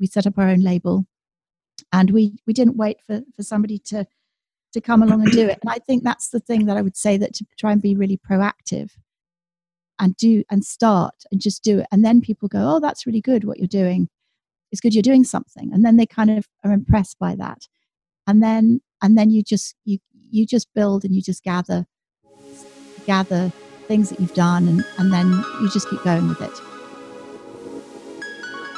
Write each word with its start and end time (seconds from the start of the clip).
we 0.00 0.06
set 0.06 0.26
up 0.26 0.38
our 0.38 0.48
own 0.48 0.60
label, 0.60 1.06
and 1.92 2.10
we 2.10 2.38
we 2.46 2.52
didn't 2.52 2.76
wait 2.76 2.98
for 3.06 3.22
for 3.36 3.42
somebody 3.42 3.78
to 3.78 4.06
to 4.72 4.80
come 4.80 5.02
along 5.02 5.22
and 5.22 5.32
do 5.32 5.48
it. 5.48 5.58
And 5.62 5.70
I 5.70 5.78
think 5.78 6.04
that's 6.04 6.28
the 6.28 6.40
thing 6.40 6.66
that 6.66 6.76
I 6.76 6.82
would 6.82 6.96
say 6.96 7.16
that 7.16 7.34
to 7.34 7.46
try 7.58 7.72
and 7.72 7.82
be 7.82 7.96
really 7.96 8.18
proactive 8.18 8.90
and 9.98 10.16
do 10.16 10.44
and 10.50 10.64
start 10.64 11.24
and 11.30 11.40
just 11.40 11.62
do 11.62 11.80
it. 11.80 11.86
And 11.92 12.04
then 12.04 12.20
people 12.20 12.48
go, 12.48 12.76
oh, 12.76 12.80
that's 12.80 13.06
really 13.06 13.20
good 13.20 13.44
what 13.44 13.58
you're 13.58 13.66
doing. 13.66 14.08
It's 14.72 14.80
good 14.80 14.94
you're 14.94 15.02
doing 15.02 15.24
something. 15.24 15.72
And 15.72 15.84
then 15.84 15.96
they 15.96 16.06
kind 16.06 16.30
of 16.30 16.46
are 16.64 16.72
impressed 16.72 17.18
by 17.18 17.34
that. 17.36 17.66
And 18.26 18.42
then 18.42 18.80
and 19.02 19.18
then 19.18 19.30
you 19.30 19.42
just 19.42 19.74
you 19.84 19.98
you 20.12 20.46
just 20.46 20.68
build 20.74 21.04
and 21.04 21.14
you 21.14 21.22
just 21.22 21.42
gather 21.42 21.86
gather 23.06 23.52
things 23.88 24.10
that 24.10 24.20
you've 24.20 24.34
done 24.34 24.68
and, 24.68 24.84
and 24.98 25.12
then 25.12 25.28
you 25.60 25.68
just 25.70 25.88
keep 25.90 26.02
going 26.04 26.28
with 26.28 26.40
it. 26.40 26.69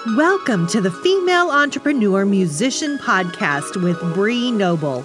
Welcome 0.04 0.66
to 0.66 0.80
the 0.80 0.90
Female 0.90 1.52
Entrepreneur 1.52 2.26
Musician 2.26 2.98
Podcast 2.98 3.80
with 3.80 4.00
Bree 4.14 4.50
Noble. 4.50 5.04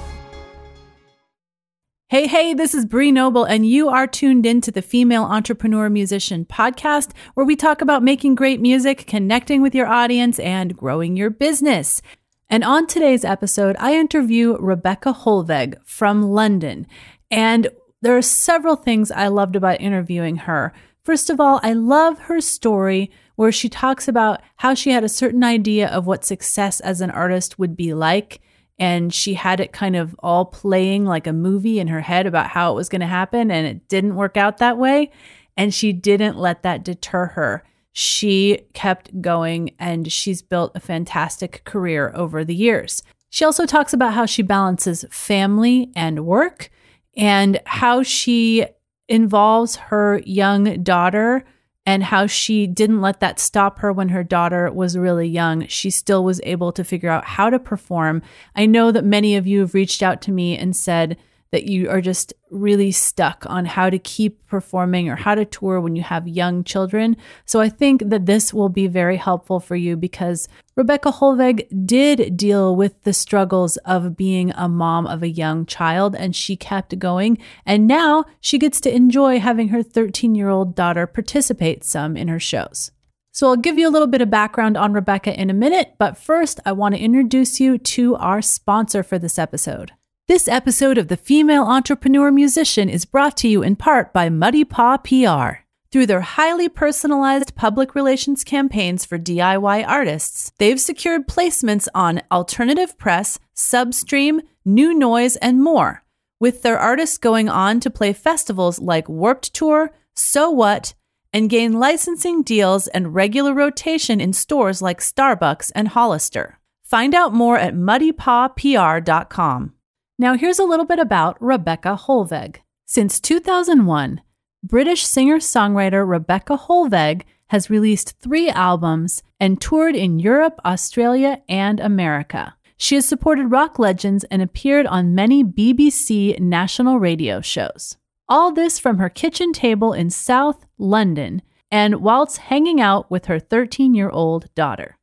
Hey, 2.11 2.27
hey, 2.27 2.53
this 2.53 2.73
is 2.73 2.85
Bree 2.85 3.09
Noble, 3.09 3.45
and 3.45 3.65
you 3.65 3.87
are 3.87 4.05
tuned 4.05 4.45
in 4.45 4.59
to 4.59 4.71
the 4.71 4.81
Female 4.81 5.23
Entrepreneur 5.23 5.89
Musician 5.89 6.43
podcast, 6.43 7.11
where 7.35 7.45
we 7.45 7.55
talk 7.55 7.79
about 7.79 8.03
making 8.03 8.35
great 8.35 8.59
music, 8.59 9.07
connecting 9.07 9.61
with 9.61 9.73
your 9.73 9.87
audience, 9.87 10.37
and 10.37 10.75
growing 10.75 11.15
your 11.15 11.29
business. 11.29 12.01
And 12.49 12.65
on 12.65 12.85
today's 12.85 13.23
episode, 13.23 13.77
I 13.79 13.93
interview 13.93 14.57
Rebecca 14.59 15.13
Hollweg 15.13 15.75
from 15.85 16.21
London. 16.21 16.85
And 17.31 17.69
there 18.01 18.17
are 18.17 18.21
several 18.21 18.75
things 18.75 19.09
I 19.09 19.29
loved 19.29 19.55
about 19.55 19.79
interviewing 19.79 20.35
her. 20.35 20.73
First 21.05 21.29
of 21.29 21.39
all, 21.39 21.61
I 21.63 21.71
love 21.71 22.19
her 22.23 22.41
story 22.41 23.09
where 23.37 23.53
she 23.53 23.69
talks 23.69 24.09
about 24.09 24.41
how 24.57 24.73
she 24.73 24.91
had 24.91 25.05
a 25.05 25.07
certain 25.07 25.45
idea 25.45 25.87
of 25.87 26.07
what 26.07 26.25
success 26.25 26.81
as 26.81 26.99
an 26.99 27.09
artist 27.09 27.57
would 27.57 27.77
be 27.77 27.93
like 27.93 28.41
and 28.81 29.13
she 29.13 29.35
had 29.35 29.59
it 29.59 29.71
kind 29.71 29.95
of 29.95 30.15
all 30.19 30.43
playing 30.43 31.05
like 31.05 31.27
a 31.27 31.33
movie 31.33 31.79
in 31.79 31.87
her 31.87 32.01
head 32.01 32.25
about 32.25 32.47
how 32.47 32.71
it 32.71 32.75
was 32.75 32.89
going 32.89 33.01
to 33.01 33.05
happen 33.05 33.51
and 33.51 33.67
it 33.67 33.87
didn't 33.87 34.15
work 34.15 34.35
out 34.35 34.57
that 34.57 34.79
way 34.79 35.11
and 35.55 35.71
she 35.71 35.93
didn't 35.93 36.35
let 36.35 36.63
that 36.63 36.83
deter 36.83 37.27
her. 37.27 37.63
She 37.93 38.61
kept 38.73 39.21
going 39.21 39.75
and 39.77 40.11
she's 40.11 40.41
built 40.41 40.71
a 40.73 40.79
fantastic 40.79 41.63
career 41.63 42.11
over 42.15 42.43
the 42.43 42.55
years. 42.55 43.03
She 43.29 43.45
also 43.45 43.67
talks 43.67 43.93
about 43.93 44.15
how 44.15 44.25
she 44.25 44.41
balances 44.41 45.05
family 45.11 45.91
and 45.95 46.25
work 46.25 46.71
and 47.15 47.61
how 47.67 48.01
she 48.01 48.65
involves 49.07 49.75
her 49.75 50.23
young 50.25 50.81
daughter 50.81 51.45
and 51.85 52.03
how 52.03 52.27
she 52.27 52.67
didn't 52.67 53.01
let 53.01 53.19
that 53.19 53.39
stop 53.39 53.79
her 53.79 53.91
when 53.91 54.09
her 54.09 54.23
daughter 54.23 54.71
was 54.71 54.97
really 54.97 55.27
young. 55.27 55.65
She 55.67 55.89
still 55.89 56.23
was 56.23 56.39
able 56.43 56.71
to 56.73 56.83
figure 56.83 57.09
out 57.09 57.25
how 57.25 57.49
to 57.49 57.59
perform. 57.59 58.21
I 58.55 58.65
know 58.65 58.91
that 58.91 59.03
many 59.03 59.35
of 59.35 59.47
you 59.47 59.61
have 59.61 59.73
reached 59.73 60.03
out 60.03 60.21
to 60.23 60.31
me 60.31 60.57
and 60.57 60.75
said, 60.75 61.17
that 61.51 61.65
you 61.65 61.89
are 61.89 62.01
just 62.01 62.33
really 62.49 62.91
stuck 62.91 63.45
on 63.47 63.65
how 63.65 63.89
to 63.89 63.99
keep 63.99 64.45
performing 64.47 65.09
or 65.09 65.15
how 65.15 65.35
to 65.35 65.45
tour 65.45 65.79
when 65.79 65.95
you 65.95 66.01
have 66.01 66.27
young 66.27 66.63
children. 66.63 67.15
So 67.45 67.59
I 67.59 67.69
think 67.69 68.03
that 68.05 68.25
this 68.25 68.53
will 68.53 68.69
be 68.69 68.87
very 68.87 69.17
helpful 69.17 69.59
for 69.59 69.75
you 69.75 69.95
because 69.95 70.47
Rebecca 70.75 71.11
Hollweg 71.11 71.67
did 71.85 72.37
deal 72.37 72.75
with 72.75 73.03
the 73.03 73.13
struggles 73.13 73.77
of 73.77 74.15
being 74.15 74.51
a 74.51 74.69
mom 74.69 75.05
of 75.05 75.21
a 75.23 75.29
young 75.29 75.65
child 75.65 76.15
and 76.15 76.35
she 76.35 76.55
kept 76.55 76.97
going. 76.99 77.37
And 77.65 77.87
now 77.87 78.25
she 78.39 78.57
gets 78.57 78.79
to 78.81 78.95
enjoy 78.95 79.39
having 79.39 79.69
her 79.69 79.83
13 79.83 80.35
year 80.35 80.49
old 80.49 80.75
daughter 80.75 81.05
participate 81.05 81.83
some 81.83 82.15
in 82.15 82.29
her 82.29 82.39
shows. 82.39 82.91
So 83.33 83.47
I'll 83.47 83.57
give 83.57 83.77
you 83.77 83.87
a 83.87 83.91
little 83.91 84.07
bit 84.07 84.21
of 84.21 84.29
background 84.29 84.75
on 84.75 84.91
Rebecca 84.91 85.39
in 85.39 85.49
a 85.49 85.53
minute, 85.53 85.95
but 85.97 86.17
first 86.17 86.59
I 86.65 86.73
want 86.73 86.95
to 86.95 87.01
introduce 87.01 87.61
you 87.61 87.77
to 87.77 88.15
our 88.17 88.41
sponsor 88.41 89.03
for 89.03 89.17
this 89.17 89.39
episode. 89.39 89.93
This 90.31 90.47
episode 90.47 90.97
of 90.97 91.09
The 91.09 91.17
Female 91.17 91.65
Entrepreneur 91.65 92.31
Musician 92.31 92.87
is 92.87 93.03
brought 93.03 93.35
to 93.35 93.49
you 93.49 93.61
in 93.63 93.75
part 93.75 94.13
by 94.13 94.29
Muddy 94.29 94.63
Paw 94.63 94.95
PR. 94.95 95.65
Through 95.91 96.05
their 96.05 96.21
highly 96.21 96.69
personalized 96.69 97.53
public 97.55 97.93
relations 97.95 98.45
campaigns 98.45 99.03
for 99.03 99.19
DIY 99.19 99.85
artists, 99.85 100.53
they've 100.57 100.79
secured 100.79 101.27
placements 101.27 101.89
on 101.93 102.21
Alternative 102.31 102.97
Press, 102.97 103.39
Substream, 103.53 104.39
New 104.63 104.93
Noise, 104.93 105.35
and 105.35 105.61
more, 105.61 106.05
with 106.39 106.61
their 106.61 106.79
artists 106.79 107.17
going 107.17 107.49
on 107.49 107.81
to 107.81 107.89
play 107.89 108.13
festivals 108.13 108.79
like 108.79 109.09
Warped 109.09 109.53
Tour, 109.53 109.91
So 110.15 110.49
What, 110.49 110.93
and 111.33 111.49
gain 111.49 111.73
licensing 111.73 112.41
deals 112.41 112.87
and 112.87 113.13
regular 113.13 113.53
rotation 113.53 114.21
in 114.21 114.31
stores 114.31 114.81
like 114.81 115.01
Starbucks 115.01 115.73
and 115.75 115.89
Hollister. 115.89 116.57
Find 116.83 117.13
out 117.13 117.33
more 117.33 117.57
at 117.57 117.75
muddypawpr.com. 117.75 119.73
Now, 120.21 120.37
here's 120.37 120.59
a 120.59 120.65
little 120.65 120.85
bit 120.85 120.99
about 120.99 121.41
Rebecca 121.41 121.97
Hollweg. 121.99 122.57
Since 122.85 123.19
2001, 123.21 124.21
British 124.63 125.03
singer 125.03 125.39
songwriter 125.39 126.07
Rebecca 126.07 126.59
Hollweg 126.59 127.23
has 127.47 127.71
released 127.71 128.19
three 128.19 128.47
albums 128.47 129.23
and 129.39 129.59
toured 129.59 129.95
in 129.95 130.19
Europe, 130.19 130.59
Australia, 130.63 131.41
and 131.49 131.79
America. 131.79 132.53
She 132.77 132.93
has 132.93 133.07
supported 133.07 133.47
rock 133.47 133.79
legends 133.79 134.23
and 134.25 134.43
appeared 134.43 134.85
on 134.85 135.15
many 135.15 135.43
BBC 135.43 136.39
national 136.39 136.99
radio 136.99 137.41
shows. 137.41 137.97
All 138.29 138.51
this 138.51 138.77
from 138.77 138.99
her 138.99 139.09
kitchen 139.09 139.53
table 139.53 139.91
in 139.91 140.11
South 140.11 140.67
London 140.77 141.41
and 141.71 141.95
whilst 141.95 142.37
hanging 142.37 142.79
out 142.79 143.09
with 143.09 143.25
her 143.25 143.39
13 143.39 143.95
year 143.95 144.11
old 144.11 144.53
daughter. 144.53 144.99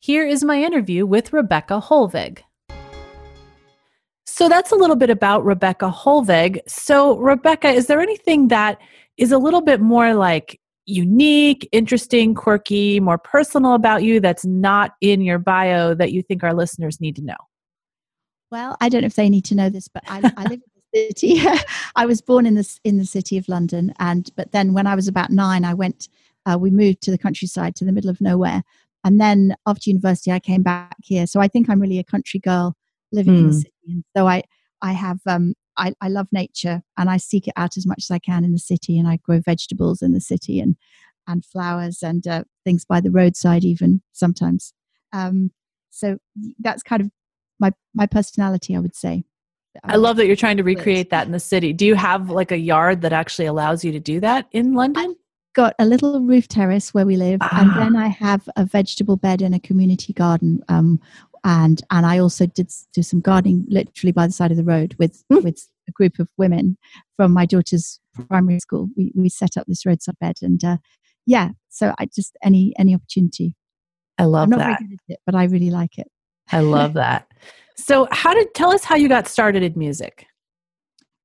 Here 0.00 0.26
is 0.26 0.42
my 0.42 0.60
interview 0.60 1.06
with 1.06 1.32
Rebecca 1.32 1.80
Hollweg. 1.80 2.40
So 4.38 4.48
that's 4.48 4.70
a 4.70 4.76
little 4.76 4.94
bit 4.94 5.10
about 5.10 5.44
Rebecca 5.44 5.90
Hollweg. 5.90 6.60
So, 6.68 7.16
Rebecca, 7.18 7.70
is 7.70 7.88
there 7.88 8.00
anything 8.00 8.46
that 8.46 8.78
is 9.16 9.32
a 9.32 9.36
little 9.38 9.62
bit 9.62 9.80
more 9.80 10.14
like 10.14 10.60
unique, 10.86 11.68
interesting, 11.72 12.36
quirky, 12.36 13.00
more 13.00 13.18
personal 13.18 13.74
about 13.74 14.04
you 14.04 14.20
that's 14.20 14.44
not 14.44 14.92
in 15.00 15.22
your 15.22 15.40
bio 15.40 15.92
that 15.94 16.12
you 16.12 16.22
think 16.22 16.44
our 16.44 16.54
listeners 16.54 17.00
need 17.00 17.16
to 17.16 17.22
know? 17.22 17.34
Well, 18.52 18.76
I 18.80 18.88
don't 18.88 19.00
know 19.00 19.06
if 19.06 19.16
they 19.16 19.28
need 19.28 19.44
to 19.46 19.56
know 19.56 19.70
this, 19.70 19.88
but 19.88 20.04
I, 20.06 20.32
I 20.36 20.42
live 20.44 20.60
in 20.62 20.82
the 20.92 21.08
city. 21.08 21.42
I 21.96 22.06
was 22.06 22.20
born 22.20 22.46
in 22.46 22.54
the 22.54 22.78
in 22.84 22.96
the 22.96 23.06
city 23.06 23.38
of 23.38 23.48
London, 23.48 23.92
and 23.98 24.30
but 24.36 24.52
then 24.52 24.72
when 24.72 24.86
I 24.86 24.94
was 24.94 25.08
about 25.08 25.30
nine, 25.30 25.64
I 25.64 25.74
went. 25.74 26.08
Uh, 26.46 26.56
we 26.56 26.70
moved 26.70 27.00
to 27.02 27.10
the 27.10 27.18
countryside, 27.18 27.74
to 27.74 27.84
the 27.84 27.92
middle 27.92 28.08
of 28.08 28.20
nowhere, 28.20 28.62
and 29.02 29.20
then 29.20 29.56
after 29.66 29.90
university, 29.90 30.30
I 30.30 30.38
came 30.38 30.62
back 30.62 30.94
here. 31.02 31.26
So 31.26 31.40
I 31.40 31.48
think 31.48 31.68
I'm 31.68 31.80
really 31.80 31.98
a 31.98 32.04
country 32.04 32.38
girl 32.38 32.76
living 33.12 33.34
mm. 33.34 33.38
in 33.38 33.46
the 33.46 33.52
hmm. 33.52 33.58
city. 33.58 33.72
And 33.88 34.04
so 34.16 34.26
I, 34.26 34.42
I 34.82 34.92
have, 34.92 35.18
um, 35.26 35.54
I, 35.76 35.94
I 36.00 36.08
love 36.08 36.26
nature 36.32 36.82
and 36.96 37.08
I 37.08 37.16
seek 37.16 37.48
it 37.48 37.54
out 37.56 37.76
as 37.76 37.86
much 37.86 37.98
as 38.00 38.10
I 38.10 38.18
can 38.18 38.44
in 38.44 38.52
the 38.52 38.58
city. 38.58 38.98
And 38.98 39.08
I 39.08 39.16
grow 39.16 39.40
vegetables 39.40 40.02
in 40.02 40.12
the 40.12 40.20
city 40.20 40.60
and, 40.60 40.76
and 41.26 41.44
flowers 41.44 42.02
and 42.02 42.26
uh, 42.26 42.44
things 42.64 42.84
by 42.84 43.00
the 43.00 43.10
roadside, 43.10 43.64
even 43.64 44.02
sometimes. 44.12 44.72
Um, 45.12 45.52
so 45.90 46.18
that's 46.58 46.82
kind 46.82 47.02
of 47.02 47.10
my, 47.58 47.72
my 47.94 48.06
personality, 48.06 48.76
I 48.76 48.80
would 48.80 48.94
say. 48.94 49.24
I 49.84 49.96
love 49.96 50.16
that 50.16 50.26
you're 50.26 50.36
trying 50.36 50.56
to 50.56 50.64
recreate 50.64 51.10
that 51.10 51.26
in 51.26 51.32
the 51.32 51.40
city. 51.40 51.72
Do 51.72 51.86
you 51.86 51.94
have 51.94 52.30
like 52.30 52.50
a 52.50 52.58
yard 52.58 53.02
that 53.02 53.12
actually 53.12 53.46
allows 53.46 53.84
you 53.84 53.92
to 53.92 54.00
do 54.00 54.20
that 54.20 54.46
in 54.52 54.74
London? 54.74 55.10
I've 55.10 55.16
got 55.54 55.74
a 55.78 55.84
little 55.84 56.20
roof 56.20 56.48
terrace 56.48 56.92
where 56.92 57.06
we 57.06 57.16
live, 57.16 57.38
ah. 57.42 57.60
and 57.60 57.76
then 57.76 57.96
I 57.96 58.08
have 58.08 58.48
a 58.56 58.64
vegetable 58.64 59.16
bed 59.16 59.42
in 59.42 59.54
a 59.54 59.60
community 59.60 60.12
garden 60.12 60.62
um, 60.68 61.00
and 61.48 61.80
and 61.90 62.04
I 62.04 62.18
also 62.18 62.44
did 62.44 62.70
do 62.92 63.02
some 63.02 63.20
gardening 63.20 63.64
literally 63.70 64.12
by 64.12 64.26
the 64.26 64.34
side 64.34 64.50
of 64.50 64.58
the 64.58 64.64
road 64.64 64.94
with 64.98 65.24
mm. 65.32 65.42
with 65.42 65.66
a 65.88 65.92
group 65.92 66.18
of 66.18 66.28
women 66.36 66.76
from 67.16 67.32
my 67.32 67.46
daughter's 67.46 68.00
primary 68.28 68.60
school. 68.60 68.90
We 68.96 69.12
we 69.16 69.30
set 69.30 69.56
up 69.56 69.66
this 69.66 69.86
roadside 69.86 70.18
bed, 70.20 70.36
and 70.42 70.62
uh, 70.62 70.76
yeah, 71.24 71.50
so 71.70 71.94
I 71.98 72.06
just 72.14 72.36
any 72.44 72.74
any 72.78 72.94
opportunity. 72.94 73.54
I 74.18 74.24
love 74.24 74.44
I'm 74.44 74.50
not 74.50 74.58
that, 74.58 74.78
very 74.78 74.88
good 74.90 75.00
at 75.08 75.14
it, 75.14 75.20
but 75.24 75.34
I 75.34 75.44
really 75.44 75.70
like 75.70 75.98
it. 75.98 76.08
I 76.52 76.60
love 76.60 76.92
that. 77.04 77.26
So, 77.76 78.08
how 78.10 78.34
did 78.34 78.52
tell 78.52 78.70
us 78.70 78.84
how 78.84 78.96
you 78.96 79.08
got 79.08 79.26
started 79.26 79.62
in 79.62 79.72
music? 79.74 80.26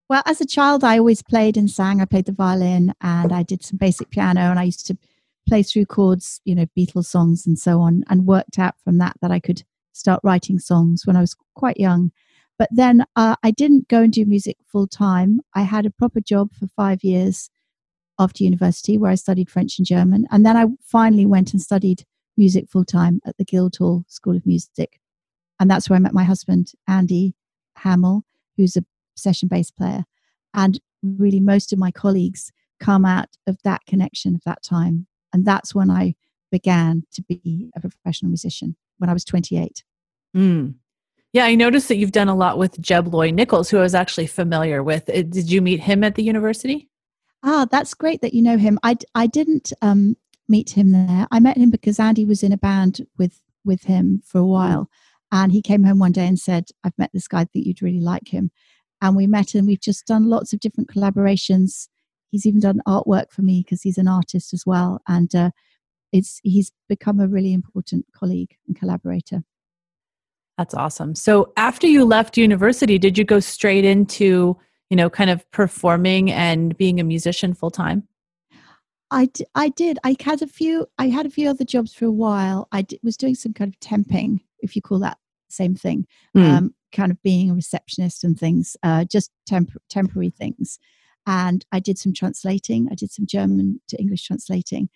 Well, 0.10 0.24
as 0.26 0.40
a 0.40 0.46
child, 0.46 0.86
I 0.86 1.00
always 1.00 1.22
played 1.22 1.58
and 1.58 1.69
sang. 1.69 2.00
I 2.00 2.06
played 2.06 2.26
the 2.26 2.31
violin, 2.31 2.94
and 3.02 3.34
I 3.34 3.44
did 3.44 3.66
some 3.66 3.78
basic 3.78 4.10
piano, 4.10 4.40
and 4.40 4.58
I 4.58 4.64
used 4.64 4.88
to 4.88 4.98
play 5.50 5.64
through 5.64 5.88
chords, 5.88 6.40
you 6.46 6.56
know, 6.56 6.66
Beatles 6.78 7.08
songs 7.08 7.46
and 7.46 7.60
so 7.60 7.81
on, 7.81 8.06
and 8.10 8.26
worked 8.26 8.58
out 8.58 8.76
from 8.86 9.00
that 9.00 9.18
that 9.22 9.30
I 9.30 9.42
could 9.42 9.64
start 9.94 10.19
writing 10.24 10.60
songs 10.60 11.04
when 11.06 11.16
I 11.16 11.22
was 11.22 11.36
quite 11.56 11.80
young. 11.80 12.12
But 12.60 12.69
then 12.72 13.06
uh, 13.16 13.36
I 13.44 13.51
didn't 13.51 13.88
go 13.88 14.01
and 14.01 14.12
do 14.12 14.25
music 14.25 14.57
full 14.68 14.88
time. 14.88 15.40
I 15.56 15.62
had 15.62 15.86
a 15.86 15.92
proper 15.92 16.22
job 16.22 16.54
for 16.54 16.68
five 16.75 17.04
years 17.04 17.50
after 18.19 18.44
university 18.44 18.98
where 18.98 19.12
I 19.12 19.16
studied 19.16 19.50
French 19.50 19.80
and 19.80 19.88
German. 19.88 20.25
And 20.31 20.45
then 20.45 20.56
I 20.56 20.66
finally 20.84 21.25
went 21.25 21.54
and 21.54 21.62
studied 21.62 22.06
music 22.38 22.69
full 22.69 22.86
time 22.86 23.22
at 23.25 23.38
the 23.38 23.45
Guildhall 23.45 24.06
School 24.07 24.36
of 24.36 24.45
Music. 24.45 25.00
And 25.60 25.69
that's 25.69 25.90
where 25.90 25.98
I 25.98 26.00
met 26.00 26.13
my 26.13 26.24
husband, 26.24 26.72
Andy 26.88 27.34
Hamill, 27.78 28.24
who's 28.57 28.78
a 28.78 28.86
session 29.16 29.48
bass 29.48 29.72
player. 29.72 30.06
And 30.54 30.80
really, 31.01 31.40
most 31.40 31.74
of 31.74 31.80
my 31.80 31.92
colleagues 31.92 32.51
come 32.80 33.06
out 33.06 33.30
of 33.48 33.57
that 33.63 33.86
connection 33.88 34.36
of 34.36 34.42
that 34.45 34.62
time. 34.62 35.07
And 35.31 35.45
that's 35.45 35.74
when 35.74 35.90
I 35.90 36.16
began 36.51 37.04
to 37.13 37.24
be 37.24 37.72
a 37.75 37.81
professional 37.81 38.30
musician 38.30 38.75
when 38.98 39.10
I 39.10 39.13
was 39.13 39.25
28. 39.25 39.84
Mm. 40.36 40.75
Yeah, 41.34 41.45
I 41.45 41.56
noticed 41.56 41.88
that 41.88 41.98
you've 41.98 42.12
done 42.12 42.30
a 42.30 42.36
lot 42.36 42.60
with 42.60 42.80
Jeb 42.80 43.12
Loy 43.12 43.31
Nichols, 43.31 43.69
who 43.69 43.80
I 43.80 43.81
was 43.81 43.95
actually 43.95 44.28
familiar 44.28 44.84
with. 44.84 45.10
Uh, 45.10 45.24
did 45.24 45.51
you 45.51 45.62
meet 45.62 45.80
him 45.80 46.04
at 46.04 46.16
the 46.16 46.24
university? 46.24 46.90
Ah, 47.42 47.66
that's 47.69 47.95
great 47.95 48.22
that 48.22 48.34
you 48.34 48.42
know 48.42 48.57
him. 48.57 48.80
I, 48.84 48.98
I 49.16 49.28
didn't 49.28 49.74
um, 49.81 50.16
meet 50.48 50.72
him 50.72 50.92
there. 50.92 51.28
I 51.31 51.40
met 51.40 51.57
him 51.57 51.72
because 51.72 52.00
Andy 52.00 52.24
was 52.24 52.44
in 52.44 52.51
a 52.51 52.57
band 52.57 53.06
with 53.18 53.40
with 53.66 53.84
him 53.84 54.22
for 54.25 54.40
a 54.40 54.45
while, 54.45 54.90
and 55.31 55.51
he 55.51 55.62
came 55.62 55.84
home 55.84 56.00
one 56.00 56.12
day 56.12 56.28
and 56.28 56.40
said, 56.40 56.69
"I've 56.84 56.98
met 56.98 57.12
this 57.13 57.28
guy. 57.28 57.42
I 57.42 57.45
think 57.45 57.66
you'd 57.66 57.81
really 57.81 58.00
like 58.00 58.30
him." 58.30 58.51
And 59.01 59.16
we 59.16 59.28
met, 59.28 59.56
and 59.56 59.68
we've 59.68 59.81
just 59.81 60.06
done 60.06 60.30
lots 60.30 60.54
of 60.54 60.60
different 60.60 60.90
collaborations. 60.90 61.88
He's 62.30 62.45
even 62.45 62.62
done 62.62 62.81
artwork 62.88 63.31
for 63.31 63.42
me 63.42 63.63
because 63.63 63.81
he's 63.81 63.98
an 63.98 64.07
artist 64.07 64.54
as 64.54 64.66
well, 64.66 65.01
and 65.07 65.34
uh, 65.34 65.51
it's 66.13 66.39
he's 66.44 66.71
become 66.88 67.19
a 67.19 67.27
really 67.27 67.51
important 67.51 68.06
colleague 68.13 68.56
and 68.68 68.77
collaborator. 68.77 69.44
That's 70.57 70.75
awesome. 70.75 71.15
So 71.15 71.51
after 71.57 71.88
you 71.88 72.06
left 72.06 72.38
university, 72.38 73.00
did 73.00 73.18
you 73.18 73.25
go 73.25 73.39
straight 73.39 73.83
into, 73.83 74.56
you 74.89 74.95
know, 74.95 75.10
kind 75.10 75.31
of 75.31 75.50
performing 75.51 76.31
and 76.31 76.77
being 76.77 77.00
a 77.00 77.04
musician 77.04 77.56
full 77.56 77.71
time? 77.71 78.07
I, 79.10 79.25
d- 79.25 79.45
I 79.56 79.69
did. 79.69 80.00
I 80.04 80.15
had 80.19 80.42
a 80.42 80.48
few. 80.48 80.88
I 80.98 81.07
had 81.07 81.25
a 81.25 81.31
few 81.31 81.50
other 81.50 81.65
jobs 81.65 81.94
for 81.94 82.06
a 82.06 82.12
while. 82.12 82.68
I 82.71 82.83
d- 82.83 83.00
was 83.04 83.18
doing 83.18 83.36
some 83.36 83.54
kind 83.54 83.74
of 83.74 83.80
temping, 83.80 84.39
if 84.59 84.75
you 84.75 84.81
call 84.81 85.00
that 85.00 85.18
same 85.50 85.75
thing, 85.75 86.06
mm. 86.36 86.44
um, 86.44 86.75
kind 86.92 87.12
of 87.12 87.21
being 87.21 87.50
a 87.50 87.56
receptionist 87.56 88.24
and 88.24 88.39
things, 88.39 88.75
uh, 88.83 89.06
just 89.06 89.31
temp- 89.48 89.81
temporary 89.89 90.31
things. 90.31 90.80
And 91.25 91.66
I 91.71 91.80
did 91.80 91.98
some 91.98 92.13
translating. 92.13 92.89
I 92.92 92.95
did 92.95 93.12
some 93.12 93.25
German 93.25 93.81
to 93.89 93.98
English 93.98 94.25
translating, 94.25 94.89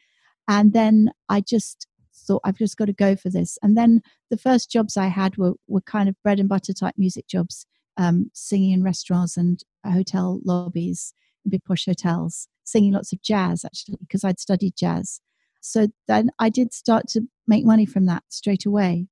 and 0.47 0.73
then 0.73 1.11
I 1.29 1.41
just 1.41 1.87
thought 2.13 2.41
I've 2.43 2.57
just 2.57 2.77
got 2.77 2.85
to 2.85 2.93
go 2.93 3.15
for 3.15 3.29
this. 3.29 3.57
And 3.61 3.77
then 3.77 4.01
the 4.29 4.37
first 4.37 4.71
jobs 4.71 4.97
I 4.97 5.07
had 5.07 5.37
were, 5.37 5.53
were 5.67 5.81
kind 5.81 6.09
of 6.09 6.15
bread 6.23 6.39
and 6.39 6.49
butter 6.49 6.73
type 6.73 6.95
music 6.97 7.27
jobs, 7.27 7.65
um, 7.97 8.29
singing 8.33 8.71
in 8.71 8.83
restaurants 8.83 9.37
and 9.37 9.61
hotel 9.85 10.39
lobbies, 10.43 11.13
big 11.47 11.63
posh 11.63 11.85
hotels, 11.85 12.47
singing 12.63 12.93
lots 12.93 13.13
of 13.13 13.21
jazz 13.21 13.63
actually, 13.63 13.97
because 13.99 14.23
I'd 14.23 14.39
studied 14.39 14.75
jazz. 14.77 15.21
So 15.61 15.87
then 16.07 16.29
I 16.39 16.49
did 16.49 16.73
start 16.73 17.07
to 17.09 17.21
make 17.47 17.65
money 17.65 17.85
from 17.85 18.05
that 18.05 18.23
straight 18.29 18.65
away. 18.65 19.07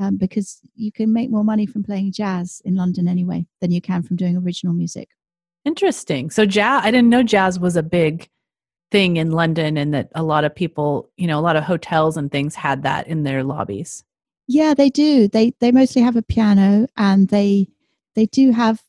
Um, 0.00 0.16
because 0.16 0.60
you 0.76 0.92
can 0.92 1.12
make 1.12 1.28
more 1.28 1.42
money 1.42 1.66
from 1.66 1.82
playing 1.82 2.12
jazz 2.12 2.62
in 2.64 2.76
London 2.76 3.08
anyway 3.08 3.46
than 3.60 3.72
you 3.72 3.80
can 3.80 4.04
from 4.04 4.14
doing 4.14 4.36
original 4.36 4.72
music. 4.72 5.08
Interesting. 5.64 6.30
So 6.30 6.46
jazz, 6.46 6.82
I 6.84 6.92
didn't 6.92 7.08
know 7.08 7.24
jazz 7.24 7.58
was 7.58 7.74
a 7.74 7.82
big 7.82 8.28
thing 8.90 9.16
in 9.16 9.32
London 9.32 9.76
and 9.76 9.92
that 9.94 10.10
a 10.14 10.22
lot 10.22 10.44
of 10.44 10.54
people, 10.54 11.10
you 11.16 11.26
know, 11.26 11.38
a 11.38 11.42
lot 11.42 11.56
of 11.56 11.64
hotels 11.64 12.16
and 12.16 12.30
things 12.30 12.54
had 12.54 12.82
that 12.82 13.06
in 13.06 13.22
their 13.22 13.44
lobbies. 13.44 14.04
Yeah, 14.46 14.74
they 14.74 14.88
do. 14.88 15.28
They 15.28 15.52
they 15.60 15.72
mostly 15.72 16.02
have 16.02 16.16
a 16.16 16.22
piano 16.22 16.86
and 16.96 17.28
they 17.28 17.68
they 18.14 18.26
do 18.26 18.50
have 18.50 18.82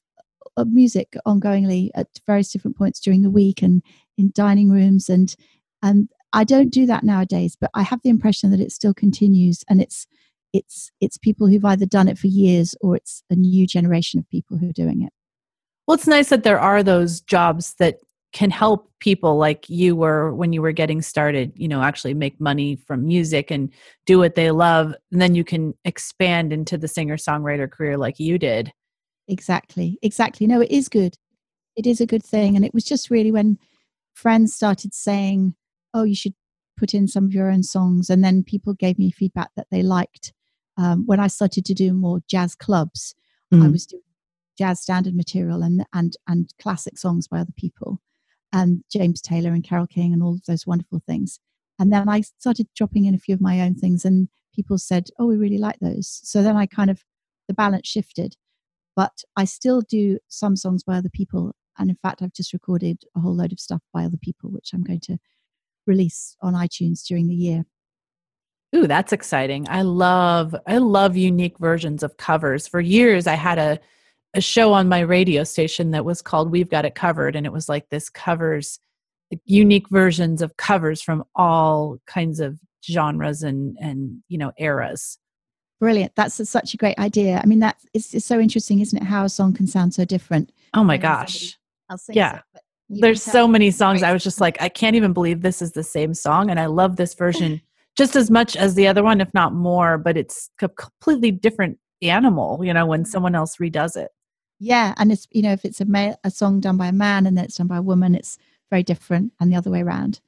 uh, 0.55 0.65
music 0.65 1.15
ongoingly 1.27 1.89
at 1.95 2.07
various 2.25 2.51
different 2.51 2.77
points 2.77 2.99
during 2.99 3.21
the 3.21 3.29
week 3.29 3.61
and 3.61 3.83
in 4.17 4.31
dining 4.33 4.69
rooms 4.69 5.09
and 5.09 5.35
and 5.81 6.09
I 6.31 6.43
don't 6.43 6.69
do 6.69 6.85
that 6.85 7.03
nowadays, 7.03 7.57
but 7.59 7.71
I 7.73 7.81
have 7.81 8.01
the 8.03 8.09
impression 8.09 8.51
that 8.51 8.59
it 8.59 8.71
still 8.71 8.93
continues 8.93 9.63
and 9.69 9.81
it's 9.81 10.07
it's 10.53 10.91
it's 11.01 11.17
people 11.17 11.47
who've 11.47 11.65
either 11.65 11.85
done 11.85 12.07
it 12.07 12.17
for 12.17 12.27
years 12.27 12.75
or 12.81 12.95
it's 12.95 13.23
a 13.29 13.35
new 13.35 13.67
generation 13.67 14.19
of 14.19 14.29
people 14.29 14.57
who 14.57 14.69
are 14.69 14.73
doing 14.73 15.01
it. 15.01 15.11
Well, 15.87 15.95
it's 15.95 16.07
nice 16.07 16.29
that 16.29 16.43
there 16.43 16.59
are 16.59 16.83
those 16.83 17.21
jobs 17.21 17.73
that 17.79 17.97
can 18.31 18.51
help 18.51 18.91
people 18.99 19.37
like 19.37 19.69
you 19.69 19.95
were 19.95 20.33
when 20.33 20.53
you 20.53 20.61
were 20.61 20.71
getting 20.71 21.01
started 21.01 21.51
you 21.55 21.67
know 21.67 21.81
actually 21.81 22.13
make 22.13 22.39
money 22.39 22.75
from 22.75 23.05
music 23.05 23.49
and 23.49 23.71
do 24.05 24.19
what 24.19 24.35
they 24.35 24.51
love 24.51 24.93
and 25.11 25.21
then 25.21 25.35
you 25.35 25.43
can 25.43 25.73
expand 25.85 26.53
into 26.53 26.77
the 26.77 26.87
singer 26.87 27.17
songwriter 27.17 27.69
career 27.69 27.97
like 27.97 28.19
you 28.19 28.37
did. 28.37 28.71
Exactly 29.27 29.97
exactly. 30.01 30.47
No 30.47 30.61
it 30.61 30.71
is 30.71 30.89
good. 30.89 31.17
It 31.75 31.87
is 31.87 32.01
a 32.01 32.05
good 32.05 32.23
thing 32.23 32.55
and 32.55 32.65
it 32.65 32.73
was 32.73 32.83
just 32.83 33.09
really 33.09 33.31
when 33.31 33.57
friends 34.13 34.53
started 34.53 34.93
saying 34.93 35.55
oh 35.93 36.03
you 36.03 36.15
should 36.15 36.33
put 36.77 36.93
in 36.93 37.07
some 37.07 37.25
of 37.25 37.33
your 37.33 37.49
own 37.49 37.63
songs 37.63 38.09
and 38.09 38.23
then 38.23 38.43
people 38.43 38.73
gave 38.73 38.97
me 38.99 39.11
feedback 39.11 39.49
that 39.55 39.67
they 39.71 39.81
liked 39.81 40.33
um, 40.77 41.05
when 41.05 41.19
i 41.19 41.27
started 41.27 41.65
to 41.65 41.73
do 41.73 41.93
more 41.93 42.19
jazz 42.27 42.55
clubs 42.55 43.15
mm. 43.53 43.63
i 43.63 43.67
was 43.67 43.85
doing 43.85 44.03
jazz 44.57 44.81
standard 44.81 45.15
material 45.15 45.61
and 45.61 45.85
and 45.93 46.17
and 46.27 46.53
classic 46.61 46.97
songs 46.97 47.27
by 47.27 47.39
other 47.39 47.53
people 47.55 48.01
and 48.53 48.83
James 48.91 49.21
Taylor 49.21 49.51
and 49.51 49.63
Carole 49.63 49.87
King 49.87 50.13
and 50.13 50.23
all 50.23 50.33
of 50.35 50.45
those 50.45 50.67
wonderful 50.67 51.01
things. 51.05 51.39
And 51.79 51.93
then 51.93 52.09
I 52.09 52.21
started 52.21 52.67
dropping 52.75 53.05
in 53.05 53.13
a 53.15 53.19
few 53.19 53.33
of 53.33 53.41
my 53.41 53.61
own 53.61 53.75
things, 53.75 54.05
and 54.05 54.27
people 54.53 54.77
said, 54.77 55.09
"Oh, 55.19 55.27
we 55.27 55.37
really 55.37 55.57
like 55.57 55.79
those." 55.79 56.19
So 56.23 56.43
then 56.43 56.57
I 56.57 56.65
kind 56.65 56.89
of 56.89 57.03
the 57.47 57.53
balance 57.53 57.87
shifted, 57.87 58.35
but 58.95 59.23
I 59.35 59.45
still 59.45 59.81
do 59.81 60.19
some 60.27 60.55
songs 60.55 60.83
by 60.83 60.97
other 60.97 61.09
people, 61.09 61.55
and 61.77 61.89
in 61.89 61.97
fact, 62.01 62.21
I've 62.21 62.33
just 62.33 62.53
recorded 62.53 63.03
a 63.15 63.21
whole 63.21 63.35
load 63.35 63.51
of 63.53 63.59
stuff 63.59 63.81
by 63.93 64.03
other 64.03 64.17
people, 64.17 64.49
which 64.51 64.71
I'm 64.73 64.83
going 64.83 64.99
to 65.01 65.17
release 65.87 66.35
on 66.41 66.53
iTunes 66.53 67.03
during 67.05 67.27
the 67.27 67.35
year. 67.35 67.65
Ooh, 68.75 68.85
that's 68.85 69.13
exciting. 69.13 69.65
I 69.69 69.81
love 69.81 70.55
I 70.67 70.77
love 70.77 71.17
unique 71.17 71.57
versions 71.57 72.03
of 72.03 72.17
covers. 72.17 72.67
For 72.67 72.79
years 72.79 73.25
I 73.25 73.33
had 73.33 73.57
a 73.57 73.79
a 74.33 74.41
show 74.41 74.73
on 74.73 74.87
my 74.87 74.99
radio 74.99 75.43
station 75.43 75.91
that 75.91 76.05
was 76.05 76.21
called 76.21 76.51
We've 76.51 76.69
Got 76.69 76.85
It 76.85 76.95
Covered. 76.95 77.35
And 77.35 77.45
it 77.45 77.53
was 77.53 77.67
like 77.67 77.89
this 77.89 78.09
covers, 78.09 78.79
unique 79.45 79.89
versions 79.89 80.41
of 80.41 80.57
covers 80.57 81.01
from 81.01 81.23
all 81.35 81.97
kinds 82.05 82.39
of 82.39 82.59
genres 82.85 83.43
and, 83.43 83.77
and 83.79 84.21
you 84.27 84.37
know, 84.37 84.51
eras. 84.57 85.17
Brilliant. 85.79 86.13
That's 86.15 86.39
a, 86.39 86.45
such 86.45 86.73
a 86.73 86.77
great 86.77 86.99
idea. 86.99 87.39
I 87.41 87.45
mean, 87.45 87.59
that 87.59 87.77
is 87.93 88.13
it's 88.13 88.25
so 88.25 88.39
interesting, 88.39 88.81
isn't 88.81 89.01
it? 89.01 89.05
How 89.05 89.23
a 89.23 89.29
song 89.29 89.53
can 89.53 89.65
sound 89.65 89.93
so 89.93 90.05
different. 90.05 90.51
Oh 90.73 90.83
my 90.83 90.97
gosh. 90.97 91.57
I'll 91.89 91.97
say 91.97 92.13
yeah. 92.15 92.41
It, 92.53 93.01
There's 93.01 93.23
so 93.23 93.47
many 93.47 93.71
songs. 93.71 94.03
I 94.03 94.11
was 94.11 94.23
just 94.23 94.41
like, 94.41 94.61
I 94.61 94.67
can't 94.67 94.95
even 94.95 95.13
believe 95.13 95.41
this 95.41 95.61
is 95.61 95.71
the 95.71 95.83
same 95.83 96.13
song. 96.13 96.49
And 96.49 96.59
I 96.59 96.65
love 96.65 96.97
this 96.97 97.13
version 97.13 97.61
just 97.97 98.15
as 98.15 98.29
much 98.29 98.55
as 98.55 98.75
the 98.75 98.87
other 98.87 99.03
one, 99.03 99.21
if 99.21 99.33
not 99.33 99.53
more, 99.53 99.97
but 99.97 100.17
it's 100.17 100.49
a 100.61 100.69
completely 100.69 101.31
different 101.31 101.79
animal, 102.01 102.63
you 102.63 102.73
know, 102.73 102.85
when 102.85 103.01
mm-hmm. 103.01 103.09
someone 103.09 103.35
else 103.35 103.57
redoes 103.57 103.95
it. 103.95 104.11
Yeah, 104.59 104.93
and 104.97 105.11
it's 105.11 105.27
you 105.31 105.41
know 105.41 105.53
if 105.53 105.63
it's 105.63 105.81
a 105.81 105.85
male, 105.85 106.19
a 106.23 106.29
song 106.29 106.59
done 106.59 106.77
by 106.77 106.87
a 106.87 106.93
man 106.93 107.25
and 107.25 107.37
then 107.37 107.45
it's 107.45 107.57
done 107.57 107.67
by 107.67 107.77
a 107.77 107.81
woman, 107.81 108.13
it's 108.13 108.37
very 108.69 108.83
different, 108.83 109.31
and 109.39 109.51
the 109.51 109.55
other 109.55 109.71
way 109.71 109.81
around. 109.81 110.19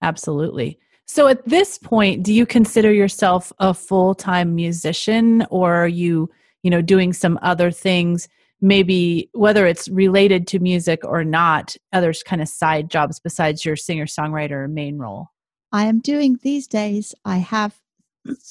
Absolutely. 0.00 0.78
So 1.06 1.26
at 1.26 1.46
this 1.46 1.76
point, 1.78 2.22
do 2.22 2.32
you 2.32 2.46
consider 2.46 2.92
yourself 2.92 3.52
a 3.58 3.74
full 3.74 4.14
time 4.14 4.54
musician, 4.54 5.44
or 5.50 5.74
are 5.74 5.88
you 5.88 6.30
you 6.62 6.70
know 6.70 6.82
doing 6.82 7.12
some 7.12 7.38
other 7.42 7.72
things? 7.72 8.28
Maybe 8.60 9.28
whether 9.32 9.66
it's 9.66 9.88
related 9.88 10.46
to 10.48 10.60
music 10.60 11.04
or 11.04 11.24
not, 11.24 11.76
other 11.92 12.14
kind 12.24 12.40
of 12.40 12.48
side 12.48 12.90
jobs 12.90 13.18
besides 13.18 13.64
your 13.64 13.74
singer 13.74 14.06
songwriter 14.06 14.70
main 14.70 14.98
role. 14.98 15.30
I 15.72 15.86
am 15.86 15.98
doing 15.98 16.38
these 16.42 16.68
days. 16.68 17.12
I 17.24 17.38
have 17.38 17.74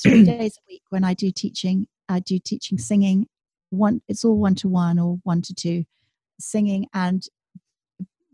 three 0.04 0.24
days 0.26 0.58
a 0.58 0.64
week 0.68 0.84
when 0.90 1.06
I 1.06 1.14
do 1.14 1.32
teaching. 1.32 1.88
I 2.10 2.20
do 2.20 2.40
teaching 2.40 2.78
singing 2.78 3.28
one 3.72 4.02
it's 4.08 4.24
all 4.24 4.38
one 4.38 4.56
to 4.56 4.68
one 4.68 5.00
or 5.00 5.20
one 5.24 5.42
to 5.42 5.54
two 5.56 5.84
singing 6.40 6.88
and 6.94 7.28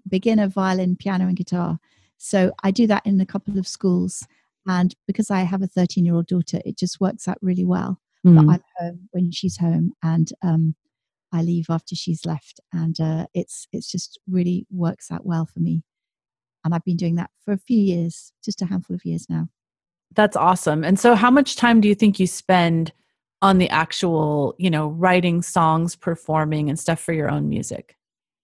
beginner 0.07 0.47
violin 0.47 0.95
piano 0.95 1.27
and 1.27 1.37
guitar. 1.37 1.79
So 2.17 2.51
i 2.63 2.71
do 2.71 2.87
that 2.87 3.05
in 3.05 3.21
a 3.21 3.25
couple 3.25 3.57
of 3.57 3.67
schools 3.67 4.27
and 4.65 4.93
because 5.05 5.31
i 5.31 5.41
have 5.41 5.61
a 5.61 5.67
13 5.67 6.03
year 6.05 6.15
old 6.15 6.27
daughter 6.27 6.59
it 6.65 6.77
just 6.77 6.99
works 6.99 7.27
out 7.27 7.37
really 7.41 7.65
well. 7.65 7.99
Mm. 8.25 8.35
that 8.35 8.49
i'm 8.51 8.63
home 8.77 9.09
when 9.11 9.31
she's 9.31 9.57
home 9.57 9.93
and 10.01 10.33
um, 10.43 10.75
i 11.31 11.41
leave 11.41 11.67
after 11.69 11.95
she's 11.95 12.25
left 12.25 12.59
and 12.73 12.99
uh, 12.99 13.27
it's 13.33 13.67
it's 13.71 13.89
just 13.91 14.19
really 14.27 14.65
works 14.71 15.11
out 15.11 15.25
well 15.25 15.45
for 15.45 15.59
me. 15.59 15.83
And 16.65 16.73
i've 16.73 16.83
been 16.83 16.97
doing 16.97 17.15
that 17.15 17.29
for 17.45 17.51
a 17.53 17.57
few 17.57 17.79
years 17.79 18.33
just 18.43 18.61
a 18.61 18.65
handful 18.65 18.95
of 18.95 19.05
years 19.05 19.27
now. 19.29 19.49
That's 20.15 20.37
awesome. 20.37 20.83
And 20.83 20.99
so 20.99 21.15
how 21.15 21.29
much 21.29 21.57
time 21.57 21.81
do 21.81 21.87
you 21.87 21.95
think 21.95 22.19
you 22.19 22.27
spend 22.27 22.91
on 23.41 23.57
the 23.57 23.69
actual, 23.69 24.55
you 24.57 24.69
know, 24.69 24.87
writing 24.87 25.41
songs, 25.41 25.95
performing 25.95 26.69
and 26.69 26.79
stuff 26.79 26.99
for 26.99 27.13
your 27.13 27.29
own 27.29 27.49
music? 27.49 27.95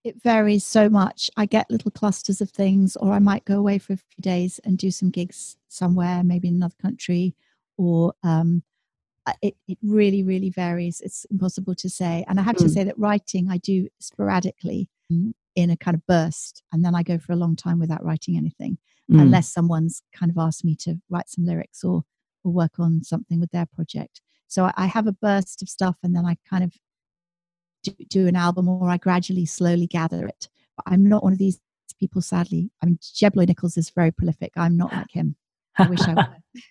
It 0.04 0.22
varies 0.22 0.66
so 0.66 0.90
much. 0.90 1.30
I 1.38 1.46
get 1.46 1.72
little 1.72 1.92
clusters 1.92 2.42
of 2.42 2.52
things, 2.52 2.96
or 2.98 3.14
I 3.14 3.20
might 3.20 3.46
go 3.46 3.58
away 3.58 3.80
for 3.80 3.94
a 3.94 3.98
few 3.98 4.22
days 4.22 4.60
and 4.64 4.78
do 4.78 4.92
some 4.92 5.10
gigs 5.10 5.56
somewhere, 5.70 6.24
maybe 6.24 6.50
in 6.50 6.56
another 6.56 6.76
country, 6.82 7.36
or 7.78 8.14
um, 8.22 8.64
it, 9.42 9.56
it 9.68 9.78
really, 9.82 10.22
really 10.22 10.50
varies. 10.50 11.00
It's 11.02 11.26
impossible 11.32 11.76
to 11.76 11.90
say. 11.90 12.26
And 12.28 12.40
I 12.40 12.44
have 12.44 12.58
mm. 12.58 12.64
to 12.64 12.70
say 12.70 12.84
that 12.84 13.00
writing 13.00 13.50
I 13.50 13.58
do 13.58 13.88
sporadically 14.00 14.90
in 15.10 15.70
a 15.70 15.78
kind 15.78 15.96
of 15.96 16.06
burst, 16.06 16.64
and 16.72 16.84
then 16.84 16.96
I 16.96 17.04
go 17.04 17.18
for 17.18 17.32
a 17.32 17.38
long 17.38 17.56
time 17.56 17.80
without 17.80 18.04
writing 18.04 18.36
anything, 18.36 18.78
mm. 19.10 19.22
unless 19.22 19.54
someone's 19.54 20.04
kind 20.14 20.30
of 20.32 20.38
asked 20.38 20.66
me 20.66 20.76
to 20.82 20.96
write 21.10 21.30
some 21.30 21.46
lyrics 21.46 21.84
or 21.84 22.04
or 22.44 22.52
work 22.52 22.80
on 22.80 23.04
something 23.04 23.40
with 23.40 23.52
their 23.52 23.66
project. 23.66 24.22
So 24.48 24.72
I, 24.76 24.86
have 24.86 25.08
a 25.08 25.14
burst 25.14 25.62
of 25.62 25.70
stuff, 25.70 25.98
and 26.04 26.16
then 26.16 26.26
I 26.26 26.38
kind 26.50 26.64
of 26.64 26.74
do, 27.84 27.92
do 28.10 28.28
an 28.28 28.36
album 28.36 28.70
or 28.70 28.90
I 28.90 28.98
gradually 28.98 29.46
slowly 29.46 29.88
gather 29.88 30.28
it. 30.28 30.50
But 30.78 30.86
I'm 30.88 31.08
not 31.08 31.24
one 31.24 31.34
of 31.34 31.40
these 31.40 31.60
people, 32.00 32.22
sadly. 32.22 32.72
I 32.82 32.88
mean, 32.88 33.00
Jeb 33.16 33.36
Loy 33.36 33.46
Nichols 33.46 33.78
is 33.78 33.90
very 33.90 34.12
prolific. 34.12 34.52
I'm 34.56 34.78
not 34.78 34.94
like 34.94 35.12
him. 35.12 35.36
I 35.78 35.88
wish 35.88 36.02
I 36.02 36.14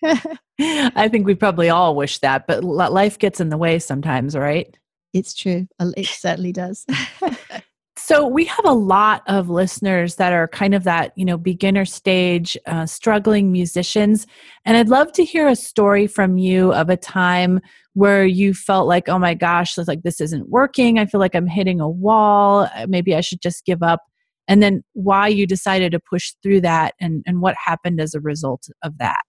were. 0.01 0.37
I 0.95 1.09
think 1.09 1.25
we 1.25 1.35
probably 1.35 1.69
all 1.69 1.95
wish 1.95 2.19
that, 2.19 2.47
but 2.47 2.63
life 2.63 3.19
gets 3.19 3.41
in 3.41 3.49
the 3.49 3.57
way 3.57 3.79
sometimes, 3.79 4.35
right? 4.35 4.77
It's 5.13 5.33
true. 5.33 5.67
It 5.79 6.07
certainly 6.07 6.53
does. 6.53 6.85
so 8.05 8.27
we 8.27 8.43
have 8.43 8.65
a 8.65 8.73
lot 8.73 9.23
of 9.27 9.49
listeners 9.49 10.15
that 10.15 10.33
are 10.33 10.49
kind 10.49 10.75
of 10.75 10.83
that 10.83 11.13
you 11.15 11.23
know 11.23 11.37
beginner 11.37 11.85
stage 11.85 12.57
uh, 12.67 12.85
struggling 12.85 13.49
musicians. 13.51 14.27
And 14.65 14.75
i'd 14.75 14.89
love 14.89 15.13
to 15.13 15.23
hear 15.23 15.47
a 15.47 15.55
story 15.55 16.05
from 16.07 16.37
you 16.37 16.73
of 16.73 16.89
a 16.89 16.97
time 16.97 17.61
where 17.93 18.25
you 18.25 18.53
felt 18.53 18.87
like 18.87 19.07
oh 19.07 19.19
my 19.19 19.33
gosh 19.33 19.77
like 19.77 20.03
this 20.03 20.19
isn't 20.19 20.49
working. 20.49 20.99
I 20.99 21.05
feel 21.05 21.21
like 21.21 21.33
i'm 21.33 21.47
hitting 21.47 21.79
a 21.79 21.89
wall. 21.89 22.67
Uh, 22.75 22.87
maybe 22.89 23.15
i 23.15 23.21
should 23.21 23.41
just 23.41 23.65
give 23.65 23.81
up. 23.81 24.01
And 24.49 24.61
then 24.61 24.83
why 24.91 25.29
you 25.29 25.47
decided 25.47 25.93
to 25.93 25.99
push 25.99 26.33
through 26.43 26.61
that 26.61 26.95
and 26.99 27.23
and 27.25 27.39
what 27.39 27.55
happened 27.65 28.01
as 28.01 28.13
a 28.13 28.19
result 28.19 28.67
of 28.83 28.97
that? 28.97 29.21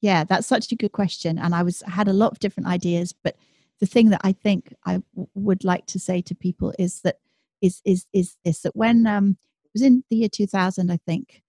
Yeah 0.00 0.24
that's 0.24 0.48
such 0.48 0.72
a 0.72 0.76
good 0.76 0.92
question. 0.92 1.38
And 1.38 1.54
i 1.54 1.62
was 1.62 1.80
had 1.86 2.08
a 2.08 2.12
lot 2.12 2.32
of 2.32 2.40
different 2.40 2.68
ideas 2.68 3.14
but 3.22 3.36
the 3.78 3.86
thing 3.86 4.10
that 4.10 4.20
i 4.24 4.32
think 4.32 4.74
I 4.84 4.94
w- 5.14 5.28
would 5.34 5.62
like 5.62 5.86
to 5.86 6.00
say 6.00 6.22
to 6.22 6.34
people 6.34 6.74
is 6.76 7.02
that 7.02 7.16
is 7.62 7.80
is 7.84 8.06
is 8.12 8.36
this 8.44 8.60
that 8.60 8.76
when 8.76 9.06
um 9.06 9.36
it 9.64 9.70
was 9.74 9.82
in 9.82 10.04
the 10.10 10.16
year 10.16 10.28
2000 10.28 10.90
i 10.90 10.98
think 11.06 11.42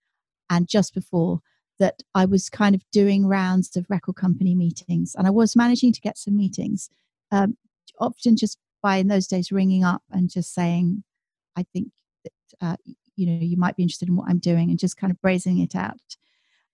and 0.49 0.67
just 0.67 0.93
before 0.93 1.41
that 1.81 2.03
I 2.13 2.25
was 2.25 2.47
kind 2.47 2.75
of 2.75 2.83
doing 2.91 3.25
rounds 3.25 3.75
of 3.75 3.89
record 3.89 4.15
company 4.15 4.53
meetings, 4.53 5.15
and 5.15 5.25
I 5.25 5.31
was 5.31 5.55
managing 5.55 5.91
to 5.93 5.99
get 5.99 6.15
some 6.15 6.37
meetings. 6.37 6.91
Um, 7.31 7.57
often 7.99 8.37
just 8.37 8.59
by 8.83 8.97
in 8.97 9.07
those 9.07 9.25
days 9.25 9.51
ringing 9.51 9.83
up 9.83 10.03
and 10.11 10.29
just 10.29 10.53
saying, 10.53 11.03
"I 11.55 11.63
think 11.73 11.91
that 12.23 12.33
uh, 12.61 12.75
you 13.15 13.25
know 13.25 13.39
you 13.43 13.57
might 13.57 13.75
be 13.75 13.81
interested 13.81 14.09
in 14.09 14.15
what 14.15 14.29
I'm 14.29 14.37
doing," 14.37 14.69
and 14.69 14.77
just 14.77 14.95
kind 14.95 15.09
of 15.09 15.19
brazening 15.21 15.63
it 15.63 15.75
out. 15.75 16.17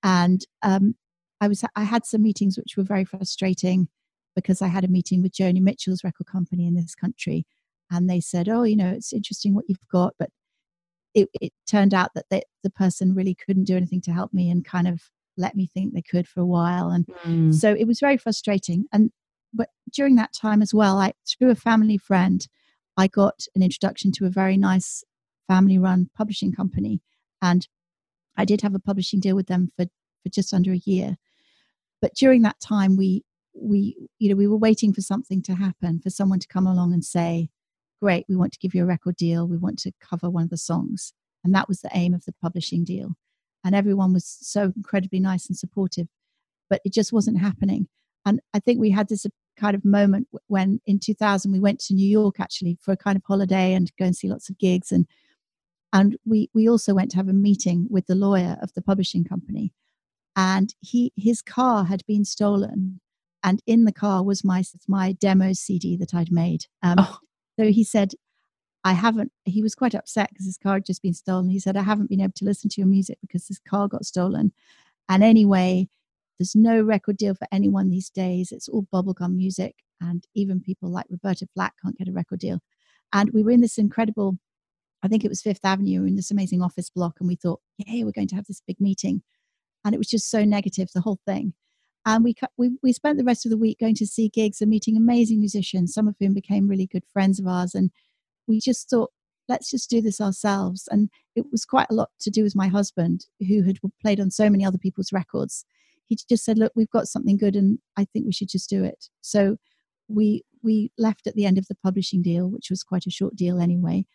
And 0.03 0.45
um, 0.61 0.95
I 1.39 1.47
was 1.47 1.63
I 1.75 1.83
had 1.83 2.05
some 2.05 2.21
meetings 2.21 2.57
which 2.57 2.75
were 2.75 2.83
very 2.83 3.05
frustrating 3.05 3.87
because 4.35 4.61
I 4.61 4.67
had 4.67 4.83
a 4.83 4.89
meeting 4.89 5.21
with 5.21 5.31
Joni 5.31 5.61
Mitchell's 5.61 6.03
record 6.03 6.27
company 6.27 6.67
in 6.67 6.75
this 6.75 6.95
country, 6.95 7.45
and 7.91 8.09
they 8.09 8.19
said, 8.19 8.49
"Oh, 8.49 8.63
you 8.63 8.75
know, 8.75 8.89
it's 8.89 9.13
interesting 9.13 9.53
what 9.53 9.65
you've 9.67 9.87
got, 9.91 10.13
but 10.19 10.29
it, 11.13 11.29
it 11.41 11.53
turned 11.65 11.93
out 11.93 12.11
that 12.13 12.25
they, 12.29 12.43
the 12.63 12.69
person 12.69 13.15
really 13.15 13.35
couldn't 13.35 13.63
do 13.63 13.75
anything 13.75 14.01
to 14.01 14.11
help 14.11 14.33
me 14.33 14.51
and 14.51 14.63
kind 14.63 14.87
of 14.87 15.01
let 15.35 15.55
me 15.55 15.67
think 15.73 15.93
they 15.93 16.01
could 16.01 16.27
for 16.27 16.41
a 16.41 16.45
while. 16.45 16.89
And 16.89 17.07
mm. 17.25 17.53
so 17.53 17.73
it 17.73 17.85
was 17.85 17.99
very 17.99 18.17
frustrating. 18.17 18.85
And 18.91 19.11
but 19.53 19.69
during 19.91 20.15
that 20.15 20.33
time 20.33 20.61
as 20.61 20.73
well, 20.73 20.99
I 20.99 21.13
through 21.27 21.49
a 21.49 21.55
family 21.55 21.97
friend, 21.97 22.47
I 22.97 23.07
got 23.07 23.45
an 23.55 23.63
introduction 23.63 24.11
to 24.13 24.25
a 24.25 24.29
very 24.29 24.57
nice 24.57 25.03
family 25.47 25.77
run 25.77 26.09
publishing 26.15 26.51
company. 26.51 27.01
And 27.41 27.67
I 28.35 28.45
did 28.45 28.61
have 28.61 28.75
a 28.75 28.79
publishing 28.79 29.19
deal 29.19 29.35
with 29.35 29.47
them 29.47 29.71
for, 29.75 29.85
for 29.85 30.29
just 30.29 30.53
under 30.53 30.71
a 30.71 30.81
year. 30.85 31.17
But 32.01 32.13
during 32.13 32.43
that 32.43 32.59
time 32.59 32.95
we 32.97 33.23
we 33.59 33.95
you 34.19 34.29
know 34.29 34.35
we 34.35 34.47
were 34.47 34.57
waiting 34.57 34.93
for 34.93 35.01
something 35.01 35.41
to 35.43 35.55
happen, 35.55 35.99
for 35.99 36.11
someone 36.11 36.39
to 36.39 36.47
come 36.47 36.67
along 36.67 36.93
and 36.93 37.03
say, 37.03 37.49
great, 38.01 38.25
we 38.27 38.35
want 38.35 38.53
to 38.53 38.59
give 38.59 38.73
you 38.73 38.83
a 38.83 38.87
record 38.87 39.15
deal, 39.15 39.47
we 39.47 39.57
want 39.57 39.79
to 39.79 39.91
cover 40.01 40.29
one 40.29 40.43
of 40.43 40.49
the 40.49 40.57
songs. 40.57 41.13
And 41.43 41.53
that 41.53 41.67
was 41.67 41.81
the 41.81 41.89
aim 41.93 42.13
of 42.13 42.25
the 42.25 42.33
publishing 42.41 42.83
deal. 42.83 43.15
And 43.63 43.75
everyone 43.75 44.13
was 44.13 44.25
so 44.41 44.71
incredibly 44.75 45.19
nice 45.19 45.47
and 45.47 45.57
supportive, 45.57 46.07
but 46.69 46.81
it 46.85 46.93
just 46.93 47.13
wasn't 47.13 47.39
happening. 47.39 47.87
And 48.25 48.41
I 48.53 48.59
think 48.59 48.79
we 48.79 48.91
had 48.91 49.09
this 49.09 49.25
uh, 49.25 49.29
kind 49.57 49.75
of 49.75 49.85
moment 49.85 50.27
when 50.47 50.81
in 50.85 50.99
2000 50.99 51.51
we 51.51 51.59
went 51.59 51.79
to 51.79 51.93
New 51.93 52.07
York 52.07 52.39
actually 52.39 52.77
for 52.81 52.91
a 52.91 52.97
kind 52.97 53.15
of 53.15 53.23
holiday 53.25 53.73
and 53.73 53.91
go 53.97 54.05
and 54.05 54.15
see 54.15 54.27
lots 54.27 54.49
of 54.49 54.57
gigs. 54.57 54.91
And 54.91 55.07
and 55.93 56.17
we 56.25 56.49
we 56.53 56.67
also 56.67 56.93
went 56.93 57.11
to 57.11 57.17
have 57.17 57.29
a 57.29 57.33
meeting 57.33 57.87
with 57.89 58.07
the 58.07 58.15
lawyer 58.15 58.57
of 58.61 58.73
the 58.73 58.81
publishing 58.81 59.23
company 59.23 59.73
and 60.35 60.75
he 60.79 61.11
his 61.15 61.41
car 61.41 61.85
had 61.85 62.05
been 62.05 62.23
stolen 62.23 62.99
and 63.43 63.61
in 63.65 63.85
the 63.85 63.91
car 63.91 64.23
was 64.23 64.43
my 64.43 64.63
my 64.87 65.11
demo 65.13 65.53
cd 65.53 65.97
that 65.97 66.13
i'd 66.13 66.31
made 66.31 66.65
um, 66.83 66.95
oh. 66.99 67.17
So 67.57 67.65
he 67.71 67.83
said, 67.83 68.13
I 68.83 68.93
haven't, 68.93 69.31
he 69.45 69.61
was 69.61 69.75
quite 69.75 69.95
upset 69.95 70.29
because 70.29 70.45
his 70.45 70.57
car 70.57 70.75
had 70.75 70.85
just 70.85 71.01
been 71.01 71.13
stolen. 71.13 71.49
He 71.49 71.59
said, 71.59 71.75
I 71.75 71.83
haven't 71.83 72.09
been 72.09 72.21
able 72.21 72.33
to 72.37 72.45
listen 72.45 72.69
to 72.69 72.81
your 72.81 72.87
music 72.87 73.17
because 73.21 73.47
his 73.47 73.59
car 73.59 73.87
got 73.87 74.05
stolen. 74.05 74.53
And 75.09 75.23
anyway, 75.23 75.89
there's 76.37 76.55
no 76.55 76.81
record 76.81 77.17
deal 77.17 77.33
for 77.33 77.47
anyone 77.51 77.89
these 77.89 78.09
days. 78.09 78.51
It's 78.51 78.69
all 78.69 78.87
bubblegum 78.93 79.35
music. 79.35 79.75
And 79.99 80.25
even 80.35 80.61
people 80.61 80.89
like 80.89 81.07
Roberta 81.09 81.47
Flack 81.53 81.73
can't 81.81 81.97
get 81.97 82.07
a 82.07 82.11
record 82.11 82.39
deal. 82.39 82.59
And 83.11 83.31
we 83.33 83.41
were 83.41 83.51
in 83.51 83.61
this 83.61 83.77
incredible, 83.77 84.37
I 85.01 85.07
think 85.07 85.25
it 85.25 85.29
was 85.29 85.41
Fifth 85.41 85.65
Avenue, 85.65 86.05
in 86.05 86.15
this 86.15 86.31
amazing 86.31 86.61
office 86.61 86.89
block. 86.89 87.15
And 87.19 87.27
we 87.27 87.35
thought, 87.35 87.61
yeah, 87.77 88.03
we're 88.03 88.11
going 88.11 88.27
to 88.27 88.35
have 88.35 88.45
this 88.45 88.61
big 88.65 88.79
meeting. 88.79 89.23
And 89.83 89.95
it 89.95 89.97
was 89.97 90.09
just 90.09 90.29
so 90.29 90.45
negative, 90.45 90.89
the 90.93 91.01
whole 91.01 91.19
thing. 91.25 91.53
And 92.07 92.23
we, 92.23 92.35
we, 92.55 92.71
we 92.81 92.93
spent 92.93 93.17
the 93.17 93.25
rest 93.25 93.45
of 93.45 93.49
the 93.49 93.57
week 93.57 93.79
going 93.79 93.95
to 93.95 94.07
see 94.07 94.29
gigs 94.29 94.61
and 94.61 94.69
meeting 94.69 94.95
amazing 94.95 95.39
musicians, 95.39 95.93
some 95.93 96.07
of 96.07 96.15
whom 96.17 96.33
became 96.33 96.69
really 96.69 96.87
good 96.87 97.03
friends 97.11 97.37
of 97.37 97.45
ours. 97.45 97.75
And 97.75 97.91
we 98.47 98.61
just 98.61 98.89
thought, 98.89 99.11
let's 99.49 99.69
just 99.69 99.89
do 99.89 100.01
this 100.01 100.21
ourselves. 100.21 100.87
And 100.89 101.09
it 101.35 101.51
was 101.51 101.65
quite 101.65 101.87
a 101.89 101.93
lot 101.93 102.09
to 102.21 102.29
do 102.29 102.43
with 102.43 102.55
my 102.55 102.69
husband, 102.69 103.25
who 103.45 103.63
had 103.63 103.79
played 104.01 104.21
on 104.21 104.31
so 104.31 104.49
many 104.49 104.63
other 104.63 104.77
people's 104.77 105.11
records. 105.11 105.65
He 106.05 106.17
just 106.29 106.45
said, 106.45 106.57
look, 106.57 106.71
we've 106.77 106.89
got 106.89 107.09
something 107.09 107.35
good 107.35 107.57
and 107.57 107.79
I 107.97 108.05
think 108.05 108.25
we 108.25 108.31
should 108.31 108.47
just 108.47 108.69
do 108.69 108.85
it. 108.85 109.09
So 109.19 109.57
we 110.07 110.45
we 110.63 110.93
left 110.97 111.27
at 111.27 111.35
the 111.35 111.45
end 111.45 111.57
of 111.57 111.67
the 111.67 111.75
publishing 111.75 112.21
deal, 112.21 112.49
which 112.49 112.69
was 112.69 112.83
quite 112.83 113.05
a 113.05 113.11
short 113.11 113.35
deal 113.35 113.59
anyway. 113.59 114.05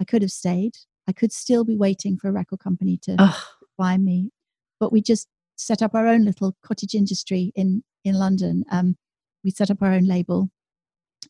I 0.00 0.04
could 0.04 0.22
have 0.22 0.30
stayed. 0.30 0.78
I 1.06 1.12
could 1.12 1.30
still 1.30 1.64
be 1.64 1.76
waiting 1.76 2.16
for 2.16 2.28
a 2.28 2.32
record 2.32 2.60
company 2.60 2.98
to 3.02 3.16
Ugh. 3.18 3.42
buy 3.76 3.98
me, 3.98 4.30
but 4.80 4.92
we 4.92 5.02
just 5.02 5.28
set 5.56 5.82
up 5.82 5.94
our 5.94 6.06
own 6.06 6.24
little 6.24 6.56
cottage 6.62 6.94
industry 6.94 7.52
in 7.54 7.82
in 8.04 8.14
London. 8.14 8.64
Um, 8.70 8.96
we 9.42 9.50
set 9.50 9.70
up 9.70 9.82
our 9.82 9.92
own 9.92 10.04
label, 10.04 10.50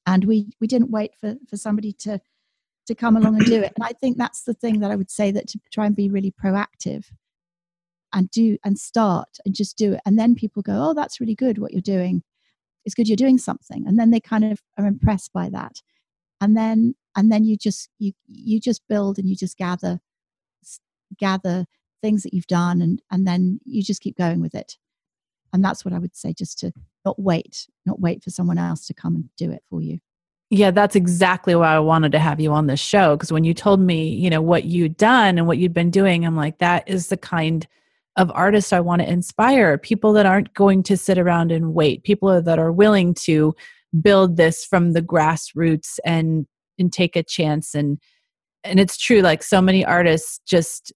and 0.06 0.24
we 0.24 0.52
we 0.60 0.66
didn't 0.66 0.90
wait 0.90 1.12
for 1.20 1.36
for 1.48 1.56
somebody 1.56 1.92
to 2.00 2.20
to 2.86 2.94
come 2.94 3.16
along 3.16 3.36
and 3.36 3.46
do 3.46 3.62
it. 3.62 3.72
And 3.76 3.84
I 3.84 3.92
think 3.92 4.18
that's 4.18 4.42
the 4.42 4.54
thing 4.54 4.80
that 4.80 4.90
I 4.90 4.96
would 4.96 5.10
say 5.10 5.30
that 5.30 5.48
to 5.48 5.60
try 5.72 5.86
and 5.86 5.96
be 5.96 6.10
really 6.10 6.32
proactive 6.32 7.06
and 8.12 8.30
do 8.30 8.58
and 8.64 8.78
start 8.78 9.38
and 9.44 9.54
just 9.54 9.76
do 9.76 9.94
it. 9.94 10.00
And 10.06 10.18
then 10.18 10.34
people 10.34 10.62
go, 10.62 10.90
oh, 10.90 10.94
that's 10.94 11.20
really 11.20 11.34
good 11.34 11.58
what 11.58 11.72
you're 11.72 11.80
doing. 11.80 12.22
It's 12.84 12.94
good 12.94 13.08
you're 13.08 13.16
doing 13.16 13.38
something. 13.38 13.86
And 13.86 13.98
then 13.98 14.10
they 14.10 14.20
kind 14.20 14.44
of 14.44 14.60
are 14.78 14.86
impressed 14.86 15.32
by 15.32 15.48
that. 15.50 15.80
And 16.40 16.56
then 16.56 16.94
and 17.16 17.30
then 17.30 17.44
you 17.44 17.56
just 17.56 17.88
you 17.98 18.12
you 18.26 18.60
just 18.60 18.82
build 18.88 19.18
and 19.18 19.28
you 19.28 19.36
just 19.36 19.56
gather 19.56 20.00
gather 21.18 21.66
things 22.04 22.22
that 22.22 22.34
you've 22.34 22.46
done 22.46 22.82
and 22.82 23.00
and 23.10 23.26
then 23.26 23.58
you 23.64 23.82
just 23.82 24.02
keep 24.02 24.18
going 24.18 24.42
with 24.42 24.54
it. 24.54 24.76
And 25.54 25.64
that's 25.64 25.84
what 25.84 25.94
i 25.94 25.98
would 25.98 26.14
say 26.14 26.34
just 26.34 26.58
to 26.58 26.72
not 27.04 27.18
wait 27.18 27.66
not 27.86 27.98
wait 27.98 28.22
for 28.22 28.30
someone 28.30 28.58
else 28.58 28.86
to 28.88 28.94
come 28.94 29.14
and 29.14 29.24
do 29.38 29.50
it 29.50 29.62
for 29.70 29.80
you. 29.80 29.98
Yeah 30.50 30.70
that's 30.70 30.94
exactly 30.94 31.54
why 31.54 31.74
i 31.74 31.78
wanted 31.78 32.12
to 32.12 32.18
have 32.18 32.40
you 32.40 32.52
on 32.52 32.66
this 32.66 32.80
show 32.80 33.16
because 33.16 33.32
when 33.32 33.44
you 33.44 33.54
told 33.54 33.80
me 33.80 34.08
you 34.08 34.28
know 34.28 34.42
what 34.42 34.64
you'd 34.64 34.98
done 34.98 35.38
and 35.38 35.46
what 35.46 35.56
you'd 35.56 35.72
been 35.72 35.90
doing 35.90 36.26
i'm 36.26 36.36
like 36.36 36.58
that 36.58 36.86
is 36.86 37.08
the 37.08 37.16
kind 37.16 37.66
of 38.16 38.30
artists 38.34 38.72
i 38.72 38.80
want 38.80 39.00
to 39.00 39.10
inspire. 39.10 39.78
People 39.78 40.12
that 40.12 40.26
aren't 40.26 40.52
going 40.54 40.82
to 40.84 40.96
sit 40.96 41.18
around 41.18 41.50
and 41.50 41.72
wait. 41.72 42.04
People 42.04 42.42
that 42.42 42.58
are 42.58 42.72
willing 42.72 43.14
to 43.14 43.54
build 44.02 44.36
this 44.36 44.64
from 44.64 44.92
the 44.92 45.02
grassroots 45.02 45.98
and 46.04 46.46
and 46.78 46.92
take 46.92 47.16
a 47.16 47.22
chance. 47.22 47.74
And 47.74 47.98
and 48.62 48.78
it's 48.80 48.96
true 48.96 49.20
like 49.20 49.42
so 49.42 49.60
many 49.62 49.84
artists 49.84 50.40
just 50.46 50.92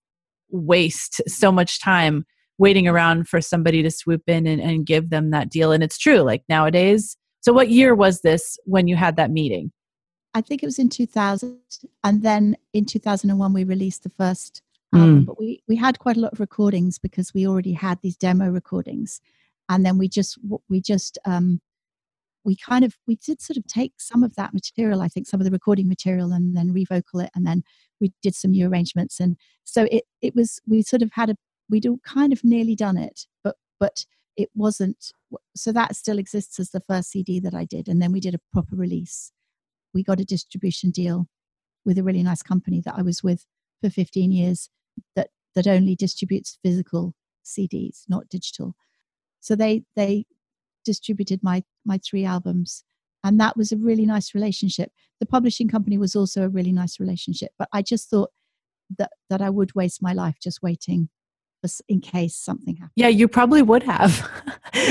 waste 0.51 1.21
so 1.27 1.53
much 1.53 1.81
time 1.81 2.25
waiting 2.59 2.89
around 2.89 3.29
for 3.29 3.41
somebody 3.41 3.83
to 3.83 3.91
swoop 3.91 4.23
in 4.27 4.47
and, 4.47 4.61
and 4.61 4.87
give 4.87 5.11
them 5.11 5.31
that 5.31 5.49
deal. 5.49 5.73
And 5.73 5.83
it's 5.83 5.99
true, 5.99 6.21
like 6.21 6.43
nowadays. 6.49 7.17
So, 7.41 7.53
what 7.53 7.71
year 7.71 7.95
was 7.95 8.21
this 8.23 8.59
when 8.65 8.89
you 8.89 8.97
had 8.97 9.17
that 9.17 9.31
meeting? 9.31 9.73
I 10.35 10.41
think 10.41 10.63
it 10.63 10.67
was 10.67 10.79
in 10.79 10.89
2000. 10.89 11.59
And 12.05 12.23
then 12.23 12.57
in 12.73 12.85
2001, 12.85 13.53
we 13.53 13.65
released 13.65 14.03
the 14.03 14.11
first 14.11 14.63
album. 14.95 15.23
Mm. 15.23 15.27
But 15.27 15.39
we, 15.39 15.63
we 15.69 15.77
had 15.77 15.99
quite 15.99 16.17
a 16.17 16.21
lot 16.21 16.33
of 16.33 16.41
recordings 16.41 16.99
because 16.99 17.33
we 17.33 17.47
already 17.47 17.73
had 17.73 17.99
these 18.03 18.17
demo 18.17 18.49
recordings. 18.49 19.21
And 19.69 19.85
then 19.85 19.99
we 19.99 20.09
just, 20.09 20.39
we 20.69 20.81
just, 20.81 21.19
um, 21.25 21.61
we 22.49 22.57
kind 22.57 22.85
of 22.85 22.97
we 23.07 23.17
did 23.17 23.41
sort 23.41 23.57
of 23.57 23.67
take 23.67 23.93
some 23.99 24.23
of 24.23 24.35
that 24.37 24.55
material 24.55 25.03
i 25.03 25.09
think 25.09 25.27
some 25.27 25.41
of 25.41 25.45
the 25.45 25.51
recording 25.51 25.89
material 25.89 26.33
and 26.33 26.57
then 26.57 26.73
revocal 26.73 27.21
it 27.21 27.31
and 27.35 27.47
then 27.47 27.63
we 28.01 28.13
did 28.23 28.35
some 28.35 28.53
new 28.53 28.69
arrangements. 28.69 29.21
And 29.21 29.37
so 29.65 29.87
it 29.91 30.05
it 30.23 30.35
was 30.35 30.61
we 30.67 30.83
sort 30.83 31.03
of 31.03 31.11
had 31.13 31.31
a 31.31 31.37
we'd 31.69 31.87
all 31.87 32.01
kind 32.05 32.33
of 32.33 32.45
nearly 32.45 32.75
done 32.75 32.97
it 32.97 33.27
but 33.45 33.57
but 33.79 34.05
it 34.37 34.49
wasn't 34.55 35.13
so 35.57 35.73
that 35.73 35.97
still 35.97 36.19
exists 36.19 36.59
as 36.61 36.71
the 36.71 36.83
first 36.89 37.11
cd 37.11 37.41
that 37.41 37.55
i 37.55 37.65
did. 37.65 37.89
And 37.89 38.01
then 38.01 38.13
we 38.13 38.21
did 38.21 38.35
a 38.35 38.41
proper 38.53 38.77
release. 38.77 39.33
We 39.95 40.03
got 40.03 40.21
a 40.21 40.25
distribution 40.25 40.91
deal 40.91 41.27
with 41.85 41.99
a 41.99 42.03
really 42.03 42.23
nice 42.23 42.43
company 42.43 42.81
that 42.85 42.95
i 42.97 43.03
was 43.03 43.23
with 43.23 43.45
for 43.81 43.91
15 43.91 44.33
years 44.33 44.71
that 45.15 45.31
that 45.55 45.67
only 45.67 45.97
distributes 45.97 46.59
physical 46.63 47.15
cds 47.45 48.05
not 48.09 48.29
digital. 48.29 48.75
So 49.41 49.55
they 49.55 49.85
they 49.97 50.25
distributed 50.85 51.41
my 51.43 51.63
my 51.85 51.99
three 51.99 52.25
albums 52.25 52.85
and 53.25 53.41
that 53.41 53.57
was 53.57 53.73
a 53.73 53.77
really 53.77 54.07
nice 54.07 54.35
relationship. 54.35 54.93
The 55.21 55.27
publishing 55.27 55.69
company 55.69 55.99
was 55.99 56.15
also 56.15 56.45
a 56.45 56.49
really 56.49 56.73
nice 56.73 57.01
relationship 57.01 57.51
but 57.59 57.69
i 57.73 57.83
just 57.83 58.09
thought 58.09 58.31
that 58.99 59.11
that 59.29 59.43
i 59.43 59.51
would 59.51 59.75
waste 59.75 60.03
my 60.03 60.13
life 60.13 60.37
just 60.43 60.63
waiting 60.63 61.09
in 61.89 62.01
case 62.01 62.37
something 62.37 62.77
happened. 62.77 62.93
Yeah 62.95 63.09
you 63.09 63.27
probably 63.27 63.63
would 63.63 63.83
have. 63.83 64.29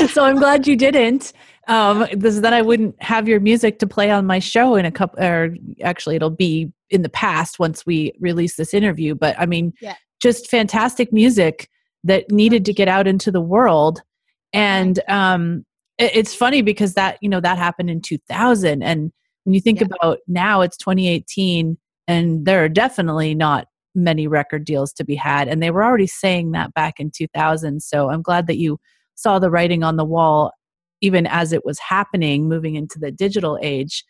So 0.10 0.26
i'm 0.26 0.38
glad 0.38 0.68
you 0.68 0.76
didn't. 0.76 1.32
Um 1.68 2.08
this 2.12 2.40
then 2.40 2.54
i 2.54 2.62
wouldn't 2.62 3.02
have 3.02 3.28
your 3.28 3.40
music 3.40 3.80
to 3.80 3.88
play 3.88 4.12
on 4.12 4.26
my 4.26 4.40
show 4.40 4.76
in 4.76 4.86
a 4.86 4.92
couple 4.92 5.24
or 5.24 5.56
actually 5.82 6.18
it'll 6.18 6.30
be 6.30 6.74
in 6.90 7.04
the 7.04 7.10
past 7.10 7.58
once 7.58 7.86
we 7.86 8.14
release 8.20 8.56
this 8.56 8.74
interview 8.74 9.16
but 9.16 9.40
i 9.40 9.46
mean 9.46 9.74
yeah. 9.82 9.96
just 10.22 10.50
fantastic 10.50 11.14
music 11.14 11.70
that 12.08 12.32
needed 12.32 12.66
to 12.66 12.74
get 12.74 12.88
out 12.88 13.08
into 13.08 13.32
the 13.32 13.42
world. 13.42 14.02
And 14.54 15.00
um 15.08 15.66
it's 15.98 16.36
funny 16.36 16.62
because 16.62 16.94
that 16.94 17.18
you 17.22 17.30
know 17.30 17.40
that 17.40 17.58
happened 17.58 17.90
in 17.90 18.02
2000 18.02 18.84
and 18.84 19.12
when 19.44 19.54
you 19.54 19.62
think 19.62 19.80
yeah. 19.80 19.88
about 19.88 20.20
now 20.28 20.62
it's 20.62 20.78
2018 20.78 21.78
and 22.08 22.46
there 22.46 22.64
are 22.64 22.70
definitely 22.70 23.34
not 23.34 23.68
many 23.96 24.28
record 24.28 24.64
deals 24.64 24.94
to 24.94 25.04
be 25.04 25.16
had 25.16 25.48
and 25.48 25.62
they 25.62 25.72
were 25.72 25.84
already 25.84 26.08
saying 26.08 26.52
that 26.52 26.74
back 26.74 27.00
in 27.00 27.10
2000 27.10 27.82
so 27.82 28.10
i'm 28.10 28.22
glad 28.22 28.48
that 28.48 28.58
you 28.58 28.80
saw 29.16 29.40
the 29.40 29.50
writing 29.50 29.84
on 29.84 29.98
the 29.98 30.06
wall 30.06 30.52
even 31.02 31.26
as 31.28 31.52
it 31.52 31.66
was 31.66 31.80
happening 31.80 32.48
moving 32.48 32.76
into 32.76 33.00
the 33.00 33.12
digital 33.12 33.58
age 33.62 34.04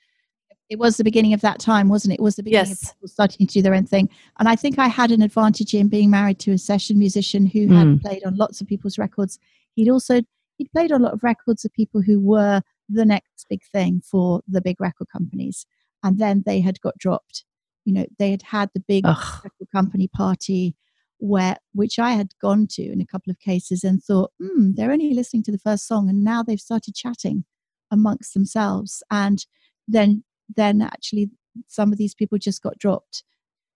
it 0.69 0.77
was 0.77 0.97
the 0.97 1.03
beginning 1.05 1.33
of 1.33 1.39
that 1.39 1.59
time 1.59 1.87
wasn't 1.87 2.13
it 2.13 2.19
it 2.19 2.23
was 2.23 2.35
the 2.35 2.43
beginning 2.43 2.69
yes. 2.69 2.83
of 2.83 2.95
people 2.95 3.07
starting 3.07 3.47
to 3.47 3.53
do 3.53 3.61
their 3.61 3.75
own 3.75 3.85
thing 3.85 4.09
and 4.39 4.49
i 4.49 4.55
think 4.57 4.77
i 4.77 4.87
had 4.87 5.11
an 5.11 5.21
advantage 5.21 5.73
in 5.73 5.87
being 5.87 6.09
married 6.09 6.39
to 6.39 6.51
a 6.51 6.57
session 6.57 6.99
musician 6.99 7.45
who 7.45 7.67
mm. 7.67 7.77
had 7.77 8.01
played 8.01 8.25
on 8.25 8.35
lots 8.35 8.59
of 8.59 8.67
people's 8.67 8.97
records 8.97 9.39
he'd 9.75 9.89
also 9.89 10.21
he'd 10.57 10.71
played 10.71 10.91
a 10.91 10.99
lot 10.99 11.13
of 11.13 11.23
records 11.23 11.65
of 11.65 11.73
people 11.73 12.01
who 12.01 12.19
were 12.19 12.61
the 12.89 13.05
next 13.05 13.45
big 13.49 13.61
thing 13.71 14.01
for 14.01 14.41
the 14.47 14.61
big 14.61 14.79
record 14.79 15.07
companies. 15.11 15.65
And 16.03 16.19
then 16.19 16.43
they 16.45 16.61
had 16.61 16.79
got 16.81 16.97
dropped. 16.97 17.43
You 17.85 17.93
know 17.93 18.05
they 18.19 18.31
had 18.31 18.41
had 18.43 18.69
the 18.73 18.81
big 18.81 19.05
Ugh. 19.07 19.43
record 19.43 19.71
company 19.71 20.09
party 20.09 20.75
where 21.19 21.55
which 21.73 21.97
i 21.97 22.11
had 22.11 22.29
gone 22.39 22.67
to 22.69 22.83
in 22.83 23.01
a 23.01 23.05
couple 23.05 23.31
of 23.31 23.39
cases 23.39 23.83
and 23.83 24.03
thought 24.03 24.31
hmm 24.39 24.73
they're 24.73 24.91
only 24.91 25.13
listening 25.15 25.41
to 25.41 25.51
the 25.51 25.57
first 25.57 25.87
song 25.87 26.09
and 26.09 26.23
now 26.23 26.43
they've 26.43 26.59
started 26.59 26.93
chatting 26.93 27.43
amongst 27.91 28.33
themselves. 28.33 29.03
And 29.11 29.45
then 29.87 30.23
then 30.55 30.81
actually 30.81 31.29
some 31.67 31.91
of 31.91 31.97
these 31.97 32.15
people 32.15 32.37
just 32.37 32.61
got 32.61 32.77
dropped. 32.77 33.23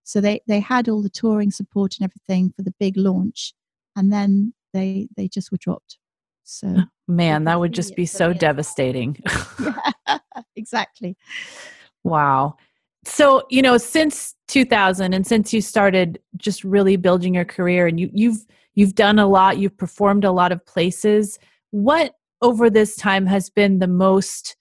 So 0.03 0.19
they 0.21 0.41
they 0.47 0.59
had 0.59 0.89
all 0.89 1.01
the 1.01 1.09
touring 1.09 1.51
support 1.51 1.95
and 1.99 2.05
everything 2.05 2.53
for 2.55 2.63
the 2.63 2.73
big 2.79 2.97
launch 2.97 3.53
and 3.95 4.11
then 4.11 4.53
they 4.73 5.07
they 5.15 5.27
just 5.27 5.51
were 5.51 5.57
dropped 5.57 5.97
so, 6.43 6.75
man, 7.07 7.45
that 7.45 7.59
would 7.59 7.73
just 7.73 7.95
be 7.95 8.05
so 8.05 8.33
devastating. 8.33 9.17
yeah, 9.59 10.17
exactly. 10.55 11.15
Wow. 12.03 12.55
So, 13.03 13.43
you 13.49 13.61
know, 13.61 13.77
since 13.77 14.35
2000 14.47 15.13
and 15.13 15.25
since 15.25 15.53
you 15.53 15.61
started 15.61 16.19
just 16.37 16.63
really 16.63 16.97
building 16.97 17.33
your 17.33 17.45
career 17.45 17.87
and 17.87 17.99
you 17.99 18.09
you've 18.13 18.45
you've 18.75 18.95
done 18.95 19.17
a 19.17 19.27
lot, 19.27 19.57
you've 19.57 19.77
performed 19.77 20.23
a 20.23 20.31
lot 20.31 20.51
of 20.51 20.65
places, 20.65 21.39
what 21.71 22.13
over 22.41 22.69
this 22.69 22.95
time 22.95 23.25
has 23.25 23.49
been 23.49 23.79
the 23.79 23.87
most 23.87 24.55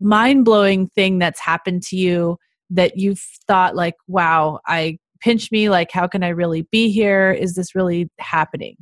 mind-blowing 0.00 0.88
thing 0.88 1.18
that's 1.18 1.40
happened 1.40 1.82
to 1.82 1.96
you 1.96 2.36
that 2.70 2.96
you've 2.96 3.24
thought 3.46 3.76
like, 3.76 3.94
wow, 4.08 4.60
I 4.66 4.98
pinch 5.20 5.50
me 5.50 5.68
like 5.68 5.90
how 5.90 6.06
can 6.06 6.22
I 6.22 6.28
really 6.28 6.62
be 6.70 6.90
here? 6.90 7.32
Is 7.32 7.54
this 7.54 7.74
really 7.74 8.10
happening? 8.18 8.76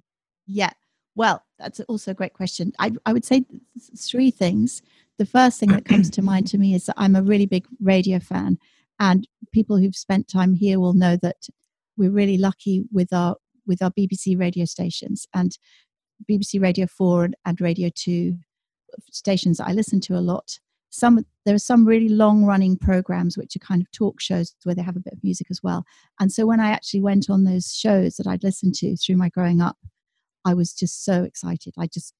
Yeah. 0.46 0.72
Well, 1.14 1.44
that's 1.58 1.80
also 1.80 2.10
a 2.10 2.14
great 2.14 2.32
question. 2.32 2.72
I, 2.78 2.92
I 3.04 3.12
would 3.12 3.24
say 3.24 3.44
three 3.96 4.30
things. 4.30 4.82
The 5.18 5.26
first 5.26 5.60
thing 5.60 5.70
that 5.70 5.84
comes 5.84 6.08
to 6.10 6.22
mind 6.22 6.46
to 6.48 6.58
me 6.58 6.74
is 6.74 6.86
that 6.86 6.94
I'm 6.96 7.16
a 7.16 7.22
really 7.22 7.46
big 7.46 7.66
radio 7.80 8.18
fan, 8.18 8.58
and 8.98 9.26
people 9.52 9.76
who've 9.76 9.96
spent 9.96 10.28
time 10.28 10.54
here 10.54 10.80
will 10.80 10.94
know 10.94 11.16
that 11.22 11.48
we're 11.96 12.10
really 12.10 12.38
lucky 12.38 12.84
with 12.92 13.12
our 13.12 13.36
with 13.66 13.82
our 13.82 13.90
BBC 13.90 14.38
radio 14.38 14.64
stations 14.64 15.26
and 15.34 15.56
BBC 16.28 16.60
Radio 16.60 16.86
Four 16.86 17.28
and, 17.44 17.60
Radio 17.60 17.90
Two 17.94 18.36
stations 19.10 19.60
I 19.60 19.72
listen 19.72 20.00
to 20.02 20.14
a 20.14 20.20
lot. 20.20 20.58
Some 20.88 21.24
there 21.44 21.54
are 21.54 21.58
some 21.58 21.86
really 21.86 22.08
long 22.08 22.44
running 22.44 22.76
programs 22.76 23.36
which 23.36 23.54
are 23.54 23.60
kind 23.60 23.82
of 23.82 23.90
talk 23.92 24.20
shows 24.20 24.54
where 24.64 24.74
they 24.74 24.82
have 24.82 24.96
a 24.96 25.00
bit 25.00 25.12
of 25.12 25.24
music 25.24 25.48
as 25.50 25.62
well. 25.62 25.84
And 26.20 26.32
so 26.32 26.46
when 26.46 26.60
I 26.60 26.70
actually 26.70 27.02
went 27.02 27.28
on 27.28 27.44
those 27.44 27.74
shows 27.74 28.16
that 28.16 28.26
I'd 28.26 28.42
listened 28.42 28.74
to 28.76 28.96
through 28.96 29.16
my 29.16 29.28
growing 29.28 29.60
up, 29.60 29.76
I 30.44 30.54
was 30.54 30.72
just 30.72 31.04
so 31.04 31.24
excited. 31.24 31.74
I 31.78 31.86
just, 31.86 32.14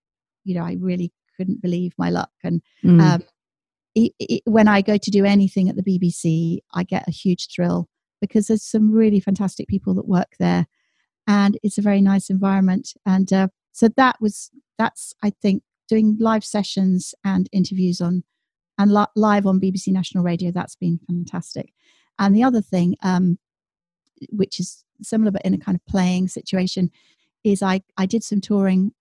you 0.44 0.54
know, 0.54 0.64
I 0.64 0.76
really 0.80 1.12
couldn't 1.36 1.62
believe 1.62 1.92
my 1.98 2.10
luck. 2.10 2.30
And 2.42 2.62
mm. 2.84 3.00
um, 3.00 3.22
it, 3.94 4.12
it, 4.18 4.42
when 4.44 4.68
I 4.68 4.80
go 4.80 4.96
to 4.96 5.10
do 5.10 5.24
anything 5.24 5.68
at 5.68 5.76
the 5.76 5.82
BBC, 5.82 6.58
I 6.74 6.84
get 6.84 7.08
a 7.08 7.12
huge 7.12 7.48
thrill 7.54 7.88
because 8.20 8.46
there's 8.46 8.64
some 8.64 8.92
really 8.92 9.20
fantastic 9.20 9.68
people 9.68 9.94
that 9.94 10.08
work 10.08 10.34
there, 10.38 10.66
and 11.26 11.58
it's 11.62 11.78
a 11.78 11.82
very 11.82 12.00
nice 12.00 12.30
environment. 12.30 12.94
And 13.04 13.32
uh, 13.32 13.48
so 13.72 13.88
that 13.96 14.20
was 14.20 14.50
that's 14.78 15.12
I 15.22 15.30
think 15.30 15.62
doing 15.88 16.16
live 16.18 16.44
sessions 16.44 17.14
and 17.24 17.48
interviews 17.52 18.00
on 18.00 18.24
and 18.78 18.92
li- 18.92 19.06
live 19.16 19.46
on 19.46 19.60
BBC 19.60 19.88
National 19.88 20.24
Radio. 20.24 20.50
That's 20.50 20.76
been 20.76 21.00
fantastic. 21.06 21.72
And 22.18 22.34
the 22.34 22.44
other 22.44 22.62
thing, 22.62 22.96
um, 23.02 23.38
which 24.30 24.60
is 24.60 24.84
similar 25.02 25.30
but 25.30 25.42
in 25.42 25.54
a 25.54 25.58
kind 25.58 25.74
of 25.74 25.84
playing 25.86 26.28
situation, 26.28 26.90
is 27.44 27.62
I, 27.62 27.82
I 27.96 28.06
did 28.06 28.24
some 28.24 28.40
touring 28.40 28.92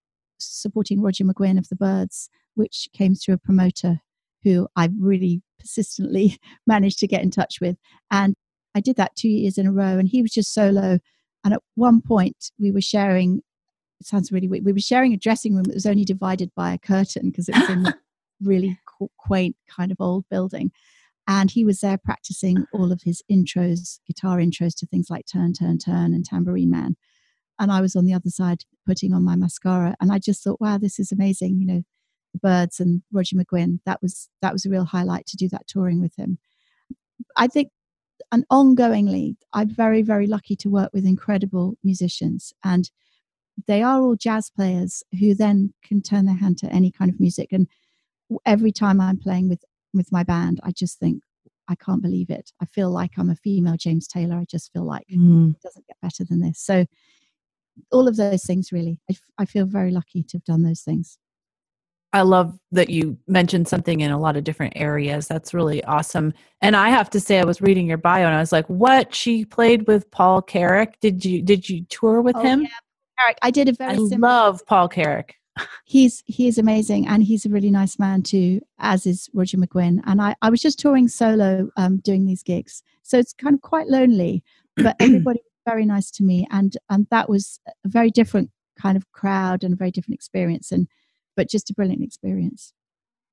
supporting 0.42 1.02
Roger 1.02 1.24
McGuinn 1.24 1.58
of 1.58 1.70
the 1.70 1.76
Byrds, 1.76 2.30
which 2.56 2.90
came 2.94 3.16
through 3.16 3.36
a 3.36 3.40
promoter 3.40 4.02
who 4.44 4.68
I 4.76 4.90
really 5.00 5.42
persistently 5.60 6.38
managed 6.68 7.00
to 7.00 7.08
get 7.08 7.22
in 7.22 7.32
touch 7.32 7.62
with. 7.62 7.78
And 8.10 8.36
I 8.76 8.80
did 8.80 8.96
that 8.96 9.16
two 9.16 9.30
years 9.30 9.58
in 9.58 9.68
a 9.68 9.72
row, 9.72 9.98
and 9.98 10.08
he 10.08 10.22
was 10.22 10.32
just 10.32 10.54
solo. 10.54 11.00
And 11.44 11.54
at 11.54 11.62
one 11.76 12.02
point, 12.02 12.52
we 12.60 12.72
were 12.72 12.82
sharing, 12.82 13.42
it 14.00 14.08
sounds 14.08 14.32
really 14.32 14.48
weird, 14.48 14.66
we 14.66 14.74
were 14.74 14.80
sharing 14.80 15.14
a 15.14 15.18
dressing 15.18 15.56
room 15.56 15.64
that 15.66 15.74
was 15.74 15.86
only 15.86 16.06
divided 16.06 16.52
by 16.56 16.74
a 16.74 16.80
curtain 16.80 17.30
because 17.30 17.50
it 17.50 17.56
was 17.56 17.70
in 17.70 17.88
a 17.88 17.96
really 18.42 18.80
quaint 19.18 19.56
kind 19.70 19.92
of 19.92 19.98
old 20.00 20.26
building. 20.30 20.72
And 21.28 21.52
he 21.52 21.64
was 21.64 21.80
there 21.80 21.98
practicing 21.98 22.66
all 22.74 22.92
of 22.92 23.04
his 23.04 23.22
intros, 23.32 24.00
guitar 24.08 24.38
intros 24.38 24.76
to 24.78 24.88
things 24.88 25.10
like 25.10 25.26
Turn, 25.32 25.54
Turn, 25.54 25.78
Turn 25.78 26.14
and 26.14 26.26
Tambourine 26.26 26.72
Man 26.72 26.96
and 27.60 27.72
I 27.72 27.82
was 27.82 27.96
on 27.96 28.06
the 28.06 28.14
other 28.14 28.30
side 28.30 28.64
putting 28.86 29.14
on 29.14 29.24
my 29.24 29.36
mascara. 29.36 29.96
And 30.02 30.12
I 30.12 30.20
just 30.20 30.44
thought, 30.44 30.62
wow, 30.62 30.78
this 30.78 31.00
is 31.00 31.12
amazing. 31.12 31.60
You 31.60 31.68
know, 31.68 31.84
the 32.34 32.40
Byrds 32.40 32.80
and 32.80 33.04
Roger 33.12 33.36
McGuinn. 33.36 33.80
That 33.86 34.02
was 34.02 34.30
that 34.42 34.54
was 34.54 34.66
a 34.66 34.70
real 34.70 34.86
highlight 34.86 35.26
to 35.28 35.38
do 35.38 35.48
that 35.50 35.68
touring 35.68 36.02
with 36.02 36.16
him. 36.16 36.40
I 37.38 37.48
think, 37.48 37.70
and 38.32 38.46
ongoingly, 38.52 39.36
I'm 39.54 39.70
very 39.70 40.02
very 40.02 40.28
lucky 40.28 40.56
to 40.58 40.70
work 40.70 40.92
with 40.94 41.06
incredible 41.06 41.76
musicians, 41.84 42.54
and 42.64 42.90
they 43.68 43.82
are 43.84 44.02
all 44.02 44.16
jazz 44.16 44.50
players 44.50 45.04
who 45.20 45.36
then 45.36 45.74
can 45.84 46.02
turn 46.02 46.26
their 46.26 46.36
hand 46.36 46.58
to 46.60 46.68
any 46.68 46.92
kind 46.92 47.12
of 47.12 47.20
music. 47.20 47.50
And 47.52 47.68
every 48.46 48.72
time 48.72 49.02
I'm 49.02 49.18
playing 49.18 49.50
with 49.50 49.64
with 49.94 50.12
my 50.12 50.24
band, 50.24 50.60
I 50.64 50.72
just 50.72 51.00
think, 51.00 51.22
I 51.68 51.76
can't 51.76 52.02
believe 52.02 52.30
it. 52.30 52.52
I 52.62 52.66
feel 52.66 52.90
like 52.90 53.12
I'm 53.18 53.30
a 53.30 53.36
female 53.36 53.78
James 53.78 54.08
Taylor. 54.08 54.38
I 54.38 54.46
just 54.46 54.72
feel 54.72 54.86
like 54.86 55.06
mm. 55.14 55.52
it 55.52 55.62
doesn't 55.62 55.88
get 55.88 55.98
better 56.02 56.24
than 56.24 56.40
this. 56.40 56.60
So 56.60 56.86
all 57.92 58.08
of 58.08 58.18
those 58.18 58.44
things 58.44 58.72
really 58.72 59.00
I, 59.10 59.14
f- 59.14 59.32
I 59.38 59.46
feel 59.46 59.66
very 59.66 59.92
lucky 59.92 60.24
to 60.24 60.38
have 60.38 60.44
done 60.44 60.64
those 60.64 60.82
things 60.82 61.18
I 62.14 62.22
love 62.24 62.58
that 62.72 62.90
you 62.90 63.18
mentioned 63.28 63.68
something 63.68 64.02
in 64.02 64.12
a 64.12 64.20
lot 64.20 64.36
of 64.36 64.44
different 64.44 64.74
areas. 64.76 65.28
That's 65.28 65.54
really 65.54 65.84
awesome. 65.86 66.34
And 66.60 66.76
I 66.76 66.90
have 66.90 67.10
to 67.12 67.20
say, 67.22 67.40
I 67.40 67.46
was 67.46 67.62
reading 67.62 67.88
your 67.88 67.98
bio 67.98 68.26
and 68.26 68.36
I 68.36 68.40
was 68.40 68.52
like, 68.52 68.68
"What? 68.68 69.16
She 69.16 69.46
played 69.46 69.88
with 69.88 70.10
Paul 70.12 70.42
Carrack? 70.42 71.00
Did 71.00 71.24
you 71.24 71.42
did 71.42 71.70
you 71.70 71.86
tour 71.86 72.22
with 72.22 72.36
oh, 72.36 72.42
him?" 72.42 72.64
Yeah, 72.64 72.68
Carrack. 73.18 73.38
I 73.42 73.52
did 73.52 73.70
a 73.70 73.74
very. 73.74 73.94
I 73.94 73.96
love 73.96 74.62
Paul 74.66 74.90
Carrack. 74.90 75.36
he's 75.86 76.22
he 76.26 76.48
is 76.48 76.58
amazing, 76.58 77.08
and 77.08 77.24
he's 77.24 77.46
a 77.46 77.50
really 77.50 77.72
nice 77.72 77.98
man 77.98 78.24
too. 78.24 78.60
As 78.80 79.06
is 79.06 79.30
Roger 79.34 79.58
McGuinn. 79.58 80.02
And 80.06 80.22
I 80.22 80.36
I 80.42 80.50
was 80.50 80.60
just 80.60 80.80
touring 80.80 81.08
solo, 81.08 81.70
um, 81.78 81.98
doing 82.00 82.26
these 82.26 82.44
gigs, 82.44 82.84
so 83.04 83.18
it's 83.20 83.34
kind 83.34 83.56
of 83.56 83.62
quite 83.62 83.88
lonely. 83.88 84.44
But 84.76 84.98
everybody 85.00 85.40
very 85.66 85.86
nice 85.86 86.10
to 86.12 86.24
me 86.24 86.48
and 86.52 86.78
and 86.90 87.08
that 87.12 87.30
was 87.30 87.60
a 87.68 87.90
very 87.90 88.10
different 88.10 88.50
kind 88.80 88.98
of 88.98 89.10
crowd 89.12 89.64
and 89.64 89.74
a 89.74 89.78
very 89.78 89.92
different 89.92 90.16
experience 90.16 90.72
and 90.72 90.88
but 91.36 91.50
just 91.50 91.70
a 91.70 91.74
brilliant 91.74 92.04
experience 92.04 92.74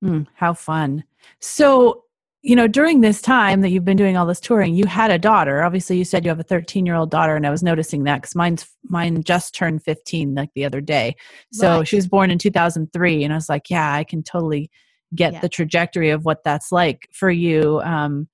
Mm, 0.04 0.26
how 0.34 0.54
fun. 0.54 1.02
So, 1.40 2.04
you 2.42 2.54
know, 2.54 2.68
during 2.68 3.00
this 3.00 3.20
time 3.20 3.62
that 3.62 3.70
you've 3.70 3.84
been 3.84 3.96
doing 3.96 4.16
all 4.16 4.26
this 4.26 4.38
touring, 4.40 4.74
you 4.74 4.86
had 4.86 5.10
a 5.10 5.18
daughter. 5.18 5.62
Obviously, 5.64 5.98
you 5.98 6.04
said 6.04 6.24
you 6.24 6.28
have 6.28 6.38
a 6.38 6.44
13 6.44 6.86
year 6.86 6.94
old 6.94 7.10
daughter, 7.10 7.34
and 7.34 7.44
I 7.46 7.50
was 7.50 7.64
noticing 7.64 8.04
that 8.04 8.16
because 8.22 8.36
mine's 8.36 8.64
mine 8.84 9.22
just 9.24 9.54
turned 9.56 9.82
15 9.82 10.34
like 10.36 10.50
the 10.54 10.64
other 10.64 10.80
day. 10.80 11.16
So 11.52 11.78
Right. 11.78 11.88
she 11.88 11.96
was 11.96 12.06
born 12.06 12.30
in 12.30 12.38
2003, 12.38 13.24
and 13.24 13.32
I 13.32 13.36
was 13.36 13.48
like, 13.48 13.68
yeah, 13.70 13.92
I 13.92 14.04
can 14.04 14.22
totally 14.22 14.70
get 15.16 15.32
Yeah. 15.32 15.40
the 15.40 15.48
trajectory 15.48 16.10
of 16.10 16.24
what 16.24 16.44
that's 16.44 16.70
like 16.70 17.08
for 17.12 17.30
you. 17.30 17.80
Um, 17.80 18.28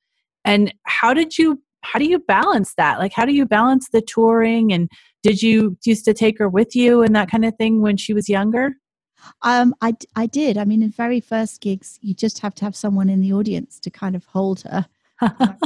and 0.45 0.75
how 0.83 1.15
did 1.15 1.39
you? 1.39 1.63
How 1.85 1.99
do 1.99 2.07
you 2.07 2.19
balance 2.19 2.75
that? 2.77 2.99
Like, 2.99 3.13
how 3.13 3.25
do 3.25 3.33
you 3.33 3.47
balance 3.47 3.89
the 3.91 4.01
touring? 4.01 4.73
And 4.73 4.91
did 5.23 5.43
you 5.43 5.77
used 5.85 6.05
to 6.07 6.15
take 6.15 6.39
her 6.39 6.49
with 6.49 6.75
you 6.75 7.03
and 7.03 7.15
that 7.15 7.31
kind 7.31 7.45
of 7.45 7.55
thing 7.57 7.81
when 7.81 7.97
she 7.97 8.13
was 8.13 8.29
younger? 8.29 8.73
Um, 9.43 9.75
I, 9.81 9.95
I 10.17 10.27
did. 10.27 10.59
I 10.59 10.65
mean, 10.65 10.83
in 10.83 10.91
very 10.91 11.21
first 11.21 11.61
gigs, 11.61 11.99
you 12.03 12.15
just 12.15 12.41
have 12.41 12.55
to 12.57 12.65
have 12.65 12.77
someone 12.77 13.09
in 13.09 13.21
the 13.21 13.33
audience 13.33 13.79
to 13.81 13.91
kind 13.91 14.17
of 14.17 14.25
hold 14.25 14.63
her. 14.63 14.87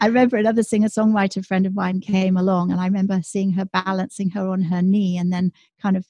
I 0.00 0.06
remember 0.06 0.36
another 0.36 0.62
singer 0.62 0.88
songwriter 0.88 1.44
friend 1.44 1.66
of 1.66 1.74
mine 1.74 2.00
came 2.00 2.36
along, 2.36 2.70
and 2.70 2.80
I 2.80 2.84
remember 2.84 3.20
seeing 3.22 3.52
her 3.52 3.64
balancing 3.64 4.30
her 4.30 4.48
on 4.48 4.62
her 4.62 4.82
knee 4.82 5.16
and 5.16 5.32
then 5.32 5.52
kind 5.80 5.96
of 5.96 6.06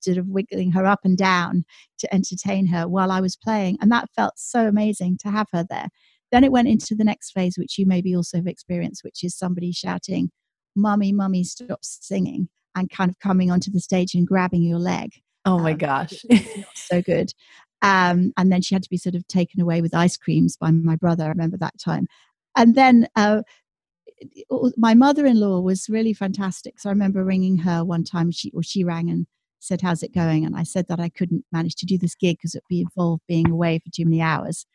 sort 0.00 0.16
of 0.16 0.28
wiggling 0.28 0.72
her 0.72 0.86
up 0.86 1.00
and 1.04 1.16
down 1.16 1.64
to 1.98 2.14
entertain 2.14 2.66
her 2.66 2.88
while 2.88 3.12
I 3.12 3.20
was 3.20 3.36
playing. 3.36 3.76
And 3.80 3.92
that 3.92 4.08
felt 4.16 4.38
so 4.38 4.66
amazing 4.66 5.18
to 5.18 5.30
have 5.30 5.48
her 5.52 5.64
there. 5.68 5.88
Then 6.32 6.44
it 6.44 6.52
went 6.52 6.68
into 6.68 6.94
the 6.94 7.04
next 7.04 7.32
phase, 7.32 7.56
which 7.58 7.78
you 7.78 7.86
maybe 7.86 8.14
also 8.14 8.38
have 8.38 8.46
experienced, 8.46 9.04
which 9.04 9.24
is 9.24 9.36
somebody 9.36 9.72
shouting, 9.72 10.30
Mummy, 10.76 11.12
Mummy, 11.12 11.44
stop 11.44 11.80
singing, 11.82 12.48
and 12.74 12.88
kind 12.90 13.10
of 13.10 13.18
coming 13.18 13.50
onto 13.50 13.70
the 13.70 13.80
stage 13.80 14.14
and 14.14 14.26
grabbing 14.26 14.62
your 14.62 14.78
leg 14.78 15.10
oh 15.44 15.58
my 15.58 15.72
um, 15.72 15.78
gosh. 15.78 16.24
so 16.74 17.02
good. 17.02 17.32
Um, 17.82 18.32
and 18.36 18.52
then 18.52 18.62
she 18.62 18.74
had 18.74 18.82
to 18.82 18.90
be 18.90 18.96
sort 18.96 19.14
of 19.14 19.26
taken 19.26 19.60
away 19.60 19.80
with 19.80 19.94
ice 19.94 20.16
creams 20.16 20.56
by 20.56 20.70
my 20.70 20.96
brother. 20.96 21.24
I 21.24 21.28
remember 21.28 21.56
that 21.58 21.78
time. 21.78 22.06
And 22.56 22.74
then 22.74 23.08
uh, 23.16 23.42
it- 24.18 24.44
it- 24.50 24.74
my 24.76 24.94
mother-in-law 24.94 25.60
was 25.60 25.88
really 25.88 26.12
fantastic. 26.12 26.78
So 26.78 26.90
I 26.90 26.92
remember 26.92 27.24
ringing 27.24 27.58
her 27.58 27.84
one 27.84 28.04
time. 28.04 28.30
She 28.32 28.50
or 28.54 28.62
she 28.62 28.84
rang 28.84 29.08
and 29.08 29.26
said, 29.60 29.80
"How's 29.80 30.02
it 30.02 30.12
going?" 30.14 30.44
And 30.44 30.56
I 30.56 30.62
said 30.64 30.88
that 30.88 31.00
I 31.00 31.08
couldn't 31.08 31.44
manage 31.52 31.76
to 31.76 31.86
do 31.86 31.96
this 31.98 32.14
gig 32.14 32.36
because 32.38 32.54
it'd 32.54 32.64
be 32.68 32.80
involved 32.82 33.22
being 33.28 33.50
away 33.50 33.78
for 33.78 33.90
too 33.90 34.04
many 34.04 34.20
hours. 34.20 34.66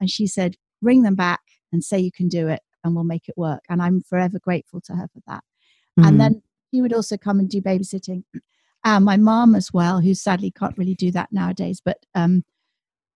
And 0.00 0.10
she 0.10 0.26
said, 0.26 0.56
"Ring 0.82 1.02
them 1.02 1.14
back 1.14 1.40
and 1.72 1.82
say 1.82 1.98
you 1.98 2.12
can 2.12 2.28
do 2.28 2.48
it, 2.48 2.62
and 2.84 2.94
we'll 2.94 3.04
make 3.04 3.28
it 3.28 3.36
work." 3.36 3.64
And 3.68 3.82
I'm 3.82 4.00
forever 4.02 4.38
grateful 4.38 4.80
to 4.82 4.94
her 4.94 5.08
for 5.12 5.20
that 5.26 5.42
Mm. 5.98 6.08
and 6.08 6.20
then 6.20 6.42
he 6.70 6.82
would 6.82 6.92
also 6.92 7.16
come 7.16 7.38
and 7.38 7.48
do 7.48 7.60
babysitting. 7.60 8.24
And 8.84 9.04
my 9.04 9.16
mom 9.16 9.54
as 9.54 9.72
well, 9.72 10.00
who 10.00 10.14
sadly 10.14 10.50
can't 10.50 10.76
really 10.76 10.94
do 10.94 11.10
that 11.12 11.32
nowadays, 11.32 11.80
but 11.84 12.04
um, 12.14 12.44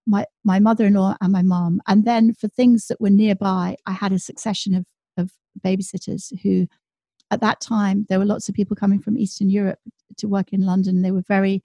my 0.06 0.24
my 0.44 0.58
mother-in-law 0.58 1.16
and 1.20 1.32
my 1.32 1.42
mom. 1.42 1.80
And 1.86 2.04
then 2.04 2.34
for 2.34 2.48
things 2.48 2.86
that 2.86 3.00
were 3.00 3.10
nearby, 3.10 3.76
I 3.86 3.92
had 3.92 4.12
a 4.12 4.18
succession 4.18 4.74
of 4.74 4.86
of 5.16 5.32
babysitters 5.64 6.38
who, 6.42 6.68
at 7.30 7.40
that 7.40 7.60
time, 7.60 8.06
there 8.08 8.18
were 8.18 8.24
lots 8.24 8.48
of 8.48 8.54
people 8.54 8.76
coming 8.76 9.00
from 9.00 9.18
Eastern 9.18 9.50
Europe 9.50 9.80
to 10.16 10.28
work 10.28 10.52
in 10.52 10.62
London. 10.62 11.02
They 11.02 11.10
were 11.10 11.24
very 11.26 11.62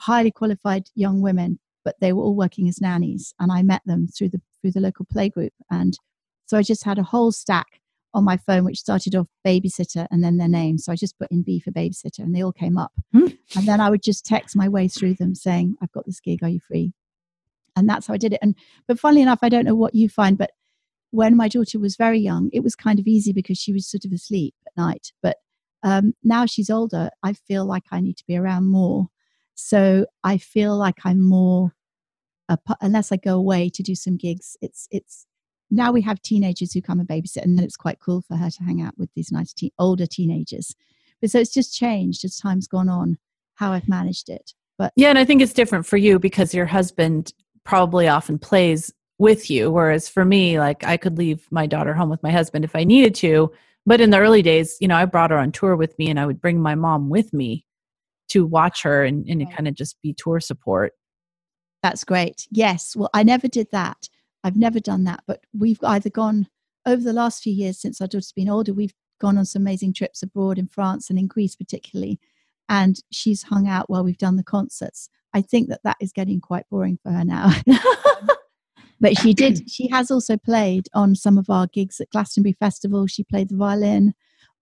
highly 0.00 0.30
qualified 0.30 0.88
young 0.94 1.20
women, 1.20 1.58
but 1.84 1.96
they 2.00 2.12
were 2.12 2.22
all 2.22 2.34
working 2.34 2.68
as 2.68 2.80
nannies, 2.80 3.34
and 3.38 3.52
I 3.52 3.62
met 3.62 3.82
them 3.84 4.08
through 4.08 4.30
the 4.30 4.40
through 4.60 4.72
the 4.72 4.80
local 4.80 5.06
playgroup. 5.06 5.50
And 5.70 5.98
so 6.46 6.56
I 6.56 6.62
just 6.62 6.84
had 6.84 6.98
a 6.98 7.02
whole 7.02 7.32
stack 7.32 7.80
on 8.14 8.24
my 8.24 8.36
phone, 8.36 8.64
which 8.64 8.78
started 8.78 9.14
off 9.14 9.26
babysitter 9.46 10.06
and 10.10 10.24
then 10.24 10.38
their 10.38 10.48
name. 10.48 10.78
So 10.78 10.92
I 10.92 10.96
just 10.96 11.18
put 11.18 11.30
in 11.30 11.42
B 11.42 11.60
for 11.60 11.70
babysitter 11.70 12.20
and 12.20 12.34
they 12.34 12.42
all 12.42 12.52
came 12.52 12.78
up. 12.78 12.92
Hmm. 13.12 13.28
And 13.56 13.66
then 13.66 13.80
I 13.80 13.90
would 13.90 14.02
just 14.02 14.24
text 14.24 14.56
my 14.56 14.68
way 14.68 14.88
through 14.88 15.14
them 15.14 15.34
saying, 15.34 15.76
I've 15.82 15.92
got 15.92 16.06
this 16.06 16.20
gig, 16.20 16.42
are 16.42 16.48
you 16.48 16.60
free? 16.60 16.92
And 17.76 17.88
that's 17.88 18.06
how 18.06 18.14
I 18.14 18.18
did 18.18 18.32
it. 18.32 18.40
And 18.42 18.56
but 18.86 18.98
funnily 18.98 19.22
enough, 19.22 19.40
I 19.42 19.48
don't 19.48 19.64
know 19.64 19.74
what 19.74 19.94
you 19.94 20.08
find, 20.08 20.36
but 20.36 20.50
when 21.10 21.36
my 21.36 21.48
daughter 21.48 21.78
was 21.78 21.96
very 21.96 22.18
young, 22.18 22.50
it 22.52 22.62
was 22.62 22.74
kind 22.74 22.98
of 22.98 23.06
easy 23.06 23.32
because 23.32 23.58
she 23.58 23.72
was 23.72 23.86
sort 23.86 24.04
of 24.04 24.12
asleep 24.12 24.54
at 24.66 24.76
night. 24.76 25.12
But 25.22 25.36
um, 25.82 26.14
now 26.24 26.46
she's 26.46 26.70
older, 26.70 27.10
I 27.22 27.32
feel 27.32 27.64
like 27.64 27.84
I 27.90 28.00
need 28.00 28.16
to 28.16 28.26
be 28.26 28.36
around 28.36 28.66
more. 28.66 29.08
So 29.54 30.06
I 30.24 30.38
feel 30.38 30.76
like 30.76 30.98
I'm 31.04 31.20
more, 31.20 31.74
a 32.48 32.58
unless 32.80 33.12
I 33.12 33.16
go 33.16 33.36
away 33.36 33.68
to 33.70 33.82
do 33.82 33.94
some 33.94 34.16
gigs. 34.16 34.56
It's 34.60 34.88
it's 34.90 35.26
now 35.70 35.92
we 35.92 36.00
have 36.02 36.22
teenagers 36.22 36.72
who 36.72 36.80
come 36.80 36.98
and 37.00 37.08
babysit, 37.08 37.42
and 37.42 37.56
then 37.58 37.64
it's 37.64 37.76
quite 37.76 38.00
cool 38.00 38.22
for 38.22 38.36
her 38.36 38.50
to 38.50 38.62
hang 38.64 38.80
out 38.80 38.96
with 38.96 39.10
these 39.14 39.30
nice 39.30 39.52
teen, 39.52 39.70
older 39.78 40.06
teenagers. 40.06 40.74
But 41.20 41.30
so 41.30 41.38
it's 41.40 41.52
just 41.52 41.74
changed 41.74 42.24
as 42.24 42.36
time's 42.36 42.66
gone 42.66 42.88
on 42.88 43.18
how 43.56 43.72
I've 43.72 43.88
managed 43.88 44.28
it. 44.28 44.54
But 44.78 44.92
Yeah, 44.96 45.08
and 45.10 45.18
I 45.18 45.24
think 45.24 45.42
it's 45.42 45.52
different 45.52 45.84
for 45.86 45.96
you 45.96 46.18
because 46.18 46.54
your 46.54 46.66
husband 46.66 47.32
probably 47.64 48.08
often 48.08 48.38
plays 48.38 48.92
with 49.18 49.50
you. 49.50 49.70
Whereas 49.70 50.08
for 50.08 50.24
me, 50.24 50.58
like 50.60 50.84
I 50.84 50.96
could 50.96 51.18
leave 51.18 51.46
my 51.50 51.66
daughter 51.66 51.92
home 51.92 52.08
with 52.08 52.22
my 52.22 52.30
husband 52.30 52.64
if 52.64 52.76
I 52.76 52.84
needed 52.84 53.14
to. 53.16 53.50
But 53.84 54.00
in 54.00 54.10
the 54.10 54.18
early 54.18 54.42
days, 54.42 54.76
you 54.80 54.86
know, 54.88 54.96
I 54.96 55.04
brought 55.06 55.30
her 55.30 55.38
on 55.38 55.50
tour 55.50 55.74
with 55.74 55.98
me 55.98 56.08
and 56.08 56.20
I 56.20 56.26
would 56.26 56.40
bring 56.40 56.60
my 56.60 56.74
mom 56.76 57.08
with 57.08 57.32
me 57.32 57.64
to 58.28 58.46
watch 58.46 58.82
her 58.82 59.04
and, 59.04 59.26
and 59.28 59.40
Right. 59.40 59.50
kind 59.50 59.66
of 59.66 59.74
just 59.74 60.00
be 60.02 60.12
tour 60.14 60.38
support. 60.40 60.92
That's 61.88 62.04
great. 62.04 62.46
Yes. 62.50 62.94
Well, 62.94 63.08
I 63.14 63.22
never 63.22 63.48
did 63.48 63.68
that. 63.72 64.10
I've 64.44 64.58
never 64.58 64.78
done 64.78 65.04
that. 65.04 65.24
But 65.26 65.40
we've 65.58 65.82
either 65.82 66.10
gone 66.10 66.46
over 66.84 67.02
the 67.02 67.14
last 67.14 67.42
few 67.42 67.52
years 67.54 67.80
since 67.80 67.98
our 67.98 68.06
daughter's 68.06 68.30
been 68.30 68.50
older, 68.50 68.74
we've 68.74 68.92
gone 69.18 69.38
on 69.38 69.46
some 69.46 69.62
amazing 69.62 69.94
trips 69.94 70.22
abroad 70.22 70.58
in 70.58 70.68
France 70.68 71.08
and 71.08 71.18
in 71.18 71.26
Greece, 71.26 71.56
particularly. 71.56 72.20
And 72.68 73.00
she's 73.10 73.44
hung 73.44 73.68
out 73.68 73.88
while 73.88 74.04
we've 74.04 74.18
done 74.18 74.36
the 74.36 74.44
concerts. 74.44 75.08
I 75.32 75.40
think 75.40 75.70
that 75.70 75.80
that 75.84 75.96
is 75.98 76.12
getting 76.12 76.42
quite 76.42 76.68
boring 76.68 76.98
for 77.02 77.10
her 77.10 77.24
now. 77.24 77.52
but 79.00 79.16
she 79.16 79.32
did, 79.32 79.70
she 79.70 79.88
has 79.88 80.10
also 80.10 80.36
played 80.36 80.88
on 80.92 81.14
some 81.14 81.38
of 81.38 81.48
our 81.48 81.68
gigs 81.68 82.02
at 82.02 82.10
Glastonbury 82.10 82.52
Festival. 82.60 83.06
She 83.06 83.24
played 83.24 83.48
the 83.48 83.56
violin 83.56 84.12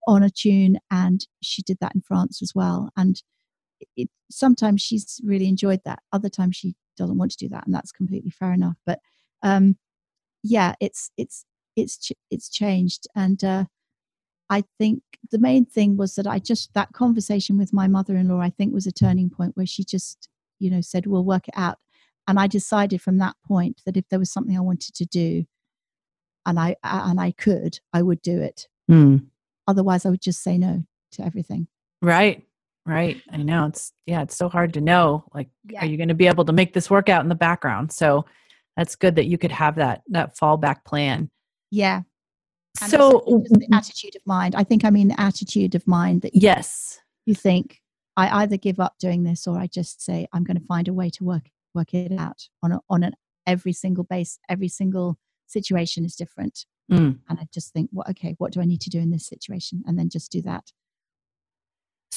on 0.07 0.23
a 0.23 0.31
tune 0.31 0.79
and 0.93 1.27
she 1.43 1.62
did 1.62 1.79
that 1.81 1.97
in 1.97 2.03
France 2.03 2.41
as 2.41 2.53
well. 2.55 2.91
And 2.97 3.21
it, 3.97 4.09
sometimes 4.31 4.83
she's 4.83 5.21
really 5.25 5.49
enjoyed 5.49 5.81
that. 5.85 6.01
Other 6.12 6.29
times 6.29 6.57
she 6.57 6.75
doesn't 6.97 7.19
want 7.19 7.31
to 7.33 7.37
do 7.37 7.49
that, 7.51 7.67
and 7.67 7.75
that's 7.75 7.93
completely 7.93 8.31
fair 8.31 8.53
enough. 8.53 8.77
But 8.85 9.01
um, 9.43 9.77
yeah, 10.43 10.75
it's 10.81 11.11
it's 11.17 11.45
it's 11.77 11.99
ch- 11.99 12.12
it's 12.31 12.49
changed, 12.49 13.07
and 13.15 13.43
uh, 13.43 13.65
I 14.49 14.65
think 14.79 15.03
the 15.31 15.39
main 15.39 15.67
thing 15.67 15.97
was 15.97 16.15
that 16.15 16.27
I 16.27 16.39
just 16.39 16.73
that 16.75 16.93
conversation 16.93 17.59
with 17.59 17.73
my 17.73 17.89
mother-in-law, 17.89 18.41
I 18.41 18.51
think, 18.51 18.73
was 18.73 18.87
a 18.87 18.93
turning 18.93 19.31
point 19.31 19.57
where 19.57 19.67
she 19.67 19.85
just 19.85 20.29
you 20.59 20.71
know 20.71 20.81
said, 20.81 21.07
"We'll 21.07 21.25
work 21.25 21.49
it 21.49 21.55
out," 21.57 21.79
and 22.27 22.39
I 22.39 22.47
decided 22.47 23.03
from 23.03 23.19
that 23.19 23.37
point 23.47 23.83
that 23.87 23.97
if 23.97 24.09
there 24.09 24.19
was 24.19 24.33
something 24.33 24.57
I 24.57 24.61
wanted 24.61 24.95
to 24.95 25.05
do, 25.07 25.45
and 26.45 26.59
I 26.59 26.77
and 26.83 27.21
I 27.21 27.33
could, 27.33 27.81
I 27.93 28.03
would 28.03 28.23
do 28.23 28.41
it. 28.41 28.69
Hmm. 28.89 29.17
Otherwise, 29.67 30.07
I 30.07 30.11
would 30.11 30.23
just 30.23 30.43
say 30.43 30.59
no 30.59 30.85
to 31.12 31.25
everything. 31.25 31.67
Right. 32.01 32.46
Right. 32.87 33.20
I 33.31 33.38
know. 33.38 33.66
It's 33.66 33.92
yeah, 34.07 34.22
it's 34.22 34.37
so 34.37 34.49
hard 34.49 34.75
to 34.75 34.81
know. 34.81 35.25
Like, 35.35 35.49
Yeah. 35.68 35.81
are 35.83 35.87
you 35.87 35.96
going 35.96 36.09
to 36.09 36.14
be 36.14 36.29
able 36.29 36.44
to 36.44 36.53
make 36.53 36.72
this 36.72 36.88
work 36.88 37.09
out 37.09 37.22
in 37.22 37.29
the 37.29 37.35
background? 37.35 37.90
So 37.92 38.25
that's 38.77 38.94
good 38.94 39.16
that 39.16 39.27
you 39.27 39.38
could 39.38 39.51
have 39.53 39.75
that 39.77 40.03
that 40.09 40.37
fallback 40.37 40.85
plan. 40.85 41.29
Yeah. 41.70 42.03
And 42.81 42.90
so 42.90 43.22
the 43.51 43.68
attitude 43.72 44.14
of 44.16 44.22
mind. 44.27 44.55
I 44.55 44.62
think 44.62 44.85
I 44.85 44.90
mean 44.90 45.09
the 45.09 45.20
attitude 45.20 45.75
of 45.75 45.87
mind 45.87 46.22
that 46.22 46.35
yes. 46.35 47.01
you 47.25 47.35
think 47.35 47.81
I 48.16 48.42
either 48.42 48.57
give 48.57 48.79
up 48.79 48.94
doing 49.01 49.25
this 49.25 49.46
or 49.46 49.59
I 49.59 49.66
just 49.66 50.03
say 50.05 50.27
I'm 50.33 50.44
going 50.44 50.59
to 50.59 50.66
find 50.66 50.87
a 50.87 50.92
way 50.94 51.11
to 51.11 51.25
work 51.25 51.49
work 51.75 51.92
it 51.92 52.12
out 52.18 52.49
on 52.62 52.72
a, 52.72 52.81
on 52.88 53.03
an 53.03 53.12
every 53.46 53.72
single 53.72 54.05
base. 54.05 54.38
Every 54.49 54.68
single 54.68 55.18
situation 55.46 56.05
is 56.05 56.14
different, 56.14 56.66
Mm. 56.90 57.18
and 57.29 57.38
I 57.40 57.49
just 57.53 57.72
think, 57.72 57.90
well, 57.92 58.07
okay, 58.11 58.37
what 58.38 58.53
do 58.53 58.61
I 58.61 58.64
need 58.64 58.81
to 58.83 58.90
do 58.90 59.01
in 59.01 59.11
this 59.11 59.27
situation, 59.27 59.83
and 59.87 59.99
then 59.99 60.09
just 60.09 60.31
do 60.31 60.40
that. 60.42 60.70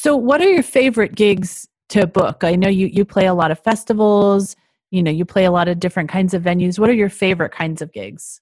So, 0.02 0.16
what 0.16 0.40
are 0.40 0.50
your 0.50 0.64
favorite 0.64 1.14
gigs 1.14 1.68
to 1.90 2.08
book? 2.08 2.46
I 2.46 2.56
know 2.56 2.70
you 2.70 2.88
you 2.88 3.04
play 3.04 3.26
a 3.26 3.34
lot 3.34 3.52
of 3.52 3.60
festivals. 3.60 4.56
You 4.92 5.04
know, 5.04 5.12
you 5.12 5.26
play 5.26 5.44
a 5.44 5.52
lot 5.52 5.68
of 5.68 5.78
different 5.78 6.10
kinds 6.10 6.34
of 6.34 6.42
venues. 6.42 6.80
What 6.80 6.90
are 6.90 6.94
your 6.94 7.10
favorite 7.10 7.52
kinds 7.52 7.82
of 7.82 7.92
gigs? 7.92 8.40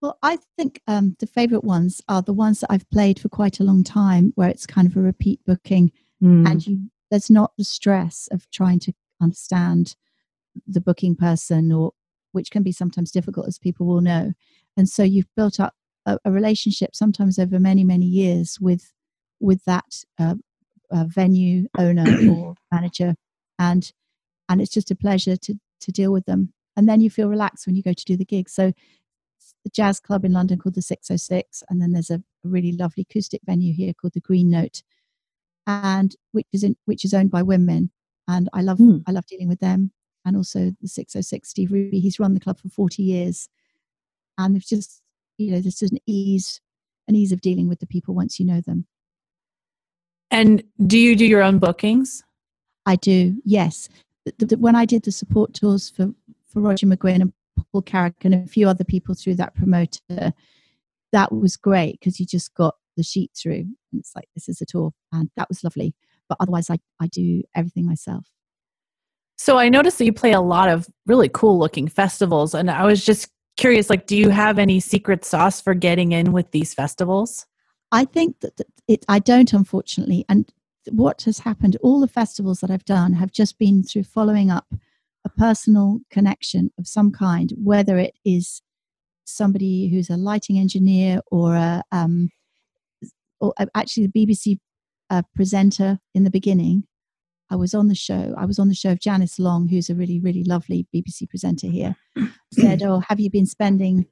Well, 0.00 0.18
I 0.22 0.38
think 0.56 0.80
um, 0.86 1.16
the 1.18 1.26
favorite 1.26 1.64
ones 1.64 2.00
are 2.08 2.22
the 2.22 2.32
ones 2.32 2.60
that 2.60 2.70
I've 2.70 2.88
played 2.90 3.18
for 3.18 3.28
quite 3.28 3.58
a 3.58 3.64
long 3.64 3.82
time, 3.82 4.32
where 4.36 4.48
it's 4.48 4.66
kind 4.66 4.86
of 4.86 4.96
a 4.96 5.00
repeat 5.00 5.40
booking. 5.44 5.90
Mm. 6.22 6.48
and 6.48 6.66
you 6.66 6.90
there's 7.10 7.28
not 7.28 7.54
the 7.58 7.64
stress 7.64 8.28
of 8.30 8.48
trying 8.50 8.78
to 8.78 8.92
understand 9.20 9.96
the 10.68 10.80
booking 10.80 11.16
person 11.16 11.72
or 11.72 11.92
which 12.30 12.52
can 12.52 12.62
be 12.62 12.70
sometimes 12.70 13.10
difficult 13.10 13.48
as 13.48 13.58
people 13.58 13.86
will 13.86 14.02
know 14.02 14.32
and 14.76 14.86
so 14.86 15.02
you've 15.02 15.34
built 15.34 15.58
up 15.58 15.74
a, 16.04 16.18
a 16.26 16.30
relationship 16.30 16.94
sometimes 16.94 17.38
over 17.38 17.58
many 17.58 17.84
many 17.84 18.04
years 18.04 18.58
with 18.60 18.92
with 19.40 19.64
that 19.64 20.04
uh, 20.18 20.34
uh, 20.90 21.04
venue 21.06 21.66
owner 21.78 22.04
or 22.30 22.54
manager 22.72 23.14
and 23.58 23.92
and 24.48 24.60
it's 24.60 24.72
just 24.72 24.90
a 24.90 24.96
pleasure 24.96 25.36
to 25.36 25.54
to 25.80 25.92
deal 25.92 26.12
with 26.12 26.26
them 26.26 26.52
and 26.76 26.88
then 26.88 27.00
you 27.00 27.10
feel 27.10 27.28
relaxed 27.28 27.66
when 27.66 27.76
you 27.76 27.82
go 27.82 27.92
to 27.92 28.04
do 28.04 28.16
the 28.16 28.24
gig 28.24 28.48
so 28.48 28.72
the 29.64 29.70
jazz 29.70 30.00
club 30.00 30.24
in 30.24 30.32
london 30.32 30.58
called 30.58 30.74
the 30.74 30.82
606 30.82 31.62
and 31.68 31.80
then 31.80 31.92
there's 31.92 32.10
a, 32.10 32.22
a 32.44 32.48
really 32.48 32.72
lovely 32.72 33.06
acoustic 33.08 33.40
venue 33.44 33.72
here 33.72 33.92
called 33.92 34.14
the 34.14 34.20
green 34.20 34.50
note 34.50 34.82
and 35.66 36.16
which 36.32 36.46
is 36.52 36.64
in, 36.64 36.76
which 36.86 37.04
is 37.04 37.14
owned 37.14 37.30
by 37.30 37.42
women 37.42 37.90
and 38.26 38.48
i 38.52 38.60
love 38.62 38.78
Hmm. 38.78 38.98
i 39.06 39.12
love 39.12 39.26
dealing 39.26 39.48
with 39.48 39.60
them 39.60 39.92
and 40.24 40.36
also 40.36 40.72
the 40.80 40.88
606 40.88 41.48
Steve 41.48 41.70
Rubie. 41.70 42.00
He's 42.00 42.18
run 42.20 42.34
the 42.34 42.40
club 42.40 42.58
for 42.58 42.68
40 42.68 43.02
years. 43.02 43.48
And 44.38 44.56
it's 44.56 44.68
just, 44.68 45.02
you 45.38 45.50
know, 45.52 45.60
there's 45.60 45.82
an 45.82 45.98
ease, 46.06 46.60
an 47.08 47.14
ease 47.16 47.32
of 47.32 47.40
dealing 47.40 47.68
with 47.68 47.80
the 47.80 47.86
people 47.86 48.14
once 48.14 48.38
you 48.38 48.46
know 48.46 48.60
them. 48.60 48.86
And 50.30 50.62
do 50.86 50.98
you 50.98 51.16
do 51.16 51.26
your 51.26 51.42
own 51.42 51.58
bookings? 51.58 52.22
I 52.86 52.96
do, 52.96 53.40
yes. 53.44 53.88
The, 54.24 54.46
the, 54.46 54.58
when 54.58 54.76
I 54.76 54.84
did 54.84 55.04
the 55.04 55.12
support 55.12 55.54
tours 55.54 55.90
for, 55.90 56.12
for 56.46 56.60
Roger 56.60 56.86
McGuinn 56.86 57.20
and 57.20 57.32
Paul 57.72 57.82
Carrack 57.82 58.24
and 58.24 58.34
a 58.34 58.46
few 58.46 58.68
other 58.68 58.84
people 58.84 59.14
through 59.14 59.36
that 59.36 59.54
promoter, 59.54 60.32
that 61.12 61.32
was 61.32 61.56
great 61.56 61.98
because 61.98 62.20
you 62.20 62.26
just 62.26 62.54
got 62.54 62.76
the 62.96 63.02
sheet 63.02 63.32
through. 63.36 63.66
And 63.92 64.00
it's 64.00 64.12
like, 64.14 64.28
this 64.34 64.48
is 64.48 64.60
a 64.60 64.66
tour. 64.66 64.92
And 65.12 65.30
that 65.36 65.48
was 65.48 65.64
lovely. 65.64 65.94
But 66.28 66.38
otherwise, 66.40 66.70
I, 66.70 66.78
I 67.00 67.08
do 67.08 67.42
everything 67.54 67.86
myself. 67.86 68.26
So 69.36 69.58
I 69.58 69.68
noticed 69.68 69.98
that 69.98 70.04
you 70.04 70.12
play 70.12 70.32
a 70.32 70.40
lot 70.40 70.68
of 70.68 70.86
really 71.06 71.28
cool 71.28 71.58
looking 71.58 71.88
festivals. 71.88 72.54
And 72.54 72.70
I 72.70 72.84
was 72.84 73.04
just 73.04 73.30
curious 73.56 73.90
like, 73.90 74.06
do 74.06 74.16
you 74.16 74.28
have 74.28 74.58
any 74.58 74.80
secret 74.80 75.24
sauce 75.24 75.60
for 75.60 75.74
getting 75.74 76.12
in 76.12 76.32
with 76.32 76.50
these 76.50 76.74
festivals? 76.74 77.46
I 77.92 78.04
think 78.04 78.40
that 78.40 78.60
it, 78.86 79.04
I 79.08 79.18
don't, 79.18 79.52
unfortunately. 79.52 80.24
And 80.28 80.52
what 80.90 81.22
has 81.22 81.40
happened, 81.40 81.76
all 81.82 82.00
the 82.00 82.08
festivals 82.08 82.60
that 82.60 82.70
I've 82.70 82.84
done 82.84 83.14
have 83.14 83.32
just 83.32 83.58
been 83.58 83.82
through 83.82 84.04
following 84.04 84.50
up 84.50 84.66
a 85.24 85.28
personal 85.28 86.00
connection 86.10 86.70
of 86.78 86.86
some 86.86 87.12
kind, 87.12 87.52
whether 87.62 87.98
it 87.98 88.14
is 88.24 88.62
somebody 89.24 89.88
who's 89.88 90.10
a 90.10 90.16
lighting 90.16 90.58
engineer 90.58 91.20
or 91.30 91.54
a, 91.54 91.82
um, 91.92 92.30
or 93.40 93.54
actually 93.74 94.06
the 94.06 94.26
BBC 94.26 94.58
uh, 95.10 95.22
presenter 95.34 95.98
in 96.14 96.24
the 96.24 96.30
beginning. 96.30 96.84
I 97.50 97.56
was 97.56 97.74
on 97.74 97.88
the 97.88 97.94
show. 97.96 98.34
I 98.38 98.44
was 98.44 98.58
on 98.58 98.68
the 98.68 98.74
show 98.74 98.92
of 98.92 99.00
Janice 99.00 99.38
Long, 99.38 99.68
who's 99.68 99.90
a 99.90 99.94
really, 99.94 100.20
really 100.20 100.44
lovely 100.44 100.86
BBC 100.94 101.28
presenter 101.28 101.66
here. 101.66 101.96
said, 102.52 102.82
"Oh, 102.84 103.00
have 103.08 103.18
you 103.18 103.28
been 103.28 103.46
spending?" 103.46 104.06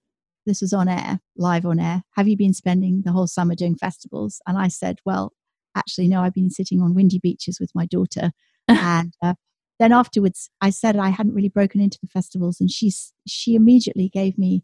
This 0.46 0.61
was 0.61 0.72
on 0.72 0.88
air, 0.88 1.20
live 1.37 1.66
on 1.66 1.79
air. 1.79 2.03
Have 2.12 2.29
you 2.29 2.37
been 2.37 2.55
spending 2.55 3.03
the 3.05 3.12
whole 3.12 3.27
summer 3.27 3.55
doing 3.55 3.77
festivals? 3.77 4.40
And 4.46 4.57
I 4.57 4.68
said, 4.68 4.98
"Well, 5.05 5.33
actually, 5.74 6.09
no. 6.09 6.22
I've 6.22 6.35
been 6.35 6.51
sitting 6.51 6.81
on 6.81 6.94
windy 6.94 7.18
beaches 7.18 7.59
with 7.61 7.70
my 7.74 7.87
daughter." 7.87 8.33
and 8.68 9.14
uh, 9.22 9.35
then 9.79 9.92
afterwards, 9.92 10.51
I 10.61 10.70
said 10.70 10.96
I 10.96 11.11
hadn't 11.11 11.35
really 11.35 11.48
broken 11.48 11.81
into 11.81 11.98
the 12.03 12.09
festivals, 12.09 12.61
and 12.61 12.70
she 12.70 12.92
she 13.27 13.55
immediately 13.55 14.09
gave 14.09 14.38
me 14.38 14.62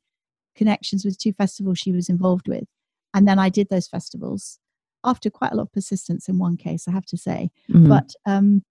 connections 0.54 1.04
with 1.04 1.18
two 1.18 1.32
festivals 1.32 1.78
she 1.78 1.92
was 1.92 2.08
involved 2.08 2.48
with. 2.48 2.64
And 3.12 3.28
then 3.28 3.38
I 3.38 3.48
did 3.48 3.68
those 3.70 3.88
festivals 3.88 4.58
after 5.04 5.30
quite 5.30 5.52
a 5.52 5.56
lot 5.56 5.64
of 5.64 5.72
persistence 5.72 6.28
in 6.28 6.38
one 6.38 6.56
case, 6.56 6.88
I 6.88 6.92
have 6.92 7.06
to 7.06 7.16
say. 7.16 7.50
Mm-hmm. 7.70 7.88
But 7.88 8.10
um, 8.26 8.62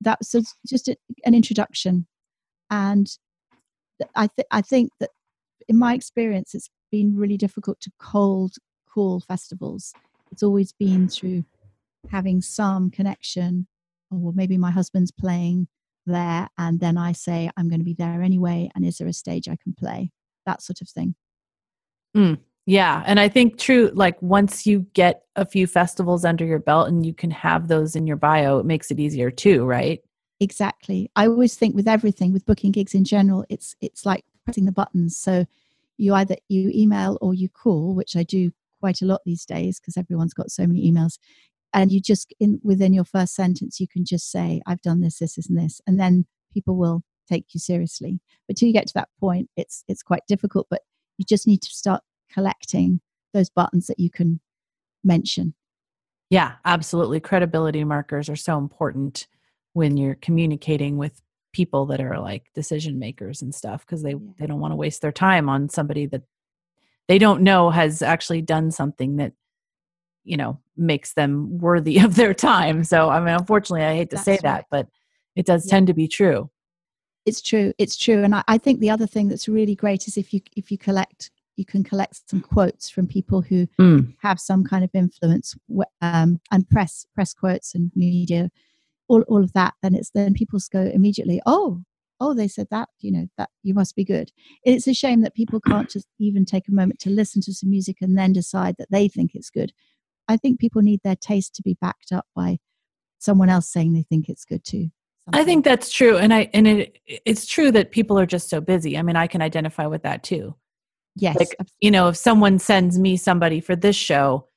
that 0.00 0.18
was 0.20 0.54
just 0.66 0.88
a, 0.88 0.96
an 1.24 1.34
introduction. 1.34 2.06
And 2.70 3.08
I, 4.14 4.28
th- 4.28 4.46
I 4.50 4.62
think 4.62 4.90
that 5.00 5.10
in 5.68 5.78
my 5.78 5.94
experience, 5.94 6.54
it's 6.54 6.70
been 6.90 7.16
really 7.16 7.36
difficult 7.36 7.80
to 7.80 7.92
cold 7.98 8.56
call 8.88 9.20
festivals. 9.20 9.92
It's 10.32 10.42
always 10.42 10.72
been 10.72 11.08
through 11.08 11.44
having 12.10 12.40
some 12.40 12.90
connection, 12.90 13.66
or 14.10 14.32
maybe 14.32 14.56
my 14.56 14.70
husband's 14.70 15.10
playing 15.10 15.68
there, 16.06 16.48
and 16.56 16.80
then 16.80 16.96
I 16.96 17.12
say, 17.12 17.50
I'm 17.56 17.68
going 17.68 17.80
to 17.80 17.84
be 17.84 17.94
there 17.94 18.22
anyway, 18.22 18.70
and 18.74 18.84
is 18.84 18.98
there 18.98 19.08
a 19.08 19.12
stage 19.12 19.48
I 19.48 19.56
can 19.56 19.74
play? 19.74 20.10
that 20.48 20.62
sort 20.62 20.80
of 20.80 20.88
thing. 20.88 21.14
Mm, 22.16 22.38
yeah. 22.66 23.04
And 23.06 23.20
I 23.20 23.28
think 23.28 23.58
true, 23.58 23.92
like 23.94 24.20
once 24.20 24.66
you 24.66 24.86
get 24.94 25.22
a 25.36 25.46
few 25.46 25.66
festivals 25.66 26.24
under 26.24 26.44
your 26.44 26.58
belt 26.58 26.88
and 26.88 27.06
you 27.06 27.14
can 27.14 27.30
have 27.30 27.68
those 27.68 27.94
in 27.94 28.06
your 28.06 28.16
bio, 28.16 28.58
it 28.58 28.66
makes 28.66 28.90
it 28.90 28.98
easier 28.98 29.30
too, 29.30 29.64
right? 29.64 30.00
Exactly. 30.40 31.10
I 31.14 31.26
always 31.26 31.54
think 31.56 31.74
with 31.76 31.86
everything, 31.86 32.32
with 32.32 32.46
booking 32.46 32.72
gigs 32.72 32.94
in 32.94 33.04
general, 33.04 33.44
it's 33.48 33.76
it's 33.80 34.06
like 34.06 34.24
pressing 34.44 34.64
the 34.64 34.72
buttons. 34.72 35.16
So 35.16 35.44
you 35.98 36.14
either 36.14 36.36
you 36.48 36.70
email 36.74 37.18
or 37.20 37.34
you 37.34 37.48
call, 37.48 37.94
which 37.94 38.16
I 38.16 38.22
do 38.22 38.52
quite 38.80 39.02
a 39.02 39.06
lot 39.06 39.20
these 39.26 39.44
days 39.44 39.80
because 39.80 39.96
everyone's 39.96 40.34
got 40.34 40.50
so 40.50 40.66
many 40.66 40.90
emails. 40.90 41.18
And 41.74 41.92
you 41.92 42.00
just 42.00 42.32
in 42.40 42.60
within 42.62 42.94
your 42.94 43.04
first 43.04 43.34
sentence, 43.34 43.78
you 43.78 43.88
can 43.88 44.04
just 44.04 44.30
say, 44.30 44.62
I've 44.66 44.80
done 44.80 45.00
this, 45.00 45.18
this, 45.18 45.36
and 45.36 45.58
this. 45.58 45.80
And 45.86 46.00
then 46.00 46.26
people 46.54 46.76
will 46.76 47.02
take 47.28 47.46
you 47.52 47.60
seriously. 47.60 48.20
But 48.46 48.56
till 48.56 48.68
you 48.68 48.72
get 48.72 48.86
to 48.86 48.94
that 48.94 49.10
point, 49.20 49.50
it's 49.56 49.84
it's 49.88 50.02
quite 50.02 50.22
difficult. 50.26 50.68
But 50.70 50.82
you 51.18 51.24
just 51.28 51.46
need 51.46 51.60
to 51.62 51.70
start 51.70 52.02
collecting 52.32 53.00
those 53.34 53.50
buttons 53.50 53.86
that 53.88 53.98
you 53.98 54.10
can 54.10 54.40
mention. 55.04 55.54
Yeah, 56.30 56.54
absolutely. 56.64 57.20
Credibility 57.20 57.84
markers 57.84 58.28
are 58.28 58.36
so 58.36 58.58
important 58.58 59.26
when 59.72 59.96
you're 59.96 60.14
communicating 60.14 60.96
with 60.96 61.20
people 61.52 61.86
that 61.86 62.00
are 62.00 62.18
like 62.18 62.44
decision 62.54 62.98
makers 62.98 63.42
and 63.42 63.54
stuff 63.54 63.84
because 63.86 64.02
they 64.02 64.14
they 64.38 64.46
don't 64.46 64.60
want 64.60 64.72
to 64.72 64.76
waste 64.76 65.02
their 65.02 65.12
time 65.12 65.48
on 65.48 65.68
somebody 65.68 66.06
that 66.06 66.22
they 67.08 67.18
don't 67.18 67.42
know 67.42 67.70
has 67.70 68.02
actually 68.02 68.42
done 68.42 68.70
something 68.70 69.16
that 69.16 69.32
you 70.24 70.36
know 70.36 70.58
makes 70.76 71.14
them 71.14 71.58
worthy 71.58 71.98
of 72.04 72.14
their 72.14 72.34
time 72.34 72.84
so 72.84 73.08
i 73.08 73.18
mean 73.18 73.34
unfortunately 73.34 73.84
i 73.84 73.94
hate 73.94 74.10
to 74.10 74.16
That's 74.16 74.24
say 74.24 74.32
right. 74.32 74.42
that 74.42 74.66
but 74.70 74.88
it 75.36 75.46
does 75.46 75.66
yeah. 75.66 75.70
tend 75.70 75.86
to 75.88 75.94
be 75.94 76.08
true 76.08 76.50
it's 77.24 77.40
true 77.40 77.72
it's 77.78 77.96
true 77.96 78.22
and 78.22 78.34
I, 78.34 78.44
I, 78.48 78.58
think 78.58 78.80
the 78.80 78.90
other 78.90 79.06
thing 79.06 79.28
that's 79.28 79.48
really 79.48 79.74
great 79.74 80.08
is 80.08 80.16
if 80.16 80.32
you 80.32 80.40
if 80.56 80.70
you 80.70 80.78
collect 80.78 81.30
you 81.56 81.64
can 81.64 81.82
collect 81.82 82.30
some 82.30 82.40
quotes 82.40 82.88
from 82.88 83.06
people 83.06 83.42
who 83.42 83.66
mm. 83.78 84.14
have 84.22 84.40
some 84.40 84.64
kind 84.64 84.84
of 84.84 84.90
influence 84.94 85.56
um, 86.00 86.40
and 86.52 86.68
press 86.70 87.06
press 87.14 87.34
quotes 87.34 87.74
and 87.74 87.90
media 87.94 88.50
all, 89.08 89.22
all 89.22 89.42
of 89.42 89.52
that 89.52 89.74
then 89.82 89.94
it's 89.94 90.10
then 90.10 90.34
people 90.34 90.58
go 90.72 90.82
immediately 90.94 91.40
oh 91.46 91.82
oh 92.20 92.34
they 92.34 92.48
said 92.48 92.66
that 92.70 92.88
you 93.00 93.10
know 93.10 93.26
that 93.36 93.50
you 93.62 93.74
must 93.74 93.94
be 93.96 94.04
good 94.04 94.30
it's 94.64 94.86
a 94.86 94.94
shame 94.94 95.22
that 95.22 95.34
people 95.34 95.60
can't 95.60 95.90
just 95.90 96.06
even 96.18 96.44
take 96.44 96.68
a 96.68 96.72
moment 96.72 96.98
to 97.00 97.10
listen 97.10 97.40
to 97.42 97.54
some 97.54 97.70
music 97.70 97.96
and 98.00 98.18
then 98.18 98.32
decide 98.32 98.76
that 98.78 98.90
they 98.90 99.08
think 99.08 99.32
it's 99.34 99.50
good 99.50 99.72
i 100.28 100.36
think 100.36 100.58
people 100.60 100.82
need 100.82 101.00
their 101.04 101.16
taste 101.16 101.54
to 101.54 101.62
be 101.62 101.76
backed 101.80 102.12
up 102.12 102.26
by 102.34 102.58
someone 103.18 103.48
else 103.48 103.70
saying 103.70 103.92
they 103.92 104.02
think 104.02 104.28
it's 104.28 104.44
good 104.44 104.64
too 104.64 104.90
I 105.32 105.44
think 105.44 105.64
that's 105.64 105.92
true, 105.92 106.16
and 106.16 106.32
I 106.32 106.48
and 106.54 106.66
it 106.66 106.98
it's 107.06 107.46
true 107.46 107.70
that 107.72 107.90
people 107.90 108.18
are 108.18 108.26
just 108.26 108.48
so 108.48 108.60
busy. 108.60 108.96
I 108.96 109.02
mean, 109.02 109.16
I 109.16 109.26
can 109.26 109.42
identify 109.42 109.86
with 109.86 110.02
that 110.02 110.22
too. 110.22 110.54
Yes, 111.16 111.36
like 111.38 111.56
you 111.80 111.90
know, 111.90 112.08
if 112.08 112.16
someone 112.16 112.58
sends 112.58 112.98
me 112.98 113.16
somebody 113.16 113.60
for 113.60 113.76
this 113.76 113.96
show, 113.96 114.48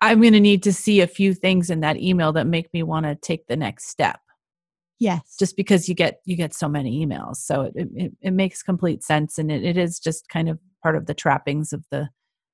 I'm 0.00 0.20
going 0.20 0.32
to 0.34 0.40
need 0.40 0.62
to 0.64 0.72
see 0.72 1.00
a 1.00 1.06
few 1.06 1.34
things 1.34 1.70
in 1.70 1.80
that 1.80 1.96
email 1.96 2.32
that 2.32 2.46
make 2.46 2.72
me 2.74 2.82
want 2.82 3.06
to 3.06 3.14
take 3.14 3.46
the 3.46 3.56
next 3.56 3.88
step. 3.88 4.20
Yes, 4.98 5.36
just 5.38 5.56
because 5.56 5.88
you 5.88 5.94
get 5.94 6.20
you 6.24 6.36
get 6.36 6.54
so 6.54 6.68
many 6.68 7.04
emails, 7.04 7.36
so 7.36 7.62
it 7.62 7.88
it, 7.94 8.12
it 8.20 8.30
makes 8.30 8.62
complete 8.62 9.02
sense, 9.02 9.38
and 9.38 9.50
it, 9.50 9.64
it 9.64 9.76
is 9.76 9.98
just 9.98 10.28
kind 10.28 10.48
of 10.48 10.58
part 10.82 10.96
of 10.96 11.06
the 11.06 11.14
trappings 11.14 11.72
of 11.72 11.84
the 11.90 12.08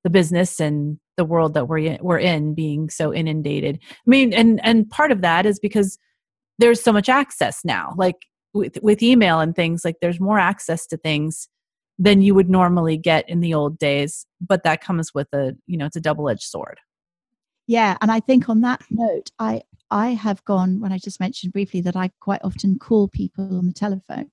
the 0.05 0.11
business 0.11 0.59
and 0.59 0.99
the 1.19 1.25
world 1.25 1.53
that 1.53 1.69
we're 1.69 1.79
in, 1.79 1.99
we're 2.01 2.19
in 2.19 2.55
being 2.55 2.89
so 2.89 3.13
inundated. 3.13 3.79
I 3.85 3.95
mean, 4.07 4.33
and 4.33 4.59
and 4.65 4.89
part 4.89 5.13
of 5.13 5.21
that 5.21 5.45
is 5.45 5.59
because 5.59 5.99
there's 6.61 6.83
so 6.83 6.93
much 6.93 7.09
access 7.09 7.65
now 7.65 7.95
like 7.97 8.27
with 8.53 8.79
with 8.83 9.03
email 9.03 9.41
and 9.41 9.57
things 9.57 9.85
like 9.85 9.97
there's 10.01 10.21
more 10.21 10.39
access 10.39 10.87
to 10.87 10.97
things 10.97 11.49
than 11.99 12.23
you 12.23 12.35
would 12.35 12.51
normally 12.51 12.97
get 12.97 13.29
in 13.29 13.41
the 13.41 13.55
old 13.55 13.79
days 13.79 14.27
but 14.41 14.63
that 14.63 14.83
comes 14.83 15.13
with 15.15 15.29
a 15.33 15.53
you 15.67 15.77
know 15.77 15.87
it's 15.87 15.97
a 15.97 16.01
double 16.01 16.29
edged 16.29 16.43
sword 16.43 16.79
yeah 17.71 17.97
and 18.01 18.11
i 18.11 18.21
think 18.21 18.49
on 18.49 18.61
that 18.61 18.83
note 18.91 19.31
i 19.39 19.61
i 19.91 20.09
have 20.09 20.45
gone 20.45 20.81
when 20.81 20.93
i 20.93 20.99
just 20.99 21.21
mentioned 21.21 21.53
briefly 21.53 21.81
that 21.81 21.97
i 21.97 22.11
quite 22.21 22.41
often 22.43 22.79
call 22.79 23.09
people 23.09 23.57
on 23.57 23.67
the 23.67 23.73
telephone 23.73 24.31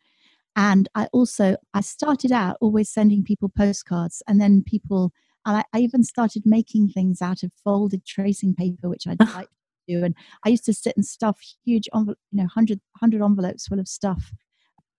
and 0.55 0.89
i 0.95 1.05
also 1.13 1.55
i 1.73 1.81
started 1.81 2.31
out 2.31 2.57
always 2.61 2.89
sending 2.89 3.23
people 3.23 3.49
postcards 3.49 4.21
and 4.27 4.41
then 4.41 4.63
people 4.65 5.11
and 5.45 5.57
I, 5.57 5.63
I 5.71 5.79
even 5.79 6.03
started 6.03 6.43
making 6.45 6.89
things 6.89 7.21
out 7.21 7.43
of 7.43 7.51
folded 7.63 8.05
tracing 8.05 8.55
paper 8.55 8.89
which 8.89 9.07
i'd 9.07 9.19
like 9.19 9.47
to 9.47 9.55
do. 9.87 10.03
And 10.03 10.15
I 10.45 10.49
used 10.49 10.65
to 10.65 10.73
sit 10.73 10.95
and 10.95 11.05
stuff 11.05 11.39
huge, 11.65 11.87
you 11.93 12.15
know, 12.31 12.43
100, 12.43 12.79
100 12.99 13.23
envelopes 13.23 13.67
full 13.67 13.79
of 13.79 13.87
stuff 13.87 14.31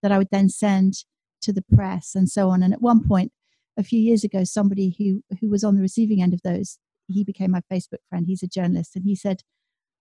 that 0.03 0.13
I 0.13 0.19
would 0.19 0.31
then 0.31 0.49
send 0.49 1.05
to 1.43 1.53
the 1.53 1.65
press 1.75 2.15
and 2.15 2.29
so 2.29 2.51
on. 2.51 2.63
And 2.63 2.73
at 2.73 2.83
one 2.83 3.07
point, 3.07 3.33
a 3.77 3.85
few 3.85 4.01
years 4.01 4.25
ago, 4.25 4.43
somebody 4.43 4.97
who 4.99 5.23
who 5.41 5.49
was 5.49 5.63
on 5.63 5.77
the 5.77 5.83
receiving 5.83 6.21
end 6.21 6.35
of 6.35 6.43
those, 6.43 6.79
he 7.09 7.25
became 7.25 7.51
my 7.51 7.63
Facebook 7.73 8.01
friend. 8.09 8.27
He's 8.27 8.43
a 8.43 8.49
journalist, 8.49 8.97
and 8.97 9.05
he 9.05 9.15
said, 9.15 9.43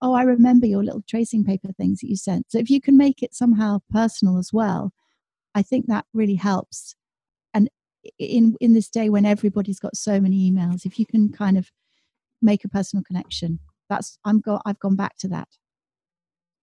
"Oh, 0.01 0.13
I 0.13 0.23
remember 0.23 0.67
your 0.67 0.83
little 0.83 1.03
tracing 1.07 1.43
paper 1.43 1.71
things 1.73 1.99
that 1.99 2.09
you 2.09 2.15
sent. 2.17 2.51
So 2.51 2.59
if 2.59 2.69
you 2.69 2.81
can 2.81 2.97
make 2.97 3.23
it 3.23 3.33
somehow 3.35 3.79
personal 3.89 4.37
as 4.37 4.51
well, 4.53 4.93
I 5.55 5.61
think 5.63 5.87
that 5.87 6.05
really 6.13 6.35
helps. 6.35 6.95
And 7.53 7.69
in 8.19 8.55
in 8.61 8.73
this 8.73 8.89
day 8.89 9.09
when 9.09 9.25
everybody's 9.25 9.79
got 9.79 9.97
so 9.97 10.19
many 10.19 10.51
emails, 10.51 10.85
if 10.85 10.99
you 10.99 11.05
can 11.05 11.31
kind 11.31 11.57
of 11.57 11.71
make 12.41 12.63
a 12.65 12.69
personal 12.69 13.03
connection, 13.03 13.59
that's 13.89 14.17
i'm 14.25 14.39
go 14.39 14.59
i've 14.65 14.79
gone 14.79 14.95
back 14.95 15.17
to 15.17 15.27
that 15.27 15.47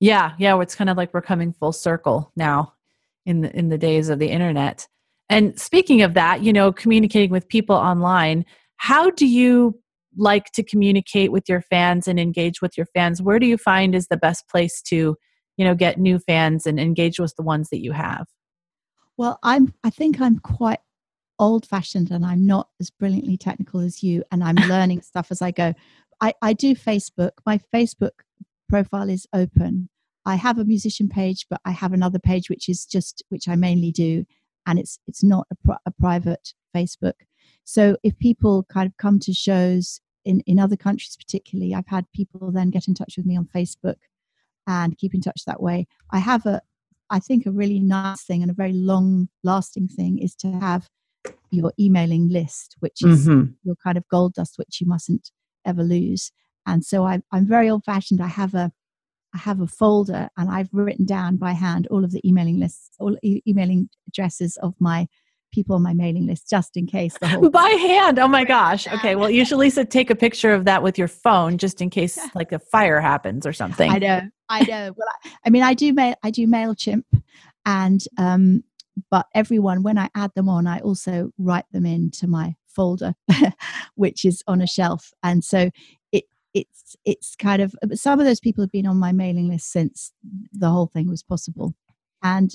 yeah 0.01 0.33
yeah 0.39 0.59
it's 0.61 0.75
kind 0.75 0.91
of 0.91 0.97
like 0.97 1.13
we're 1.15 1.23
coming 1.23 1.53
full 1.53 1.73
circle 1.73 2.31
now 2.37 2.73
in 3.27 3.41
the 3.41 3.57
in 3.57 3.69
the 3.69 3.79
days 3.79 4.09
of 4.09 4.19
the 4.19 4.29
internet 4.29 4.87
and 5.29 5.59
speaking 5.59 6.03
of 6.03 6.15
that 6.15 6.43
you 6.43 6.53
know 6.53 6.73
communicating 6.73 7.31
with 7.31 7.49
people 7.49 7.77
online 7.77 8.45
how 8.77 9.11
do 9.11 9.27
you 9.27 9.79
like 10.17 10.51
to 10.53 10.63
communicate 10.63 11.33
with 11.33 11.49
your 11.49 11.61
fans 11.61 12.09
and 12.09 12.19
engage 12.19 12.61
with 12.61 12.77
your 12.77 12.87
fans 12.87 13.23
where 13.23 13.39
do 13.39 13.47
you 13.47 13.59
find 13.59 13.95
is 13.95 14.09
the 14.09 14.17
best 14.17 14.49
place 14.49 14.81
to 14.83 15.17
you 15.57 15.65
know 15.65 15.75
get 15.75 15.99
new 15.99 16.19
fans 16.19 16.67
and 16.67 16.79
engage 16.81 17.19
with 17.19 17.35
the 17.37 17.43
ones 17.43 17.69
that 17.71 17.83
you 17.83 17.93
have? 17.93 18.27
Well 19.17 19.39
i'm 19.43 19.75
i 19.85 19.91
think 19.91 20.21
i'm 20.21 20.39
quite 20.39 20.81
old 21.39 21.67
fashioned 21.67 22.11
and 22.11 22.25
i'm 22.25 22.47
not 22.47 22.69
as 22.81 22.91
brilliantly 22.91 23.37
technical 23.37 23.81
as 23.81 24.03
you 24.03 24.23
and 24.31 24.43
i'm 24.43 24.57
learning 24.69 25.03
stuff 25.03 25.29
as 25.31 25.43
i 25.43 25.51
go. 25.51 25.75
I, 26.21 26.33
I 26.41 26.53
do 26.53 26.77
facebook. 26.77 27.33
My 27.45 27.59
facebook 27.75 28.23
profile 28.69 29.11
is 29.11 29.27
open. 29.35 29.89
I 30.25 30.37
have 30.37 30.59
a 30.59 30.65
musician 30.65 31.09
page 31.09 31.47
but 31.51 31.61
i 31.65 31.71
have 31.71 31.93
another 31.93 32.19
page 32.19 32.49
which 32.49 32.69
is 32.69 32.87
just 32.87 33.23
which 33.29 33.49
i 33.49 33.57
mainly 33.57 33.93
do 33.93 34.25
and 34.67 34.79
it's 34.79 34.99
it's 35.07 35.23
not 35.23 35.47
a, 35.51 35.77
a 35.87 35.91
private 35.91 36.55
facebook. 36.75 37.15
So 37.65 37.97
if 38.03 38.19
people 38.19 38.65
kind 38.65 38.87
of 38.87 38.97
come 38.97 39.19
to 39.21 39.33
shows 39.33 40.01
in, 40.25 40.41
in 40.41 40.59
other 40.59 40.77
countries, 40.77 41.17
particularly, 41.17 41.75
I've 41.75 41.87
had 41.87 42.11
people 42.13 42.51
then 42.51 42.71
get 42.71 42.89
in 42.89 42.95
touch 42.95 43.15
with 43.17 43.27
me 43.27 43.37
on 43.37 43.49
Facebook 43.55 43.97
and 44.67 44.97
keep 44.97 45.15
in 45.15 45.21
touch 45.21 45.45
that 45.47 45.63
way. 45.63 45.87
I 46.11 46.19
have 46.19 46.47
a, 46.47 46.63
I 47.11 47.19
think 47.21 47.47
a 47.47 47.51
really 47.51 47.81
nice 47.81 48.23
thing 48.23 48.43
and 48.43 48.51
a 48.51 48.55
very 48.55 48.73
long 48.73 49.29
lasting 49.43 49.89
thing 49.89 50.19
is 50.19 50.35
to 50.37 50.51
have 50.53 50.89
your 51.51 51.73
emailing 51.79 52.29
list, 52.29 52.77
which 52.81 53.03
is 53.05 53.29
mm-hmm. 53.29 53.53
your 53.63 53.77
kind 53.77 53.97
of 53.99 54.09
gold 54.09 54.35
dust, 54.35 54.55
which 54.57 54.81
you 54.81 54.87
mustn't 54.87 55.31
ever 55.65 55.83
lose. 55.83 56.33
And 56.67 56.85
so 56.85 57.05
I, 57.05 57.21
I'm 57.31 57.47
very 57.47 57.69
old 57.69 57.85
fashioned. 57.85 58.21
I 58.21 58.29
have 58.29 58.55
a, 58.55 58.73
I 59.35 59.39
have 59.39 59.61
a 59.61 59.67
folder 59.67 60.31
and 60.37 60.51
I've 60.51 60.69
written 60.73 61.05
down 61.05 61.37
by 61.37 61.53
hand 61.53 61.87
all 61.91 62.05
of 62.05 62.13
the 62.13 62.27
emailing 62.27 62.59
lists, 62.59 62.91
all 62.99 63.17
e- 63.23 63.43
emailing 63.47 63.89
addresses 64.09 64.57
of 64.59 64.75
my 64.79 65.09
people 65.55 65.77
on 65.77 65.83
my 65.83 65.95
mailing 65.95 66.27
list 66.27 66.51
just 66.51 66.77
in 66.77 66.87
case 66.87 67.17
the 67.19 67.29
whole 67.29 67.51
by 67.63 67.69
hand. 67.69 68.19
Oh 68.19 68.29
my 68.29 68.45
gosh. 68.45 68.87
Okay. 68.89 69.17
Well 69.17 69.31
you 69.31 69.45
should 69.45 69.59
lisa 69.59 69.85
take 69.85 70.11
a 70.11 70.17
picture 70.17 70.53
of 70.53 70.65
that 70.65 70.83
with 70.83 70.99
your 70.99 71.09
phone 71.09 71.59
just 71.59 71.81
in 71.81 71.91
case 71.91 72.19
like 72.35 72.53
a 72.53 72.59
fire 72.59 73.01
happens 73.01 73.47
or 73.47 73.53
something. 73.53 73.91
I 73.91 73.99
know. 73.99 74.21
I 74.49 74.65
know. 74.65 74.93
Well 74.97 75.09
I, 75.25 75.31
I 75.47 75.51
mean 75.51 75.63
i 75.63 75.75
do 75.75 75.93
mail 75.93 76.15
i 76.23 76.31
do 76.31 76.47
mailchimp 76.47 77.05
and 77.65 78.03
um 78.19 78.65
but 79.11 79.27
everyone 79.35 79.83
when 79.83 79.99
i 79.99 80.09
add 80.15 80.31
them 80.35 80.49
on 80.49 80.67
i 80.67 80.79
also 80.81 81.31
write 81.39 81.65
them 81.73 81.87
into 81.87 82.27
my 82.27 82.55
folder 82.75 83.15
which 83.95 84.25
is 84.25 84.43
on 84.47 84.61
a 84.61 84.67
shelf. 84.67 85.13
And 85.23 85.45
so 85.45 85.71
it 86.13 86.25
it's 86.53 86.97
it's 87.05 87.37
kind 87.37 87.63
of 87.63 87.75
some 87.95 88.21
of 88.21 88.27
those 88.27 88.41
people 88.41 88.63
have 88.63 88.73
been 88.73 88.87
on 88.87 88.99
my 88.99 89.13
mailing 89.13 89.49
list 89.49 89.73
since 89.73 90.13
the 90.53 90.71
whole 90.71 90.87
thing 90.87 91.09
was 91.09 91.23
possible. 91.23 91.75
And 92.23 92.55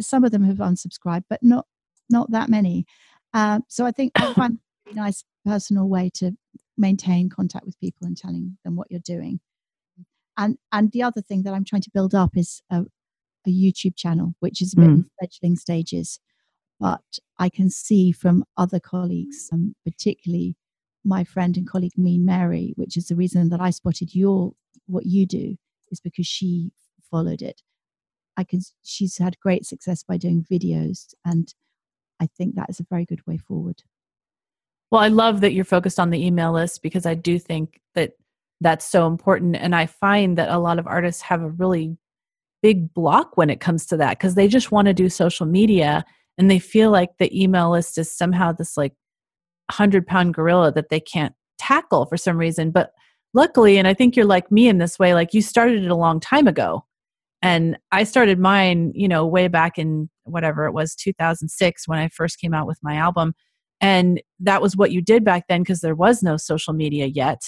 some 0.00 0.24
of 0.24 0.32
them 0.32 0.44
have 0.44 0.56
unsubscribed 0.56 1.24
but 1.28 1.42
not 1.42 1.66
not 2.10 2.30
that 2.30 2.48
many. 2.48 2.86
Uh, 3.32 3.60
so 3.68 3.84
I 3.84 3.90
think 3.90 4.12
I 4.14 4.32
find 4.32 4.54
a 4.54 4.58
really 4.86 4.96
nice 4.96 5.24
personal 5.44 5.88
way 5.88 6.10
to 6.14 6.32
maintain 6.76 7.28
contact 7.28 7.66
with 7.66 7.78
people 7.80 8.06
and 8.06 8.16
telling 8.16 8.58
them 8.64 8.76
what 8.76 8.90
you're 8.90 9.00
doing. 9.00 9.40
And 10.36 10.58
and 10.72 10.90
the 10.92 11.02
other 11.02 11.20
thing 11.20 11.42
that 11.44 11.54
I'm 11.54 11.64
trying 11.64 11.82
to 11.82 11.90
build 11.92 12.14
up 12.14 12.36
is 12.36 12.62
a, 12.70 12.84
a 13.46 13.50
YouTube 13.50 13.96
channel, 13.96 14.34
which 14.40 14.60
is 14.60 14.72
a 14.72 14.76
bit 14.76 14.88
mm. 14.88 14.94
in 14.94 15.10
fledgling 15.18 15.56
stages. 15.56 16.18
But 16.80 17.18
I 17.38 17.48
can 17.48 17.70
see 17.70 18.10
from 18.10 18.44
other 18.56 18.80
colleagues, 18.80 19.48
um, 19.52 19.74
particularly 19.84 20.56
my 21.04 21.22
friend 21.22 21.56
and 21.56 21.68
colleague 21.68 21.96
Mean 21.96 22.24
Mary, 22.24 22.72
which 22.76 22.96
is 22.96 23.06
the 23.06 23.16
reason 23.16 23.50
that 23.50 23.60
I 23.60 23.70
spotted 23.70 24.14
your 24.14 24.54
what 24.86 25.06
you 25.06 25.26
do, 25.26 25.56
is 25.90 26.00
because 26.00 26.26
she 26.26 26.72
followed 27.10 27.42
it. 27.42 27.62
I 28.36 28.42
can 28.42 28.60
she's 28.82 29.18
had 29.18 29.38
great 29.38 29.64
success 29.64 30.02
by 30.02 30.16
doing 30.16 30.44
videos 30.50 31.14
and 31.24 31.54
I 32.24 32.28
think 32.38 32.54
that 32.54 32.70
is 32.70 32.80
a 32.80 32.86
very 32.88 33.04
good 33.04 33.26
way 33.26 33.36
forward. 33.36 33.82
Well, 34.90 35.02
I 35.02 35.08
love 35.08 35.42
that 35.42 35.52
you're 35.52 35.64
focused 35.64 36.00
on 36.00 36.10
the 36.10 36.24
email 36.24 36.52
list 36.52 36.82
because 36.82 37.04
I 37.04 37.14
do 37.14 37.38
think 37.38 37.80
that 37.94 38.12
that's 38.62 38.86
so 38.86 39.06
important. 39.06 39.56
And 39.56 39.74
I 39.74 39.84
find 39.84 40.38
that 40.38 40.48
a 40.48 40.58
lot 40.58 40.78
of 40.78 40.86
artists 40.86 41.20
have 41.22 41.42
a 41.42 41.50
really 41.50 41.98
big 42.62 42.94
block 42.94 43.36
when 43.36 43.50
it 43.50 43.60
comes 43.60 43.84
to 43.86 43.96
that 43.98 44.18
because 44.18 44.36
they 44.36 44.48
just 44.48 44.72
want 44.72 44.86
to 44.86 44.94
do 44.94 45.10
social 45.10 45.44
media 45.44 46.02
and 46.38 46.50
they 46.50 46.58
feel 46.58 46.90
like 46.90 47.10
the 47.18 47.42
email 47.42 47.70
list 47.70 47.98
is 47.98 48.10
somehow 48.10 48.52
this 48.52 48.76
like 48.78 48.94
100 49.68 50.06
pound 50.06 50.32
gorilla 50.32 50.72
that 50.72 50.88
they 50.88 51.00
can't 51.00 51.34
tackle 51.58 52.06
for 52.06 52.16
some 52.16 52.38
reason. 52.38 52.70
But 52.70 52.92
luckily, 53.34 53.76
and 53.76 53.86
I 53.86 53.92
think 53.92 54.16
you're 54.16 54.24
like 54.24 54.50
me 54.50 54.66
in 54.66 54.78
this 54.78 54.98
way, 54.98 55.12
like 55.12 55.34
you 55.34 55.42
started 55.42 55.84
it 55.84 55.90
a 55.90 55.96
long 55.96 56.20
time 56.20 56.46
ago. 56.46 56.86
And 57.42 57.76
I 57.92 58.04
started 58.04 58.38
mine, 58.38 58.92
you 58.94 59.08
know, 59.08 59.26
way 59.26 59.48
back 59.48 59.78
in 59.78 60.08
whatever 60.24 60.66
it 60.66 60.72
was 60.72 60.94
2006 60.94 61.88
when 61.88 61.98
I 61.98 62.08
first 62.08 62.40
came 62.40 62.54
out 62.54 62.66
with 62.66 62.78
my 62.82 62.96
album. 62.96 63.34
And 63.80 64.22
that 64.40 64.62
was 64.62 64.76
what 64.76 64.92
you 64.92 65.00
did 65.00 65.24
back 65.24 65.44
then 65.48 65.62
because 65.62 65.80
there 65.80 65.94
was 65.94 66.22
no 66.22 66.36
social 66.36 66.72
media 66.72 67.06
yet. 67.06 67.42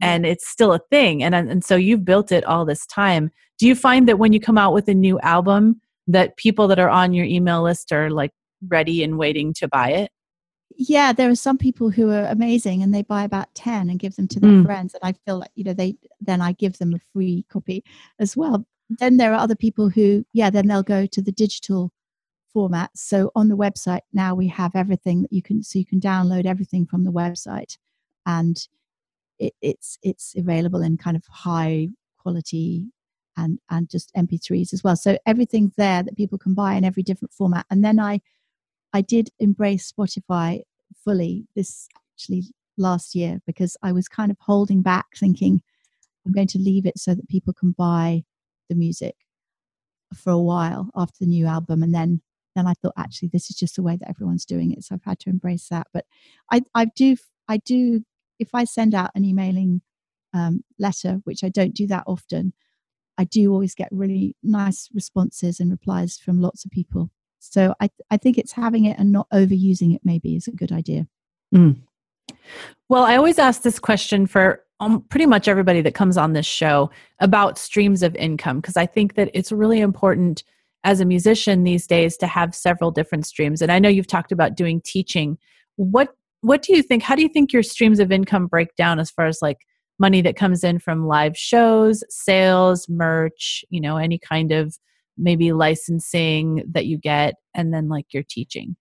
And 0.00 0.26
it's 0.26 0.48
still 0.48 0.72
a 0.72 0.80
thing. 0.90 1.22
And, 1.22 1.34
and 1.34 1.64
so 1.64 1.76
you've 1.76 2.04
built 2.04 2.32
it 2.32 2.44
all 2.44 2.64
this 2.64 2.84
time. 2.86 3.30
Do 3.58 3.66
you 3.66 3.74
find 3.74 4.08
that 4.08 4.18
when 4.18 4.32
you 4.32 4.40
come 4.40 4.58
out 4.58 4.74
with 4.74 4.88
a 4.88 4.94
new 4.94 5.18
album, 5.20 5.80
that 6.06 6.36
people 6.36 6.68
that 6.68 6.78
are 6.78 6.90
on 6.90 7.14
your 7.14 7.24
email 7.24 7.62
list 7.62 7.92
are 7.92 8.10
like 8.10 8.32
ready 8.68 9.02
and 9.02 9.16
waiting 9.16 9.54
to 9.54 9.68
buy 9.68 9.90
it? 9.90 10.10
yeah 10.76 11.12
there 11.12 11.30
are 11.30 11.36
some 11.36 11.58
people 11.58 11.90
who 11.90 12.10
are 12.10 12.26
amazing 12.26 12.82
and 12.82 12.94
they 12.94 13.02
buy 13.02 13.24
about 13.24 13.54
10 13.54 13.88
and 13.88 13.98
give 13.98 14.16
them 14.16 14.28
to 14.28 14.40
their 14.40 14.50
mm. 14.50 14.64
friends 14.64 14.94
and 14.94 15.02
i 15.02 15.14
feel 15.24 15.38
like 15.38 15.50
you 15.54 15.64
know 15.64 15.72
they 15.72 15.96
then 16.20 16.40
i 16.40 16.52
give 16.52 16.78
them 16.78 16.94
a 16.94 16.98
free 17.12 17.44
copy 17.48 17.84
as 18.18 18.36
well 18.36 18.66
then 18.90 19.16
there 19.16 19.32
are 19.32 19.40
other 19.40 19.56
people 19.56 19.88
who, 19.88 20.24
yeah, 20.32 20.50
then 20.50 20.66
they'll 20.66 20.82
go 20.82 21.06
to 21.06 21.22
the 21.22 21.32
digital 21.32 21.92
format. 22.52 22.90
So 22.94 23.30
on 23.34 23.48
the 23.48 23.56
website 23.56 24.00
now 24.12 24.34
we 24.34 24.48
have 24.48 24.74
everything 24.74 25.22
that 25.22 25.32
you 25.32 25.42
can, 25.42 25.62
so 25.62 25.78
you 25.78 25.86
can 25.86 26.00
download 26.00 26.46
everything 26.46 26.86
from 26.86 27.04
the 27.04 27.12
website, 27.12 27.76
and 28.26 28.56
it, 29.38 29.54
it's 29.60 29.98
it's 30.02 30.34
available 30.36 30.82
in 30.82 30.96
kind 30.96 31.16
of 31.16 31.24
high 31.28 31.88
quality 32.18 32.86
and 33.36 33.58
and 33.70 33.90
just 33.90 34.14
MP3s 34.14 34.72
as 34.72 34.84
well. 34.84 34.96
So 34.96 35.18
everything's 35.26 35.74
there 35.76 36.02
that 36.02 36.16
people 36.16 36.38
can 36.38 36.54
buy 36.54 36.74
in 36.74 36.84
every 36.84 37.02
different 37.02 37.32
format. 37.32 37.66
And 37.70 37.84
then 37.84 37.98
I 37.98 38.20
I 38.92 39.00
did 39.00 39.30
embrace 39.40 39.92
Spotify 39.92 40.62
fully 41.04 41.46
this 41.56 41.88
actually 42.14 42.44
last 42.78 43.14
year 43.14 43.40
because 43.46 43.76
I 43.82 43.92
was 43.92 44.08
kind 44.08 44.30
of 44.30 44.36
holding 44.40 44.82
back, 44.82 45.06
thinking 45.16 45.62
I'm 46.24 46.32
going 46.32 46.48
to 46.48 46.58
leave 46.58 46.86
it 46.86 46.98
so 46.98 47.14
that 47.14 47.28
people 47.28 47.52
can 47.52 47.72
buy 47.72 48.24
the 48.68 48.74
music 48.74 49.16
for 50.14 50.30
a 50.30 50.38
while 50.38 50.90
after 50.94 51.16
the 51.20 51.26
new 51.26 51.46
album 51.46 51.82
and 51.82 51.94
then 51.94 52.20
then 52.54 52.66
I 52.66 52.74
thought 52.74 52.94
actually 52.96 53.28
this 53.28 53.50
is 53.50 53.56
just 53.56 53.76
the 53.76 53.82
way 53.82 53.96
that 53.96 54.08
everyone's 54.08 54.44
doing 54.44 54.70
it. 54.70 54.84
So 54.84 54.94
I've 54.94 55.04
had 55.04 55.18
to 55.20 55.30
embrace 55.30 55.68
that. 55.70 55.88
But 55.92 56.04
I 56.52 56.62
I 56.74 56.84
do 56.84 57.16
I 57.48 57.56
do 57.58 58.04
if 58.38 58.54
I 58.54 58.64
send 58.64 58.94
out 58.94 59.10
an 59.14 59.24
emailing 59.24 59.82
um, 60.32 60.62
letter 60.78 61.20
which 61.24 61.44
I 61.44 61.48
don't 61.48 61.74
do 61.74 61.86
that 61.88 62.04
often 62.06 62.52
I 63.16 63.24
do 63.24 63.52
always 63.52 63.74
get 63.74 63.88
really 63.92 64.36
nice 64.42 64.88
responses 64.92 65.60
and 65.60 65.70
replies 65.70 66.18
from 66.18 66.40
lots 66.40 66.64
of 66.64 66.70
people. 66.70 67.10
So 67.38 67.74
I 67.80 67.90
I 68.10 68.16
think 68.16 68.38
it's 68.38 68.52
having 68.52 68.84
it 68.86 68.98
and 68.98 69.12
not 69.12 69.28
overusing 69.32 69.94
it 69.94 70.00
maybe 70.04 70.36
is 70.36 70.48
a 70.48 70.52
good 70.52 70.72
idea. 70.72 71.06
Mm. 71.54 71.82
Well, 72.88 73.04
I 73.04 73.16
always 73.16 73.38
ask 73.38 73.62
this 73.62 73.78
question 73.78 74.26
for 74.26 74.63
um, 74.80 75.02
pretty 75.08 75.26
much 75.26 75.48
everybody 75.48 75.80
that 75.82 75.94
comes 75.94 76.16
on 76.16 76.32
this 76.32 76.46
show 76.46 76.90
about 77.20 77.58
streams 77.58 78.02
of 78.02 78.14
income 78.16 78.60
because 78.60 78.76
I 78.76 78.86
think 78.86 79.14
that 79.14 79.30
it's 79.32 79.52
really 79.52 79.80
important 79.80 80.42
as 80.84 81.00
a 81.00 81.04
musician 81.04 81.64
these 81.64 81.86
days 81.86 82.16
to 82.18 82.26
have 82.26 82.54
several 82.54 82.90
different 82.90 83.26
streams. 83.26 83.62
And 83.62 83.72
I 83.72 83.78
know 83.78 83.88
you've 83.88 84.06
talked 84.06 84.32
about 84.32 84.56
doing 84.56 84.80
teaching. 84.82 85.38
What 85.76 86.10
what 86.42 86.60
do 86.60 86.76
you 86.76 86.82
think? 86.82 87.02
How 87.02 87.14
do 87.14 87.22
you 87.22 87.28
think 87.28 87.54
your 87.54 87.62
streams 87.62 87.98
of 87.98 88.12
income 88.12 88.46
break 88.46 88.76
down 88.76 89.00
as 89.00 89.10
far 89.10 89.26
as 89.26 89.38
like 89.40 89.58
money 89.98 90.20
that 90.20 90.36
comes 90.36 90.62
in 90.62 90.78
from 90.78 91.06
live 91.06 91.36
shows, 91.38 92.04
sales, 92.10 92.86
merch, 92.88 93.64
you 93.70 93.80
know, 93.80 93.96
any 93.96 94.18
kind 94.18 94.52
of 94.52 94.76
maybe 95.16 95.52
licensing 95.52 96.62
that 96.70 96.84
you 96.84 96.98
get, 96.98 97.36
and 97.54 97.72
then 97.72 97.88
like 97.88 98.12
your 98.12 98.24
teaching? 98.28 98.76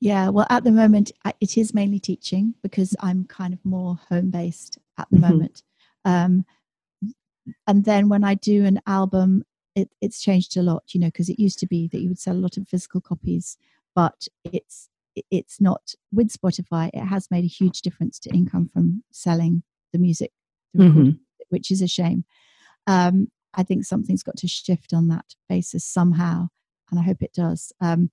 Yeah, 0.00 0.28
well, 0.28 0.46
at 0.48 0.64
the 0.64 0.70
moment, 0.70 1.10
it 1.40 1.58
is 1.58 1.74
mainly 1.74 1.98
teaching 1.98 2.54
because 2.62 2.94
I'm 3.00 3.24
kind 3.24 3.52
of 3.52 3.64
more 3.64 3.98
home 4.08 4.30
based 4.30 4.78
at 4.96 5.08
the 5.10 5.18
mm-hmm. 5.18 5.30
moment. 5.30 5.62
Um, 6.04 6.44
and 7.66 7.84
then 7.84 8.08
when 8.08 8.24
I 8.24 8.34
do 8.34 8.64
an 8.64 8.80
album, 8.86 9.44
it, 9.74 9.90
it's 10.00 10.22
changed 10.22 10.56
a 10.56 10.62
lot, 10.62 10.84
you 10.94 11.00
know, 11.00 11.08
because 11.08 11.28
it 11.28 11.40
used 11.40 11.58
to 11.60 11.66
be 11.66 11.88
that 11.88 12.00
you 12.00 12.08
would 12.08 12.18
sell 12.18 12.36
a 12.36 12.38
lot 12.38 12.56
of 12.56 12.68
physical 12.68 13.00
copies, 13.00 13.56
but 13.94 14.26
it's 14.44 14.88
it's 15.32 15.60
not 15.60 15.94
with 16.12 16.32
Spotify. 16.32 16.90
It 16.94 17.04
has 17.04 17.28
made 17.30 17.44
a 17.44 17.48
huge 17.48 17.82
difference 17.82 18.20
to 18.20 18.30
income 18.30 18.70
from 18.72 19.02
selling 19.10 19.64
the 19.92 19.98
music, 19.98 20.32
the 20.74 20.84
mm-hmm. 20.84 21.10
which 21.48 21.72
is 21.72 21.82
a 21.82 21.88
shame. 21.88 22.24
Um, 22.86 23.28
I 23.54 23.64
think 23.64 23.84
something's 23.84 24.22
got 24.22 24.36
to 24.36 24.48
shift 24.48 24.92
on 24.92 25.08
that 25.08 25.34
basis 25.48 25.84
somehow, 25.84 26.48
and 26.90 27.00
I 27.00 27.02
hope 27.02 27.22
it 27.22 27.32
does. 27.32 27.72
Um, 27.80 28.10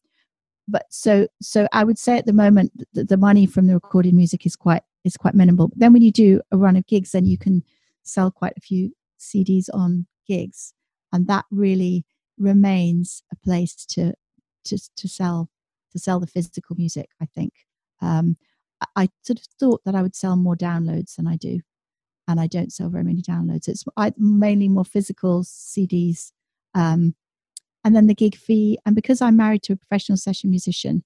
but 0.67 0.85
so 0.89 1.27
so 1.41 1.67
I 1.71 1.83
would 1.83 1.99
say 1.99 2.17
at 2.17 2.25
the 2.25 2.33
moment 2.33 2.71
the, 2.93 3.03
the 3.03 3.17
money 3.17 3.45
from 3.45 3.67
the 3.67 3.75
recorded 3.75 4.13
music 4.13 4.45
is 4.45 4.55
quite 4.55 4.83
is 5.03 5.17
quite 5.17 5.35
minimal. 5.35 5.67
But 5.67 5.79
then 5.79 5.93
when 5.93 6.01
you 6.01 6.11
do 6.11 6.41
a 6.51 6.57
run 6.57 6.75
of 6.75 6.87
gigs, 6.87 7.11
then 7.11 7.25
you 7.25 7.37
can 7.37 7.63
sell 8.03 8.31
quite 8.31 8.53
a 8.57 8.61
few 8.61 8.91
CDs 9.19 9.65
on 9.73 10.07
gigs, 10.27 10.73
and 11.11 11.27
that 11.27 11.45
really 11.51 12.05
remains 12.37 13.23
a 13.31 13.35
place 13.35 13.85
to 13.87 14.13
to 14.65 14.77
to 14.97 15.07
sell 15.07 15.49
to 15.91 15.99
sell 15.99 16.19
the 16.19 16.27
physical 16.27 16.75
music. 16.75 17.09
I 17.21 17.25
think 17.25 17.53
um, 18.01 18.37
I 18.95 19.09
sort 19.23 19.39
of 19.39 19.45
thought 19.59 19.81
that 19.85 19.95
I 19.95 20.01
would 20.01 20.15
sell 20.15 20.35
more 20.35 20.55
downloads 20.55 21.15
than 21.15 21.27
I 21.27 21.35
do, 21.37 21.59
and 22.27 22.39
I 22.39 22.47
don't 22.47 22.73
sell 22.73 22.89
very 22.89 23.03
many 23.03 23.21
downloads. 23.21 23.67
It's 23.67 23.83
I, 23.97 24.13
mainly 24.17 24.67
more 24.67 24.85
physical 24.85 25.43
CDs 25.43 26.31
Um, 26.73 27.15
and 27.85 27.95
then 27.95 28.07
the 28.07 28.15
gig 28.15 28.35
fee. 28.35 28.79
And 28.85 28.95
because 28.95 29.21
I'm 29.21 29.37
married 29.37 29.63
to 29.63 29.73
a 29.73 29.77
professional 29.77 30.17
session 30.17 30.49
musician, 30.49 31.03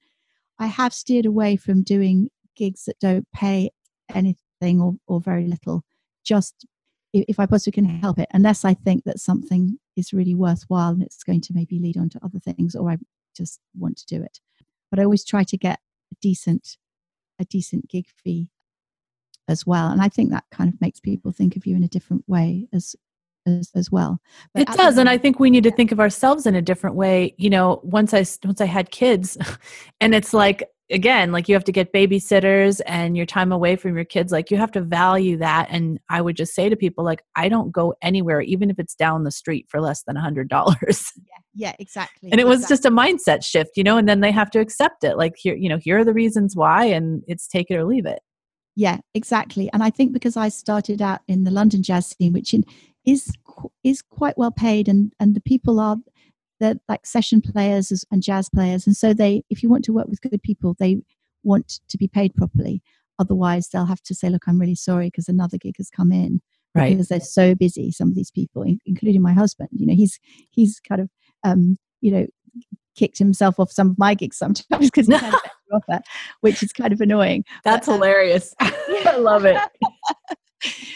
I 0.58 0.68
have 0.68 0.94
steered 0.94 1.26
away 1.26 1.58
from 1.58 1.84
doing 1.84 2.30
gigs 2.56 2.86
that 2.86 3.00
don't 3.00 3.28
pay 3.34 3.70
anything 4.14 4.82
or, 4.82 4.96
or 5.06 5.20
very 5.20 5.46
little, 5.46 5.84
just 6.24 6.66
if 7.14 7.40
I 7.40 7.46
possibly 7.46 7.74
can 7.74 7.86
help 7.86 8.18
it, 8.18 8.30
unless 8.34 8.64
I 8.64 8.74
think 8.74 9.04
that 9.04 9.20
something 9.20 9.78
is 9.96 10.14
really 10.14 10.36
worthwhile 10.36 10.92
and 10.94 11.04
it's 11.04 11.24
going 11.24 11.42
to 11.42 11.54
maybe 11.54 11.80
lead 11.80 11.98
on 11.98 12.10
to 12.10 12.20
other 12.24 12.40
things, 12.40 12.76
or 12.76 12.90
I 12.90 12.98
just 13.36 13.60
want 13.78 13.98
to 13.98 14.06
do 14.06 14.24
it. 14.24 14.40
But 14.90 15.00
I 15.00 15.04
always 15.04 15.26
try 15.26 15.44
to 15.44 15.58
get 15.58 15.80
a 16.12 16.16
decent, 16.22 16.78
a 17.40 17.46
decent 17.46 17.90
gig 17.90 18.06
fee 18.24 18.50
as 19.48 19.66
well, 19.66 19.92
and 19.92 20.02
I 20.02 20.08
think 20.08 20.30
that 20.30 20.46
kind 20.52 20.72
of 20.72 20.80
makes 20.80 21.00
people 21.00 21.32
think 21.32 21.56
of 21.56 21.66
you 21.66 21.76
in 21.76 21.84
a 21.84 21.88
different 21.88 22.24
way 22.28 22.68
as 22.72 22.96
as, 23.50 23.72
as 23.76 23.92
well. 23.92 24.20
But 24.54 24.64
it 24.64 24.78
does, 24.78 24.98
and 24.98 25.10
I 25.10 25.18
think 25.18 25.40
we 25.40 25.50
need 25.50 25.64
to 25.64 25.72
think 25.72 25.92
of 25.92 26.00
ourselves 26.00 26.46
in 26.46 26.56
a 26.56 26.62
different 26.62 26.96
way. 26.96 27.34
You 27.38 27.50
know, 27.50 27.82
once 27.84 28.14
I 28.14 28.26
once 28.46 28.62
I 28.62 28.66
had 28.66 28.92
kids, 28.92 29.38
and 30.02 30.14
it's 30.14 30.34
like 30.34 30.64
again, 30.92 31.32
like 31.32 31.48
you 31.48 31.56
have 31.56 31.64
to 31.64 31.72
get 31.72 31.94
babysitters 31.94 32.82
and 32.86 33.16
your 33.16 33.26
time 33.26 33.52
away 33.52 33.76
from 33.76 33.96
your 33.96 34.06
kids. 34.06 34.32
Like 34.32 34.50
you 34.50 34.58
have 34.58 34.72
to 34.72 34.82
value 34.82 35.38
that. 35.38 35.68
And 35.70 36.00
I 36.10 36.22
would 36.22 36.36
just 36.36 36.54
say 36.54 36.70
to 36.70 36.76
people, 36.76 37.04
like 37.04 37.24
I 37.36 37.50
don't 37.50 37.72
go 37.72 37.94
anywhere, 38.02 38.42
even 38.42 38.70
if 38.70 38.80
it's 38.80 38.96
down 38.96 39.24
the 39.24 39.32
street 39.32 39.68
for 39.70 39.80
less 39.80 40.04
than 40.04 40.18
a 40.18 40.22
hundred 40.22 40.50
dollars. 40.50 41.12
Yeah, 41.56 41.70
yeah, 41.70 41.76
exactly. 41.80 42.32
And 42.32 42.40
it 42.40 42.48
was 42.48 42.62
exactly. 42.62 42.74
just 42.74 42.86
a 42.86 42.92
mindset 42.92 43.44
shift, 43.44 43.72
you 43.76 43.84
know. 43.84 43.98
And 43.98 44.08
then 44.08 44.22
they 44.22 44.32
have 44.32 44.50
to 44.52 44.60
accept 44.60 45.04
it. 45.04 45.18
Like 45.18 45.36
here, 45.38 45.56
you 45.56 45.68
know, 45.68 45.78
here 45.78 46.00
are 46.00 46.06
the 46.06 46.14
reasons 46.14 46.56
why, 46.56 46.86
and 46.86 47.24
it's 47.28 47.48
take 47.48 47.70
it 47.70 47.76
or 47.76 47.86
leave 47.86 48.06
it. 48.06 48.20
Yeah, 48.76 49.00
exactly. 49.14 49.70
And 49.74 49.84
I 49.84 49.90
think 49.90 50.14
because 50.14 50.38
I 50.38 50.50
started 50.50 51.02
out 51.02 51.22
in 51.28 51.44
the 51.44 51.52
London 51.52 51.84
jazz 51.84 52.08
scene, 52.08 52.34
which 52.34 52.54
in, 52.54 52.64
is 53.06 53.32
is 53.84 54.02
quite 54.02 54.38
well 54.38 54.52
paid, 54.52 54.88
and 54.88 55.14
and 55.20 55.36
the 55.36 55.42
people 55.42 55.80
are 55.80 55.98
they're 56.60 56.76
like 56.88 57.06
session 57.06 57.42
players 57.42 58.06
and 58.12 58.22
jazz 58.24 58.50
players, 58.50 58.86
and 58.86 58.96
so 58.96 59.14
they 59.14 59.44
if 59.50 59.64
you 59.64 59.70
want 59.70 59.86
to 59.86 59.94
work 59.94 60.08
with 60.08 60.22
good 60.22 60.42
people, 60.44 60.76
they 60.80 60.98
want 61.44 61.80
to 61.90 61.98
be 61.98 62.08
paid 62.08 62.36
properly. 62.36 62.82
Otherwise, 63.18 63.70
they'll 63.70 63.86
have 63.86 64.04
to 64.04 64.16
say, 64.16 64.30
"Look, 64.30 64.48
I'm 64.48 64.60
really 64.60 64.76
sorry 64.76 65.08
because 65.08 65.30
another 65.30 65.58
gig 65.58 65.76
has 65.78 65.90
come 65.90 66.12
in." 66.12 66.42
Right. 66.76 66.92
Because 66.92 67.08
they're 67.08 67.20
so 67.20 67.56
busy. 67.56 67.92
Some 67.92 68.10
of 68.10 68.16
these 68.16 68.30
people, 68.30 68.64
including 68.86 69.22
my 69.22 69.34
husband, 69.34 69.70
you 69.72 69.88
know, 69.88 69.96
he's 69.96 70.20
he's 70.52 70.80
kind 70.80 71.02
of 71.02 71.10
um, 71.44 71.78
you 72.02 72.12
know 72.12 72.28
kicked 73.00 73.18
himself 73.18 73.60
off 73.60 73.72
some 73.72 73.92
of 73.92 73.98
my 73.98 74.14
gigs 74.14 74.38
sometimes 74.38 74.90
because 74.92 75.08
he 75.08 75.14
had 75.14 75.34
a 75.34 75.38
better 75.72 75.84
offer, 75.90 76.02
which 76.42 76.62
is 76.62 76.74
kind 76.74 76.92
of 76.92 77.00
annoying. 77.00 77.46
That's 77.64 77.88
but, 77.88 77.94
um, 77.94 78.00
hilarious. 78.00 78.54
I 78.60 79.16
love 79.18 79.46
it. 79.46 79.58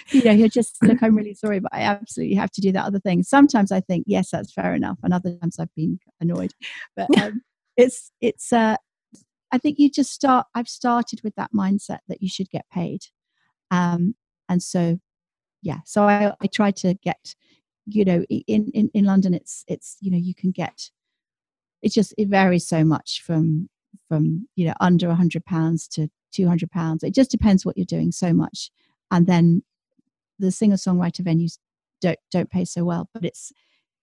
you 0.09 0.23
know, 0.23 0.31
you're 0.31 0.47
just 0.47 0.81
look, 0.83 1.01
I'm 1.01 1.15
really 1.17 1.33
sorry, 1.33 1.59
but 1.59 1.73
I 1.73 1.81
absolutely 1.81 2.35
have 2.35 2.51
to 2.51 2.61
do 2.61 2.71
that 2.71 2.85
other 2.85 2.99
thing. 2.99 3.23
Sometimes 3.23 3.71
I 3.71 3.81
think, 3.81 4.05
yes, 4.07 4.31
that's 4.31 4.53
fair 4.53 4.73
enough. 4.73 4.99
And 5.03 5.13
other 5.13 5.35
times 5.37 5.57
I've 5.59 5.73
been 5.75 5.99
annoyed. 6.19 6.53
But 6.95 7.15
um, 7.21 7.41
it's, 7.77 8.11
it's, 8.21 8.51
uh, 8.51 8.77
I 9.51 9.57
think 9.57 9.79
you 9.79 9.89
just 9.89 10.11
start, 10.11 10.47
I've 10.55 10.67
started 10.67 11.21
with 11.23 11.35
that 11.35 11.51
mindset 11.53 11.99
that 12.07 12.21
you 12.21 12.29
should 12.29 12.49
get 12.49 12.65
paid. 12.71 13.01
Um, 13.71 14.15
and 14.49 14.61
so, 14.61 14.99
yeah, 15.61 15.79
so 15.85 16.03
I, 16.03 16.33
I 16.41 16.47
try 16.47 16.71
to 16.71 16.95
get, 16.95 17.35
you 17.85 18.05
know, 18.05 18.23
in, 18.29 18.71
in, 18.73 18.89
in 18.93 19.05
London, 19.05 19.33
it's, 19.33 19.63
it's, 19.67 19.97
you 20.01 20.11
know, 20.11 20.17
you 20.17 20.35
can 20.35 20.51
get, 20.51 20.89
it 21.81 21.91
just, 21.91 22.13
it 22.17 22.29
varies 22.29 22.67
so 22.67 22.83
much 22.83 23.21
from, 23.25 23.69
from, 24.07 24.47
you 24.55 24.65
know, 24.65 24.73
under 24.79 25.09
a 25.09 25.15
hundred 25.15 25.45
pounds 25.45 25.87
to 25.89 26.09
200 26.33 26.71
pounds. 26.71 27.03
It 27.03 27.13
just 27.13 27.31
depends 27.31 27.65
what 27.65 27.77
you're 27.77 27.85
doing 27.85 28.11
so 28.11 28.33
much 28.33 28.71
and 29.13 29.27
then 29.27 29.63
the 30.39 30.51
singer 30.51 30.75
songwriter 30.75 31.21
venues 31.21 31.57
don't 32.01 32.19
don't 32.31 32.49
pay 32.49 32.65
so 32.65 32.83
well 32.83 33.09
but 33.13 33.23
it's 33.23 33.53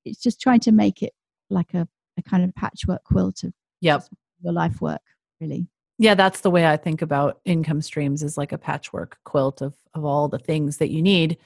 it's 0.07 0.23
just 0.23 0.41
trying 0.41 0.61
to 0.61 0.73
make 0.73 1.03
it 1.03 1.13
like 1.51 1.75
a, 1.75 1.87
a 2.17 2.23
kind 2.23 2.43
of 2.43 2.55
patchwork 2.55 3.05
quilt 3.05 3.43
of 3.45 3.53
yep. 3.83 4.03
your 4.43 4.55
life 4.55 4.81
work 4.81 5.03
really. 5.41 5.67
Yeah 5.99 6.15
that's 6.15 6.41
the 6.41 6.51
way 6.51 6.67
i 6.67 6.79
think 6.79 7.03
about 7.03 7.41
income 7.45 7.83
streams 7.83 8.23
is 8.23 8.39
like 8.39 8.53
a 8.53 8.59
patchwork 8.59 9.19
quilt 9.25 9.61
of 9.61 9.75
of 9.95 10.05
all 10.05 10.29
the 10.29 10.39
things 10.39 10.79
that 10.79 10.91
you 10.91 11.03
need 11.03 11.37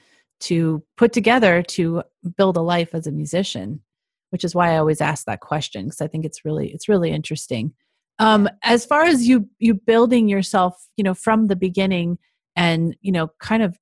to 0.41 0.83
put 0.95 1.11
together 1.11 1.61
to 1.61 2.03
build 2.37 2.55
a 2.55 2.61
life 2.61 2.93
as 2.93 3.07
a 3.07 3.11
musician 3.11 3.81
which 4.29 4.43
is 4.43 4.55
why 4.55 4.73
i 4.73 4.77
always 4.77 5.01
ask 5.01 5.25
that 5.25 5.41
question 5.41 5.85
because 5.85 6.01
i 6.01 6.07
think 6.07 6.23
it's 6.23 6.45
really 6.45 6.71
it's 6.71 6.87
really 6.87 7.11
interesting. 7.11 7.73
Um 8.17 8.47
as 8.63 8.85
far 8.85 9.03
as 9.03 9.27
you 9.27 9.49
you 9.59 9.73
building 9.73 10.29
yourself 10.29 10.87
you 10.95 11.03
know 11.03 11.13
from 11.13 11.47
the 11.47 11.57
beginning 11.57 12.17
and 12.55 12.95
you 13.01 13.11
know 13.11 13.29
kind 13.39 13.63
of 13.63 13.77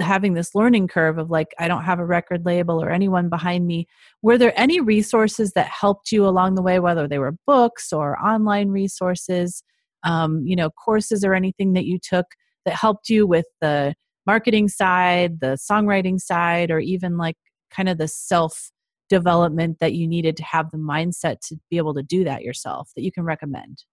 having 0.00 0.34
this 0.34 0.54
learning 0.54 0.86
curve 0.86 1.18
of 1.18 1.30
like 1.30 1.48
i 1.58 1.66
don't 1.66 1.84
have 1.84 1.98
a 1.98 2.04
record 2.04 2.44
label 2.44 2.82
or 2.82 2.90
anyone 2.90 3.28
behind 3.28 3.66
me 3.66 3.86
were 4.22 4.36
there 4.36 4.52
any 4.58 4.80
resources 4.80 5.52
that 5.52 5.66
helped 5.66 6.12
you 6.12 6.26
along 6.26 6.54
the 6.54 6.62
way 6.62 6.78
whether 6.78 7.08
they 7.08 7.18
were 7.18 7.34
books 7.46 7.92
or 7.92 8.18
online 8.24 8.68
resources 8.68 9.62
um, 10.04 10.42
you 10.44 10.54
know 10.54 10.70
courses 10.70 11.24
or 11.24 11.34
anything 11.34 11.72
that 11.72 11.84
you 11.84 11.98
took 11.98 12.26
that 12.64 12.74
helped 12.74 13.08
you 13.08 13.26
with 13.26 13.46
the 13.60 13.94
marketing 14.26 14.68
side 14.68 15.40
the 15.40 15.56
songwriting 15.58 16.20
side 16.20 16.70
or 16.70 16.78
even 16.78 17.16
like 17.16 17.36
kind 17.70 17.88
of 17.88 17.98
the 17.98 18.08
self 18.08 18.70
development 19.08 19.78
that 19.80 19.94
you 19.94 20.06
needed 20.06 20.36
to 20.36 20.44
have 20.44 20.70
the 20.70 20.76
mindset 20.76 21.40
to 21.40 21.56
be 21.70 21.78
able 21.78 21.94
to 21.94 22.02
do 22.02 22.24
that 22.24 22.42
yourself 22.42 22.90
that 22.94 23.02
you 23.02 23.10
can 23.10 23.24
recommend? 23.24 23.84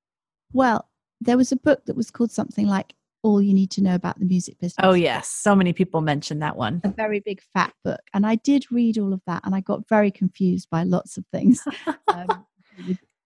Well 0.52 0.90
there 1.22 1.38
was 1.38 1.52
a 1.54 1.58
book 1.58 1.86
that 1.86 1.96
was 1.96 2.12
called 2.12 2.32
something 2.32 2.68
like 2.68 2.94
all 3.26 3.42
you 3.42 3.56
need 3.56 3.72
to 3.72 3.82
know 3.82 3.96
about 3.96 4.20
the 4.20 4.26
music 4.26 4.56
business. 4.60 4.76
Oh, 4.84 4.94
yes. 4.94 5.28
So 5.28 5.56
many 5.56 5.74
people 5.74 6.02
mention 6.02 6.38
that 6.40 6.56
one. 6.56 6.80
A 6.84 6.90
very 6.90 7.20
big 7.20 7.42
fat 7.56 7.74
book. 7.84 8.02
And 8.14 8.24
I 8.24 8.36
did 8.36 8.72
read 8.72 9.00
all 9.00 9.14
of 9.14 9.22
that 9.26 9.42
and 9.44 9.56
I 9.56 9.62
got 9.62 9.90
very 9.90 10.12
confused 10.12 10.70
by 10.70 10.84
lots 10.84 11.18
of 11.18 11.26
things. 11.32 11.60
um, 12.08 12.46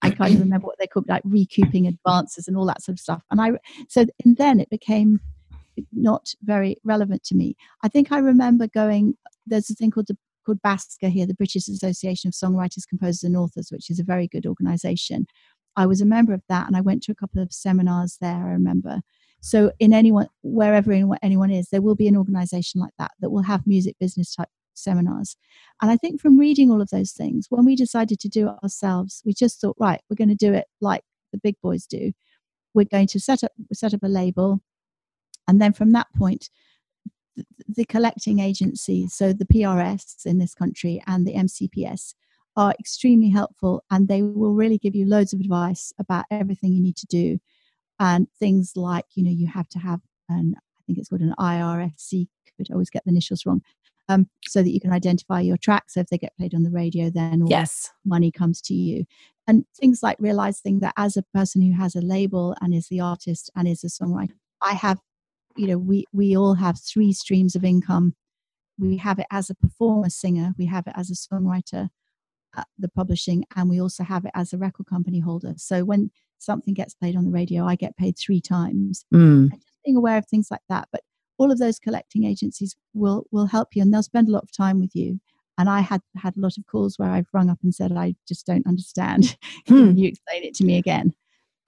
I 0.02 0.12
can't 0.12 0.30
even 0.30 0.44
remember 0.44 0.68
what 0.68 0.78
they 0.80 0.88
called, 0.88 1.10
like 1.10 1.22
recouping 1.26 1.86
advances 1.86 2.48
and 2.48 2.56
all 2.56 2.66
that 2.68 2.82
sort 2.82 2.94
of 2.94 3.00
stuff. 3.02 3.24
And 3.30 3.42
I, 3.42 3.52
so, 3.90 4.06
and 4.24 4.38
then 4.38 4.62
it 4.62 4.70
became 4.70 5.20
not 5.92 6.34
very 6.44 6.78
relevant 6.86 7.24
to 7.26 7.36
me. 7.36 7.58
I 7.84 7.90
think 7.90 8.14
I 8.14 8.20
remember 8.20 8.68
going, 8.68 9.16
there's 9.46 9.70
a 9.70 9.76
thing 9.76 9.92
called 9.92 10.08
the 10.08 10.18
called 10.46 10.62
BASCA 10.62 11.10
here, 11.10 11.26
the 11.26 11.34
British 11.34 11.68
Association 11.68 12.30
of 12.30 12.34
Songwriters, 12.34 12.88
Composers 12.88 13.24
and 13.24 13.36
Authors, 13.36 13.70
which 13.70 13.90
is 13.90 14.00
a 14.00 14.04
very 14.04 14.30
good 14.30 14.46
organization. 14.46 15.28
I 15.76 15.86
was 15.86 16.00
a 16.00 16.06
member 16.06 16.34
of 16.34 16.42
that 16.48 16.68
and 16.68 16.78
I 16.78 16.82
went 16.82 17.04
to 17.04 17.12
a 17.12 17.16
couple 17.16 17.44
of 17.44 17.52
seminars 17.52 18.18
there, 18.22 18.48
I 18.48 18.52
remember. 18.52 19.02
So, 19.42 19.72
in 19.80 19.94
anyone, 19.94 20.28
wherever 20.44 20.92
anyone 20.92 21.52
is, 21.52 21.70
there 21.70 21.82
will 21.82 21.96
be 21.96 22.08
an 22.08 22.18
organization 22.18 22.82
like 22.82 22.94
that 23.00 23.12
that 23.20 23.30
will 23.30 23.44
have 23.44 23.66
music 23.66 23.96
business 24.00 24.36
type 24.36 24.50
seminars. 24.74 25.38
And 25.82 25.92
I 25.92 25.98
think 25.98 26.20
from 26.20 26.38
reading 26.38 26.72
all 26.72 26.82
of 26.82 26.90
those 26.90 27.12
things, 27.12 27.48
when 27.50 27.66
we 27.66 27.76
decided 27.76 28.20
to 28.20 28.30
do 28.30 28.50
it 28.50 28.56
ourselves, 28.64 29.22
we 29.26 29.34
just 29.34 29.62
thought, 29.62 29.78
right, 29.80 30.02
we're 30.10 30.16
going 30.16 30.30
to 30.30 30.36
do 30.36 30.54
it 30.54 30.66
like 30.82 31.04
the 31.32 31.38
big 31.38 31.56
boys 31.62 31.86
do. 31.86 32.12
We're 32.74 32.86
going 32.86 33.08
to 33.08 33.20
set 33.20 33.44
up 33.44 33.52
set 33.74 33.94
up 33.94 34.04
a 34.04 34.08
label, 34.08 34.62
and 35.48 35.62
then 35.62 35.74
from 35.74 35.92
that 35.94 36.08
point, 36.18 36.50
the, 37.36 37.46
the 37.68 37.86
collecting 37.86 38.40
agencies, 38.40 39.14
so 39.14 39.34
the 39.34 39.46
PRS 39.46 40.26
in 40.26 40.38
this 40.38 40.54
country 40.54 41.02
and 41.08 41.26
the 41.26 41.34
MCPS, 41.34 42.14
are 42.56 42.76
extremely 42.80 43.30
helpful, 43.30 43.84
and 43.90 44.08
they 44.08 44.22
will 44.22 44.54
really 44.54 44.78
give 44.78 44.96
you 44.96 45.06
loads 45.06 45.34
of 45.34 45.40
advice 45.40 45.94
about 45.98 46.26
everything 46.30 46.74
you 46.74 46.82
need 46.82 46.98
to 46.98 47.08
do 47.08 47.40
and 48.00 48.28
things 48.40 48.74
like 48.76 49.06
you 49.16 49.24
know 49.24 49.32
you 49.32 49.48
have 49.48 49.70
to 49.70 49.80
have 49.80 50.02
an 50.30 50.56
I 50.58 50.82
think 50.86 50.98
it's 51.00 51.10
called 51.10 51.22
an 51.22 51.36
IRFC 51.40 52.28
could 52.60 52.74
always 52.74 52.90
get 52.90 53.04
the 53.06 53.12
initials 53.12 53.46
wrong 53.46 53.62
um, 54.08 54.28
so 54.48 54.62
that 54.62 54.72
you 54.72 54.80
can 54.80 54.92
identify 54.92 55.40
your 55.40 55.58
tracks 55.58 55.94
so 55.94 56.00
if 56.02 56.08
they 56.08 56.18
get 56.18 56.36
played 56.38 56.54
on 56.54 56.64
the 56.64 56.72
radio 56.72 57.10
then 57.10 57.48
yes. 57.48 57.92
money 58.06 58.32
comes 58.32 58.62
to 58.62 58.74
you. 58.74 59.06
And 59.48 59.66
things 59.76 60.04
like 60.04 60.18
realizing 60.20 60.80
that 60.82 60.94
as 60.96 61.18
a 61.18 61.24
person 61.34 61.62
who 61.62 61.74
has 61.74 61.96
a 61.96 62.02
label 62.02 62.56
and 62.62 62.74
is 62.74 62.88
the 62.88 63.00
artist 63.00 63.50
and 63.56 63.68
is 63.68 63.84
a 63.84 63.88
songwriter 63.88 64.36
I 64.62 64.74
have 64.74 65.00
you 65.56 65.68
know 65.68 65.78
we 65.78 66.06
we 66.14 66.36
all 66.36 66.56
have 66.56 66.80
three 66.80 67.14
streams 67.14 67.56
of 67.56 67.64
income. 67.64 68.16
We 68.78 68.98
have 68.98 69.20
it 69.20 69.28
as 69.32 69.50
a 69.50 69.56
performer 69.56 70.10
singer 70.10 70.54
we 70.58 70.66
have 70.68 70.88
it 70.88 70.94
as 70.96 71.10
a 71.10 71.14
songwriter 71.14 71.90
uh, 72.58 72.64
the 72.78 72.90
publishing 72.90 73.46
and 73.56 73.70
we 73.70 73.80
also 73.80 74.04
have 74.04 74.26
it 74.26 74.32
as 74.34 74.54
a 74.54 74.58
record 74.58 74.88
company 74.88 75.20
holder. 75.20 75.54
So 75.58 75.86
when 75.86 76.12
something 76.40 76.74
gets 76.74 76.94
played 76.94 77.16
on 77.16 77.26
the 77.26 77.32
radio, 77.32 77.66
I 77.66 77.76
get 77.76 77.98
paid 77.98 78.18
three 78.18 78.42
times. 78.42 79.06
Mm. 79.14 79.52
And 79.52 79.62
just 79.62 79.84
being 79.86 79.98
aware 79.98 80.18
of 80.18 80.26
things 80.26 80.50
like 80.50 80.62
that. 80.70 80.88
But 80.92 81.02
all 81.38 81.52
of 81.52 81.60
those 81.60 81.80
collecting 81.80 82.26
agencies 82.26 82.76
will 82.94 83.26
will 83.32 83.48
help 83.48 83.70
you 83.74 83.82
and 83.82 83.94
they'll 83.94 84.04
spend 84.04 84.28
a 84.28 84.32
lot 84.32 84.44
of 84.44 84.52
time 84.52 84.80
with 84.80 84.96
you. 84.96 85.20
And 85.58 85.70
I 85.70 85.82
had 85.82 86.02
had 86.16 86.38
a 86.38 86.40
lot 86.40 86.58
of 86.58 86.66
calls 86.66 86.98
where 86.98 87.10
I've 87.10 87.28
rung 87.34 87.50
up 87.50 87.60
and 87.64 87.74
said, 87.74 87.92
I 87.92 88.16
just 88.28 88.46
don't 88.46 88.68
understand. 88.68 89.38
Hmm. 89.68 89.90
Can 89.90 89.98
you 89.98 90.08
explain 90.08 90.44
it 90.44 90.56
to 90.56 90.64
me 90.64 90.78
again? 90.78 91.14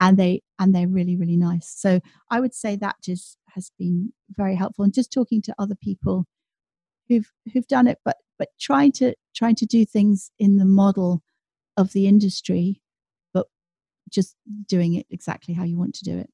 And 0.00 0.16
they 0.16 0.42
and 0.58 0.74
they're 0.74 0.88
really, 0.88 1.16
really 1.16 1.36
nice. 1.36 1.68
So 1.68 2.00
I 2.30 2.40
would 2.40 2.54
say 2.54 2.74
that 2.76 2.96
just 3.02 3.38
has 3.50 3.70
been 3.78 4.12
very 4.30 4.56
helpful. 4.56 4.84
And 4.84 4.94
just 4.94 5.12
talking 5.12 5.40
to 5.42 5.54
other 5.58 5.76
people 5.76 6.26
who've 7.08 7.30
who've 7.52 7.66
done 7.66 7.86
it, 7.86 7.98
but 8.04 8.16
but 8.38 8.48
trying 8.60 8.92
to 8.92 9.14
trying 9.36 9.54
to 9.56 9.66
do 9.66 9.84
things 9.84 10.30
in 10.38 10.56
the 10.56 10.64
model 10.64 11.22
of 11.76 11.92
the 11.92 12.06
industry 12.06 12.81
just 14.12 14.36
doing 14.66 14.94
it 14.94 15.06
exactly 15.10 15.54
how 15.54 15.64
you 15.64 15.76
want 15.76 15.94
to 15.96 16.04
do 16.04 16.18
it. 16.18 16.30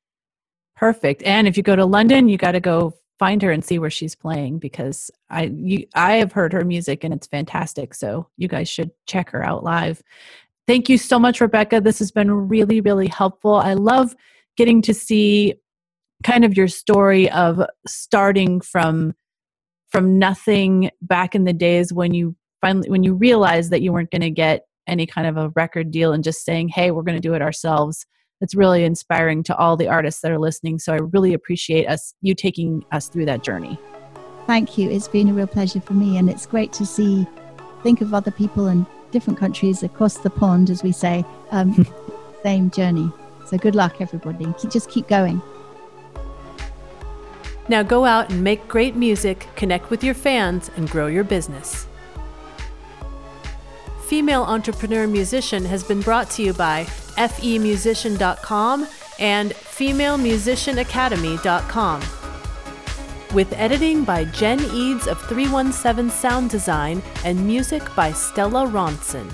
Perfect. 0.81 1.21
And 1.21 1.47
if 1.47 1.57
you 1.57 1.63
go 1.63 1.75
to 1.75 1.85
London, 1.85 2.27
you 2.27 2.37
got 2.37 2.53
to 2.53 2.59
go 2.59 2.95
find 3.19 3.39
her 3.43 3.51
and 3.51 3.63
see 3.63 3.77
where 3.77 3.91
she's 3.91 4.15
playing 4.15 4.57
because 4.57 5.11
I 5.29 5.43
you, 5.43 5.85
I 5.93 6.13
have 6.13 6.31
heard 6.31 6.53
her 6.53 6.65
music 6.65 7.03
and 7.03 7.13
it's 7.13 7.27
fantastic. 7.27 7.93
So 7.93 8.27
you 8.35 8.47
guys 8.47 8.67
should 8.67 8.89
check 9.05 9.29
her 9.29 9.45
out 9.45 9.63
live. 9.63 10.01
Thank 10.65 10.89
you 10.89 10.97
so 10.97 11.19
much, 11.19 11.39
Rebecca. 11.39 11.81
This 11.81 11.99
has 11.99 12.11
been 12.11 12.31
really, 12.49 12.81
really 12.81 13.07
helpful. 13.07 13.53
I 13.53 13.75
love 13.75 14.15
getting 14.57 14.81
to 14.81 14.93
see 14.93 15.53
kind 16.23 16.43
of 16.43 16.57
your 16.57 16.67
story 16.67 17.29
of 17.29 17.61
starting 17.85 18.59
from 18.59 19.13
from 19.91 20.17
nothing 20.17 20.89
back 21.03 21.35
in 21.35 21.43
the 21.43 21.53
days 21.53 21.93
when 21.93 22.15
you 22.15 22.35
finally 22.59 22.89
when 22.89 23.03
you 23.03 23.13
realized 23.13 23.69
that 23.69 23.83
you 23.83 23.93
weren't 23.93 24.09
going 24.09 24.21
to 24.21 24.31
get 24.31 24.65
any 24.87 25.05
kind 25.05 25.27
of 25.27 25.37
a 25.37 25.49
record 25.49 25.91
deal 25.91 26.11
and 26.11 26.23
just 26.23 26.43
saying, 26.43 26.69
"Hey, 26.69 26.89
we're 26.89 27.03
going 27.03 27.21
to 27.21 27.27
do 27.27 27.35
it 27.35 27.41
ourselves." 27.43 28.07
It's 28.41 28.55
really 28.55 28.83
inspiring 28.83 29.43
to 29.43 29.55
all 29.55 29.77
the 29.77 29.87
artists 29.87 30.21
that 30.21 30.31
are 30.31 30.39
listening. 30.39 30.79
So 30.79 30.93
I 30.93 30.97
really 30.97 31.33
appreciate 31.33 31.87
us 31.87 32.15
you 32.21 32.35
taking 32.35 32.83
us 32.91 33.07
through 33.07 33.25
that 33.25 33.43
journey. 33.43 33.79
Thank 34.47 34.77
you. 34.77 34.89
It's 34.89 35.07
been 35.07 35.29
a 35.29 35.33
real 35.33 35.47
pleasure 35.47 35.79
for 35.79 35.93
me, 35.93 36.17
and 36.17 36.29
it's 36.29 36.45
great 36.45 36.73
to 36.73 36.85
see, 36.85 37.27
think 37.83 38.01
of 38.01 38.13
other 38.13 38.31
people 38.31 38.67
in 38.67 38.85
different 39.11 39.39
countries 39.39 39.83
across 39.83 40.17
the 40.17 40.29
pond, 40.29 40.69
as 40.69 40.83
we 40.83 40.91
say, 40.91 41.23
um, 41.51 41.85
same 42.43 42.71
journey. 42.71 43.11
So 43.45 43.57
good 43.57 43.75
luck, 43.75 44.01
everybody. 44.01 44.47
Just 44.69 44.89
keep 44.89 45.07
going. 45.07 45.41
Now 47.69 47.83
go 47.83 48.05
out 48.05 48.31
and 48.31 48.43
make 48.43 48.67
great 48.67 48.95
music, 48.95 49.47
connect 49.55 49.89
with 49.89 50.03
your 50.03 50.15
fans, 50.15 50.71
and 50.75 50.89
grow 50.89 51.07
your 51.07 51.23
business. 51.23 51.87
Female 54.11 54.43
Entrepreneur 54.43 55.07
Musician 55.07 55.63
has 55.63 55.85
been 55.85 56.01
brought 56.01 56.29
to 56.31 56.43
you 56.43 56.51
by 56.51 56.83
femusician.com 57.15 58.85
and 59.19 59.51
femalemusicianacademy.com. 59.51 62.01
With 63.33 63.53
editing 63.53 64.03
by 64.03 64.25
Jen 64.25 64.59
Eads 64.73 65.07
of 65.07 65.17
317 65.29 66.09
Sound 66.09 66.49
Design 66.49 67.01
and 67.23 67.47
music 67.47 67.83
by 67.95 68.11
Stella 68.11 68.67
Ronson. 68.67 69.31